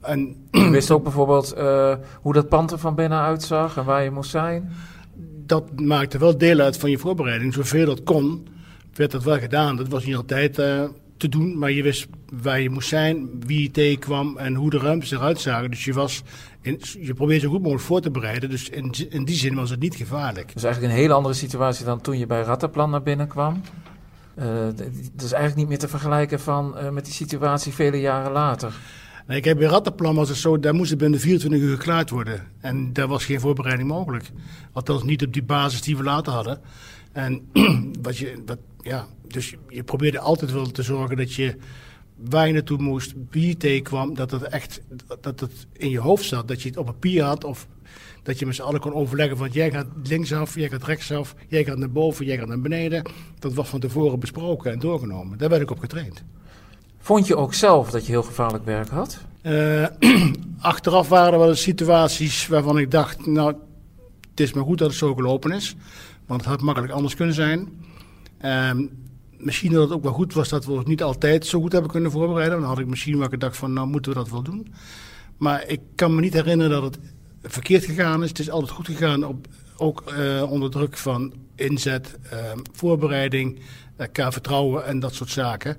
En, 0.00 0.36
je 0.50 0.70
wist 0.70 0.90
ook 0.90 1.02
bijvoorbeeld 1.02 1.54
uh, 1.56 1.94
hoe 2.20 2.32
dat 2.32 2.48
pand 2.48 2.70
er 2.70 2.78
van 2.78 2.94
binnen 2.94 3.18
uitzag 3.18 3.76
en 3.76 3.84
waar 3.84 4.04
je 4.04 4.10
moest 4.10 4.30
zijn? 4.30 4.72
Dat 5.46 5.80
maakte 5.80 6.18
wel 6.18 6.38
deel 6.38 6.60
uit 6.60 6.78
van 6.78 6.90
je 6.90 6.98
voorbereiding, 6.98 7.54
zoveel 7.54 7.86
dat 7.86 8.02
kon. 8.02 8.46
werd 8.94 9.10
dat 9.10 9.22
wel 9.22 9.38
gedaan. 9.38 9.76
Dat 9.76 9.88
was 9.88 10.04
niet 10.04 10.16
altijd 10.16 10.58
te 11.16 11.28
doen, 11.28 11.58
maar 11.58 11.70
je 11.70 11.82
wist 11.82 12.06
waar 12.42 12.60
je 12.60 12.70
moest 12.70 12.88
zijn, 12.88 13.28
wie 13.46 13.62
je 13.62 13.70
tegenkwam 13.70 14.36
en 14.36 14.54
hoe 14.54 14.70
de 14.70 14.78
ruimtes 14.78 15.10
eruit 15.10 15.40
zagen. 15.40 15.70
Dus 15.70 15.84
je, 15.84 15.92
was 15.92 16.22
in, 16.60 16.80
je 17.00 17.14
probeerde 17.14 17.44
zo 17.44 17.50
goed 17.50 17.60
mogelijk 17.60 17.84
voor 17.84 18.00
te 18.00 18.10
bereiden. 18.10 18.50
Dus 18.50 18.68
in, 18.68 18.94
in 19.08 19.24
die 19.24 19.36
zin 19.36 19.54
was 19.54 19.70
het 19.70 19.80
niet 19.80 19.94
gevaarlijk. 19.94 20.52
Dus 20.54 20.62
eigenlijk 20.62 20.94
een 20.94 21.00
hele 21.00 21.14
andere 21.14 21.34
situatie 21.34 21.84
dan 21.84 22.00
toen 22.00 22.18
je 22.18 22.26
bij 22.26 22.42
Rattenplan 22.42 22.90
naar 22.90 23.02
binnen 23.02 23.28
kwam. 23.28 23.62
Uh, 24.38 24.46
dat 24.76 25.24
is 25.24 25.32
eigenlijk 25.32 25.56
niet 25.56 25.68
meer 25.68 25.78
te 25.78 25.88
vergelijken 25.88 26.40
van, 26.40 26.74
uh, 26.78 26.90
met 26.90 27.04
die 27.04 27.14
situatie 27.14 27.72
vele 27.72 28.00
jaren 28.00 28.32
later. 28.32 28.74
Nee, 29.26 29.36
ik 29.36 29.44
heb 29.44 29.58
bij 29.58 29.66
Rattenplan 29.66 30.14
was 30.14 30.28
het 30.28 30.38
zo, 30.38 30.58
daar 30.58 30.74
moest 30.74 30.90
het 30.90 30.98
binnen 30.98 31.20
24 31.20 31.60
uur 31.60 31.76
geklaard 31.76 32.10
worden. 32.10 32.42
En 32.60 32.92
daar 32.92 33.08
was 33.08 33.24
geen 33.24 33.40
voorbereiding 33.40 33.88
mogelijk. 33.88 34.30
Althans 34.72 35.02
niet 35.02 35.24
op 35.24 35.32
die 35.32 35.42
basis 35.42 35.82
die 35.82 35.96
we 35.96 36.02
later 36.02 36.32
hadden. 36.32 36.60
En 37.14 37.48
wat 38.02 38.16
je, 38.16 38.42
wat, 38.46 38.58
ja, 38.80 39.06
dus 39.28 39.54
je 39.68 39.82
probeerde 39.82 40.18
altijd 40.18 40.52
wel 40.52 40.66
te 40.66 40.82
zorgen 40.82 41.16
dat 41.16 41.34
je 41.34 41.56
waar 42.16 42.46
je 42.46 42.52
naartoe 42.52 42.78
moest, 42.78 43.14
wie 43.30 43.46
je 43.46 43.56
tegenkwam, 43.56 44.14
dat 44.14 44.30
het 44.30 44.42
echt 44.42 44.80
dat 45.20 45.40
het 45.40 45.66
in 45.72 45.90
je 45.90 45.98
hoofd 45.98 46.24
zat. 46.24 46.48
Dat 46.48 46.62
je 46.62 46.68
het 46.68 46.78
op 46.78 46.86
papier 46.86 47.22
had 47.22 47.44
of 47.44 47.66
dat 48.22 48.38
je 48.38 48.46
met 48.46 48.54
z'n 48.54 48.62
allen 48.62 48.80
kon 48.80 48.94
overleggen 48.94 49.36
van 49.36 49.48
jij 49.50 49.70
gaat 49.70 49.86
linksaf, 50.02 50.54
jij 50.54 50.68
gaat 50.68 50.84
rechtsaf, 50.84 51.34
jij 51.48 51.64
gaat 51.64 51.78
naar 51.78 51.90
boven, 51.90 52.26
jij 52.26 52.38
gaat 52.38 52.48
naar 52.48 52.60
beneden. 52.60 53.02
Dat 53.38 53.54
was 53.54 53.68
van 53.68 53.80
tevoren 53.80 54.18
besproken 54.18 54.72
en 54.72 54.78
doorgenomen. 54.78 55.38
Daar 55.38 55.48
werd 55.48 55.62
ik 55.62 55.70
op 55.70 55.78
getraind. 55.78 56.22
Vond 56.98 57.26
je 57.26 57.36
ook 57.36 57.54
zelf 57.54 57.90
dat 57.90 58.06
je 58.06 58.12
heel 58.12 58.22
gevaarlijk 58.22 58.64
werk 58.64 58.88
had? 58.88 59.18
Uh, 59.42 59.86
achteraf 60.58 61.08
waren 61.08 61.32
er 61.32 61.38
wel 61.38 61.48
eens 61.48 61.62
situaties 61.62 62.46
waarvan 62.46 62.78
ik 62.78 62.90
dacht, 62.90 63.26
nou, 63.26 63.54
het 64.30 64.40
is 64.40 64.52
maar 64.52 64.64
goed 64.64 64.78
dat 64.78 64.88
het 64.88 64.98
zo 64.98 65.14
gelopen 65.14 65.52
is. 65.52 65.76
Want 66.26 66.40
het 66.40 66.50
had 66.50 66.60
makkelijk 66.60 66.92
anders 66.92 67.14
kunnen 67.14 67.34
zijn. 67.34 67.68
Um, 68.44 68.90
misschien 69.38 69.72
dat 69.72 69.82
het 69.82 69.92
ook 69.92 70.02
wel 70.02 70.12
goed 70.12 70.34
was 70.34 70.48
dat 70.48 70.64
we 70.64 70.72
ons 70.72 70.86
niet 70.86 71.02
altijd 71.02 71.46
zo 71.46 71.60
goed 71.60 71.72
hebben 71.72 71.90
kunnen 71.90 72.10
voorbereiden. 72.10 72.60
Dan 72.60 72.68
had 72.68 72.78
ik 72.78 72.86
misschien 72.86 73.18
wel 73.18 73.28
gedacht 73.28 73.56
van, 73.56 73.72
nou 73.72 73.86
moeten 73.86 74.12
we 74.12 74.18
dat 74.18 74.30
wel 74.30 74.42
doen. 74.42 74.74
Maar 75.36 75.66
ik 75.66 75.80
kan 75.94 76.14
me 76.14 76.20
niet 76.20 76.32
herinneren 76.32 76.82
dat 76.82 76.82
het 76.82 76.98
verkeerd 77.52 77.84
gegaan 77.84 78.22
is. 78.22 78.28
Het 78.28 78.38
is 78.38 78.50
altijd 78.50 78.70
goed 78.70 78.86
gegaan, 78.86 79.24
op, 79.24 79.46
ook 79.76 80.02
uh, 80.18 80.50
onder 80.50 80.70
druk 80.70 80.96
van 80.96 81.32
inzet, 81.54 82.18
uh, 82.32 82.38
voorbereiding, 82.72 83.60
elkaar 83.96 84.32
vertrouwen 84.32 84.86
en 84.86 85.00
dat 85.00 85.14
soort 85.14 85.30
zaken. 85.30 85.76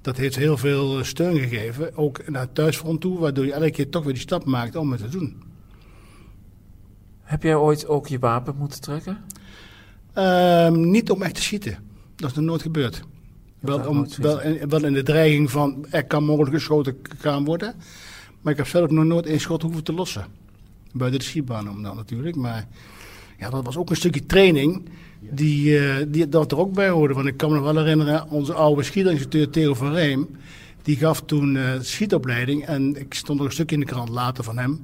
Dat 0.00 0.16
heeft 0.16 0.36
heel 0.36 0.56
veel 0.56 1.04
steun 1.04 1.38
gegeven, 1.38 1.96
ook 1.96 2.28
naar 2.28 2.42
het 2.42 2.54
thuisfront 2.54 3.00
toe, 3.00 3.18
waardoor 3.18 3.44
je 3.44 3.52
elke 3.52 3.70
keer 3.70 3.90
toch 3.90 4.04
weer 4.04 4.12
die 4.12 4.22
stap 4.22 4.44
maakt 4.44 4.76
om 4.76 4.92
het 4.92 5.00
te 5.00 5.08
doen. 5.08 5.42
Heb 7.22 7.42
jij 7.42 7.56
ooit 7.56 7.86
ook 7.86 8.06
je 8.06 8.18
wapen 8.18 8.56
moeten 8.56 8.80
trekken? 8.80 9.18
Uh, 10.18 10.68
niet 10.68 11.10
om 11.10 11.22
echt 11.22 11.34
te 11.34 11.42
schieten. 11.42 11.78
Dat 12.16 12.30
is 12.30 12.36
nog 12.36 12.44
nooit 12.44 12.62
gebeurd. 12.62 13.02
Wel, 13.60 13.88
om, 13.88 14.06
wel, 14.16 14.42
in, 14.42 14.68
wel 14.68 14.84
in 14.84 14.92
de 14.92 15.02
dreiging 15.02 15.50
van 15.50 15.86
er 15.90 16.04
kan 16.04 16.24
mogelijk 16.24 16.54
geschoten 16.54 16.96
gaan 17.18 17.44
worden. 17.44 17.74
Maar 18.40 18.52
ik 18.52 18.58
heb 18.58 18.68
zelf 18.68 18.90
nog 18.90 19.04
nooit 19.04 19.26
één 19.26 19.40
schot 19.40 19.62
hoeven 19.62 19.84
te 19.84 19.92
lossen. 19.92 20.26
Buiten 20.92 21.20
de 21.20 21.26
schietbaan 21.26 21.70
om 21.70 21.82
dan 21.82 21.96
natuurlijk. 21.96 22.36
Maar 22.36 22.68
ja, 23.38 23.50
dat 23.50 23.64
was 23.64 23.76
ook 23.76 23.90
een 23.90 23.96
stukje 23.96 24.26
training 24.26 24.88
die, 25.20 25.80
uh, 25.80 25.94
die 26.08 26.28
dat 26.28 26.52
er 26.52 26.58
ook 26.58 26.72
bij 26.72 26.88
hoorde. 26.88 27.14
Want 27.14 27.26
ik 27.26 27.36
kan 27.36 27.48
me 27.50 27.54
nog 27.54 27.64
wel 27.64 27.76
herinneren, 27.76 28.30
onze 28.30 28.54
oude 28.54 28.82
schietinstructeur 28.82 29.50
Theo 29.50 29.74
van 29.74 29.92
Reem... 29.92 30.28
die 30.82 30.96
gaf 30.96 31.22
toen 31.22 31.54
uh, 31.54 31.70
schietopleiding. 31.80 32.64
En 32.64 33.00
ik 33.00 33.14
stond 33.14 33.38
nog 33.38 33.46
een 33.46 33.52
stukje 33.52 33.74
in 33.76 33.80
de 33.80 33.86
krant 33.86 34.08
later 34.08 34.44
van 34.44 34.58
hem... 34.58 34.82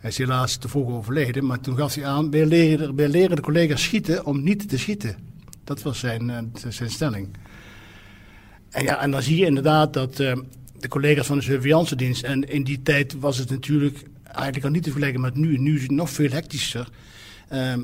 Hij 0.00 0.10
is 0.10 0.18
helaas 0.18 0.56
te 0.56 0.68
vroeg 0.68 0.90
overleden, 0.90 1.46
maar 1.46 1.60
toen 1.60 1.76
gaf 1.76 1.94
hij 1.94 2.04
aan: 2.04 2.30
wij 2.30 2.46
leren, 2.46 2.96
wij 2.96 3.08
leren 3.08 3.36
de 3.36 3.42
collega's 3.42 3.82
schieten 3.82 4.26
om 4.26 4.42
niet 4.42 4.68
te 4.68 4.78
schieten. 4.78 5.16
Dat 5.64 5.82
was 5.82 5.98
zijn, 5.98 6.28
uh, 6.28 6.38
zijn 6.68 6.90
stelling. 6.90 7.28
En, 8.70 8.84
ja, 8.84 9.02
en 9.02 9.10
dan 9.10 9.22
zie 9.22 9.36
je 9.36 9.46
inderdaad 9.46 9.92
dat 9.92 10.20
uh, 10.20 10.32
de 10.78 10.88
collega's 10.88 11.26
van 11.26 11.36
de 11.36 11.42
surveillance 11.42 11.96
dienst, 11.96 12.22
en 12.22 12.48
in 12.48 12.64
die 12.64 12.82
tijd 12.82 13.20
was 13.20 13.38
het 13.38 13.50
natuurlijk 13.50 14.02
eigenlijk 14.24 14.64
al 14.64 14.70
niet 14.70 14.82
te 14.82 14.90
vergelijken 14.90 15.20
met 15.20 15.34
nu, 15.36 15.58
nu 15.58 15.76
is 15.76 15.82
het 15.82 15.90
nog 15.90 16.10
veel 16.10 16.30
hectischer. 16.30 16.88
Uh, 17.52 17.74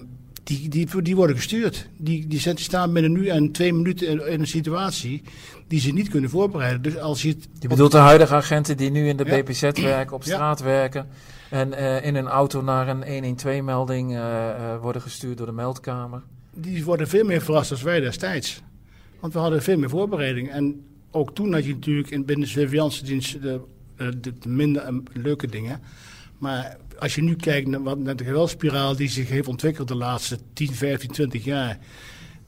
die, 0.43 0.69
die, 0.69 1.03
die 1.03 1.17
worden 1.17 1.37
gestuurd. 1.37 1.89
Die, 1.97 2.27
die 2.27 2.41
staan 2.55 2.93
binnen 2.93 3.13
nu 3.13 3.29
en 3.29 3.53
twee 3.53 3.73
minuten 3.73 4.09
in, 4.09 4.27
in, 4.27 4.41
een 4.41 4.47
situatie 4.47 5.23
die 5.69 5.81
ze 5.81 5.93
niet 5.93 6.09
kunnen 6.09 6.31
voorbereiden. 6.31 6.83
Dus 6.83 6.99
als 6.99 7.23
je, 7.23 7.29
het 7.29 7.49
je 7.59 7.69
bedoelt 7.69 7.93
de 7.93 7.99
huidige 7.99 8.35
agenten 8.35 8.77
die 8.77 8.91
nu 8.91 9.09
in 9.09 9.17
de 9.17 9.25
ja. 9.25 9.43
BPZ 9.43 9.61
werken, 9.61 10.17
op 10.17 10.23
straat 10.23 10.59
ja. 10.59 10.65
werken 10.65 11.07
en 11.51 11.73
uh, 11.73 12.05
in 12.05 12.15
een 12.15 12.29
auto 12.29 12.63
naar 12.63 12.89
een 12.89 13.37
112-melding 13.39 14.11
uh, 14.11 14.17
uh, 14.17 14.77
worden 14.81 15.03
gestuurd 15.03 15.37
door 15.37 15.47
de 15.47 15.53
meldkamer? 15.53 16.23
die 16.57 16.85
worden 16.85 17.09
veel 17.09 17.25
meer 17.25 17.43
verrast 17.43 17.71
dan 17.71 17.79
wij 17.83 18.01
destijds. 18.01 18.63
Want 19.21 19.33
we 19.33 19.39
hadden 19.39 19.63
veel 19.63 19.79
meer 19.79 19.89
voorbereiding. 19.89 20.51
En 20.51 20.85
ook 21.11 21.35
toen 21.35 21.53
had 21.53 21.65
je 21.65 21.75
natuurlijk 21.75 22.11
in, 22.11 22.25
binnen 22.25 22.47
de 22.47 22.53
surveillance 22.53 23.05
dienst 23.05 23.43
de, 23.43 23.61
de, 23.97 24.21
de, 24.21 24.49
minder 24.49 25.03
leuke 25.13 25.47
dingen. 25.47 25.81
Maar 26.39 26.77
als 26.99 27.15
je 27.15 27.23
nu 27.23 27.37
kijkt 27.37 27.69
naar, 27.69 27.83
wat, 27.83 27.99
naar 27.99 28.17
de 28.17 28.25
geweldspiraal 28.25 28.97
die 28.97 29.09
zich 29.09 29.29
heeft 29.29 29.49
ontwikkeld 29.49 29.89
de 29.89 29.95
laatste 29.95 30.39
10, 30.53 30.75
15, 30.75 31.11
20 31.11 31.45
jaar. 31.45 31.79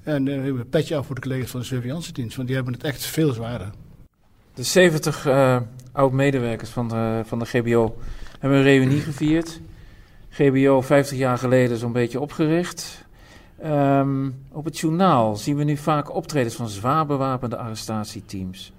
En 0.03 0.25
dan 0.25 0.35
hebben 0.35 0.55
we 0.55 0.61
een 0.61 0.69
petje 0.69 0.97
af 0.97 1.07
voor 1.07 1.15
de 1.15 1.21
collega's 1.21 1.51
van 1.51 1.61
de 1.61 1.67
surveillance 1.67 2.13
dienst. 2.13 2.37
Want 2.37 2.49
die 2.49 2.57
hebben 2.57 2.75
het 2.75 2.85
echt 2.85 3.05
veel 3.05 3.33
zwaarder. 3.33 3.71
De 4.55 4.63
70 4.63 5.27
uh, 5.27 5.61
oud-medewerkers 5.93 6.71
van 6.71 6.89
de, 6.89 7.23
van 7.25 7.39
de 7.39 7.45
GBO 7.45 7.99
hebben 8.39 8.59
een 8.59 8.65
reunie 8.65 9.01
gevierd. 9.01 9.61
GBO 10.29 10.81
50 10.81 11.19
jaar 11.19 11.39
geleden 11.39 11.77
zo'n 11.77 11.93
beetje 11.93 12.21
opgericht. 12.21 13.07
Um, 13.65 14.45
op 14.53 14.65
het 14.65 14.79
journaal 14.79 15.37
zien 15.37 15.57
we 15.57 15.65
nu 15.65 15.77
vaak 15.77 16.15
optredens 16.15 16.55
van 16.55 16.69
zwaar 16.69 17.07
bewapende 17.07 17.57
arrestatieteams. 17.57 18.73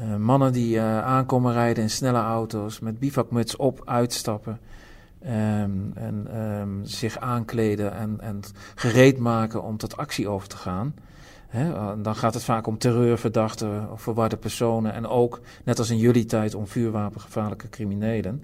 Uh, 0.00 0.16
mannen 0.16 0.52
die 0.52 0.76
uh, 0.76 1.04
aankomen 1.04 1.52
rijden 1.52 1.82
in 1.82 1.90
snelle 1.90 2.18
auto's, 2.18 2.78
met 2.78 2.98
bivakmuts 2.98 3.56
op, 3.56 3.82
uitstappen. 3.84 4.60
Um, 5.24 5.92
en 5.94 6.40
um, 6.40 6.80
zich 6.84 7.18
aankleden 7.18 7.94
en, 7.94 8.20
en 8.20 8.40
gereed 8.74 9.18
maken 9.18 9.62
om 9.62 9.76
tot 9.76 9.96
actie 9.96 10.28
over 10.28 10.48
te 10.48 10.56
gaan. 10.56 10.94
Dan 12.02 12.16
gaat 12.16 12.34
het 12.34 12.44
vaak 12.44 12.66
om 12.66 12.78
terreurverdachten 12.78 13.90
of 13.92 14.02
verwarde 14.02 14.36
personen. 14.36 14.92
En 14.92 15.06
ook, 15.06 15.40
net 15.64 15.78
als 15.78 15.90
in 15.90 15.98
jullie 15.98 16.24
tijd, 16.24 16.54
om 16.54 16.66
vuurwapengevaarlijke 16.66 17.68
criminelen. 17.68 18.42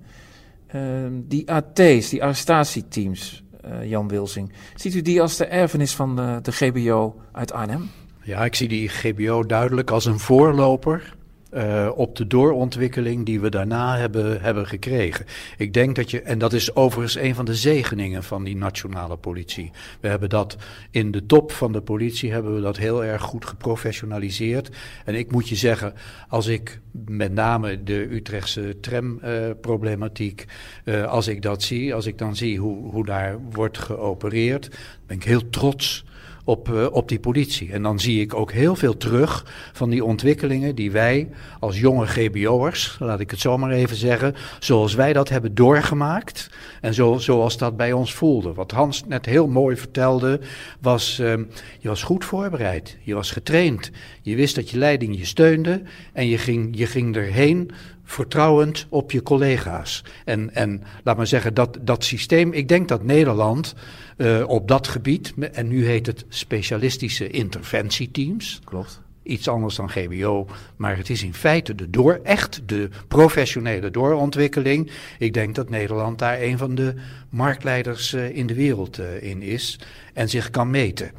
Die 1.12 1.51
AT's, 1.51 2.09
die 2.09 2.23
arrestatieteams, 2.23 3.43
uh, 3.64 3.89
Jan 3.89 4.09
Wilsing. 4.09 4.53
Ziet 4.75 4.95
u 4.95 5.03
die 5.03 5.20
als 5.20 5.37
de 5.37 5.45
erfenis 5.45 5.95
van 5.95 6.16
de, 6.16 6.39
de 6.43 6.53
GBO 6.53 7.16
uit 7.33 7.53
Arnhem? 7.53 7.91
Ja, 8.23 8.45
ik 8.45 8.55
zie 8.55 8.68
die 8.68 8.89
GBO 8.89 9.43
duidelijk 9.43 9.91
als 9.91 10.05
een 10.05 10.18
voorloper 10.18 11.14
uh, 11.55 11.90
op 11.94 12.16
de 12.16 12.26
doorontwikkeling 12.26 13.26
die 13.26 13.40
we 13.40 13.48
daarna 13.48 13.96
hebben, 13.96 14.40
hebben 14.40 14.66
gekregen. 14.66 15.26
Ik 15.57 15.74
denk 15.74 15.96
dat 15.96 16.11
je, 16.11 16.20
en 16.20 16.38
dat 16.38 16.53
is 16.53 16.74
overigens 16.74 17.16
een 17.16 17.34
van 17.34 17.44
de 17.44 17.55
zegeningen 17.55 18.22
van 18.22 18.44
die 18.44 18.57
nationale 18.57 19.16
politie. 19.16 19.70
We 20.00 20.09
hebben 20.09 20.28
dat 20.28 20.57
in 20.90 21.11
de 21.11 21.26
top 21.26 21.53
van 21.53 21.72
de 21.72 21.80
politie 21.80 22.32
hebben 22.32 22.55
we 22.55 22.61
dat 22.61 22.76
heel 22.76 23.05
erg 23.05 23.22
goed 23.22 23.44
geprofessionaliseerd. 23.44 24.70
En 25.05 25.14
ik 25.14 25.32
moet 25.32 25.48
je 25.48 25.57
zeggen, 25.57 25.94
als 26.28 26.46
ik 26.46 26.80
met 27.07 27.32
name 27.32 27.82
de 27.82 28.09
Utrechtse 28.11 28.76
tramproblematiek, 28.80 30.44
uh, 30.84 30.94
uh, 30.94 31.05
als 31.05 31.28
ik 31.28 31.42
dat 31.42 31.62
zie, 31.62 31.94
als 31.94 32.07
ik 32.07 32.18
dan 32.18 32.36
zie 32.36 32.59
hoe, 32.59 32.90
hoe 32.90 33.05
daar 33.05 33.38
wordt 33.50 33.78
geopereerd, 33.78 34.70
ben 35.07 35.16
ik 35.16 35.24
heel 35.24 35.50
trots 35.50 36.05
op, 36.45 36.68
uh, 36.68 36.86
op 36.90 37.09
die 37.09 37.20
politie. 37.20 37.72
En 37.72 37.82
dan 37.82 38.01
zie 38.01 38.20
ik 38.20 38.34
ook 38.34 38.53
heel 38.53 38.76
veel 38.76 38.97
terug 38.97 39.47
van 39.72 39.90
die 39.90 40.05
ontwikkelingen 40.05 40.74
die 40.74 40.90
wij 40.90 41.28
als 41.61 41.80
jonge 41.80 42.07
GBO'ers, 42.07 42.97
laat 42.99 43.20
ik 43.20 43.30
het 43.30 43.40
zo 43.40 43.59
maar 43.59 43.70
even 43.70 43.97
zeggen, 43.97 44.34
zoals 44.59 44.95
wij 44.95 45.12
dat 45.12 45.28
hebben 45.28 45.55
doorgemaakt 45.55 46.51
en 46.80 46.95
zo, 46.95 47.18
zoals 47.18 47.57
dat 47.59 47.76
bij 47.76 47.93
ons 47.93 48.14
voelde. 48.14 48.53
Wat 48.53 48.70
Hans 48.70 49.05
net 49.07 49.26
heel 49.26 49.49
mooi 49.49 49.76
vertelde, 49.76 50.40
was 50.80 51.18
uh, 51.20 51.34
je 51.78 51.88
was 51.88 52.03
goed 52.03 52.24
voorbereid, 52.24 52.99
je 53.03 53.14
was 53.14 53.30
getraind, 53.30 53.90
je 54.22 54.36
wist 54.36 54.55
dat 54.55 54.70
je 54.70 54.78
leiding 54.78 55.18
je 55.18 55.26
steunde 55.26 55.82
en 56.12 56.28
je 56.28 56.38
ging, 56.38 56.78
je 56.78 56.86
ging 56.86 57.16
erheen 57.16 57.70
vertrouwend 58.13 58.87
op 58.89 59.11
je 59.11 59.23
collega's. 59.23 60.05
En, 60.25 60.55
en 60.55 60.83
laat 61.05 61.17
maar 61.17 61.27
zeggen, 61.27 61.55
dat, 61.55 61.79
dat 61.81 62.05
systeem, 62.05 62.53
ik 62.53 62.69
denk 62.69 62.89
dat 62.89 63.03
Nederland 63.03 63.75
uh, 64.17 64.49
op 64.49 64.69
dat 64.69 64.89
gebied, 64.89 65.35
en 65.53 65.69
nu 65.69 65.87
heet 65.87 66.07
het 66.07 66.25
specialistische 66.29 67.29
interventieteams. 67.29 68.61
Klopt. 68.65 69.01
Iets 69.23 69.49
anders 69.49 69.75
dan 69.75 69.91
GBO, 69.91 70.47
maar 70.77 70.97
het 70.97 71.11
is 71.11 71.23
in 71.23 71.35
feite 71.35 71.75
de 71.75 71.91
door, 71.91 72.21
echt 72.23 72.63
de 72.67 72.89
professionele 73.09 73.91
doorontwikkeling. 73.91 74.91
Ik 75.19 75.35
denk 75.35 75.55
dat 75.55 75.71
Nederland 75.71 76.19
daar 76.19 76.41
een 76.41 76.59
van 76.59 76.75
de 76.75 76.95
marktleiders 77.29 78.15
uh, 78.15 78.37
in 78.37 78.47
de 78.47 78.55
wereld 78.55 78.99
uh, 78.99 79.23
in 79.23 79.43
is 79.43 79.79
en 80.15 80.29
zich 80.29 80.51
kan 80.51 80.71
meten. 80.71 81.11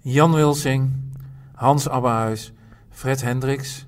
Jan 0.00 0.34
Wilsing, 0.34 0.90
Hans 1.54 1.88
Abbehuis, 1.88 2.52
Fred 2.90 3.22
Hendricks, 3.22 3.85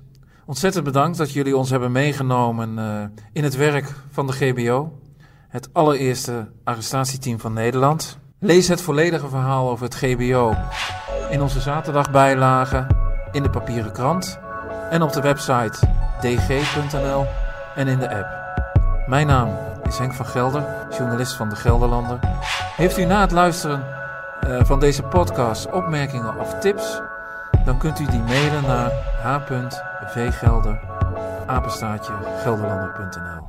Ontzettend 0.49 0.83
bedankt 0.83 1.17
dat 1.17 1.31
jullie 1.31 1.57
ons 1.57 1.69
hebben 1.69 1.91
meegenomen 1.91 2.77
uh, 2.77 3.23
in 3.33 3.43
het 3.43 3.55
werk 3.55 3.93
van 4.11 4.27
de 4.27 4.33
GBO, 4.33 4.99
het 5.47 5.69
allereerste 5.73 6.51
arrestatieteam 6.63 7.39
van 7.39 7.53
Nederland. 7.53 8.17
Lees 8.39 8.67
het 8.67 8.81
volledige 8.81 9.27
verhaal 9.27 9.69
over 9.69 9.85
het 9.85 9.95
GBO 9.95 10.55
in 11.29 11.41
onze 11.41 11.59
zaterdagbijlage 11.59 12.87
in 13.31 13.43
de 13.43 13.49
papieren 13.49 13.91
krant 13.91 14.39
en 14.89 15.01
op 15.01 15.13
de 15.13 15.21
website 15.21 15.87
dg.nl 16.21 17.25
en 17.75 17.87
in 17.87 17.99
de 17.99 18.15
app. 18.15 18.27
Mijn 19.07 19.27
naam 19.27 19.57
is 19.83 19.97
Henk 19.97 20.13
van 20.13 20.25
Gelder, 20.25 20.65
journalist 20.97 21.33
van 21.33 21.49
de 21.49 21.55
Gelderlander. 21.55 22.19
Heeft 22.75 22.97
u 22.97 23.05
na 23.05 23.21
het 23.21 23.31
luisteren 23.31 23.83
uh, 24.47 24.63
van 24.63 24.79
deze 24.79 25.03
podcast 25.03 25.71
opmerkingen 25.71 26.39
of 26.39 26.59
tips? 26.59 27.01
dan 27.69 27.77
kunt 27.77 27.99
u 27.99 28.05
die 28.05 28.21
mailen 28.21 28.63
naar 28.63 28.91
h.vgelder.apenstaatje 29.21 32.13
gelderlander.nl 32.43 33.47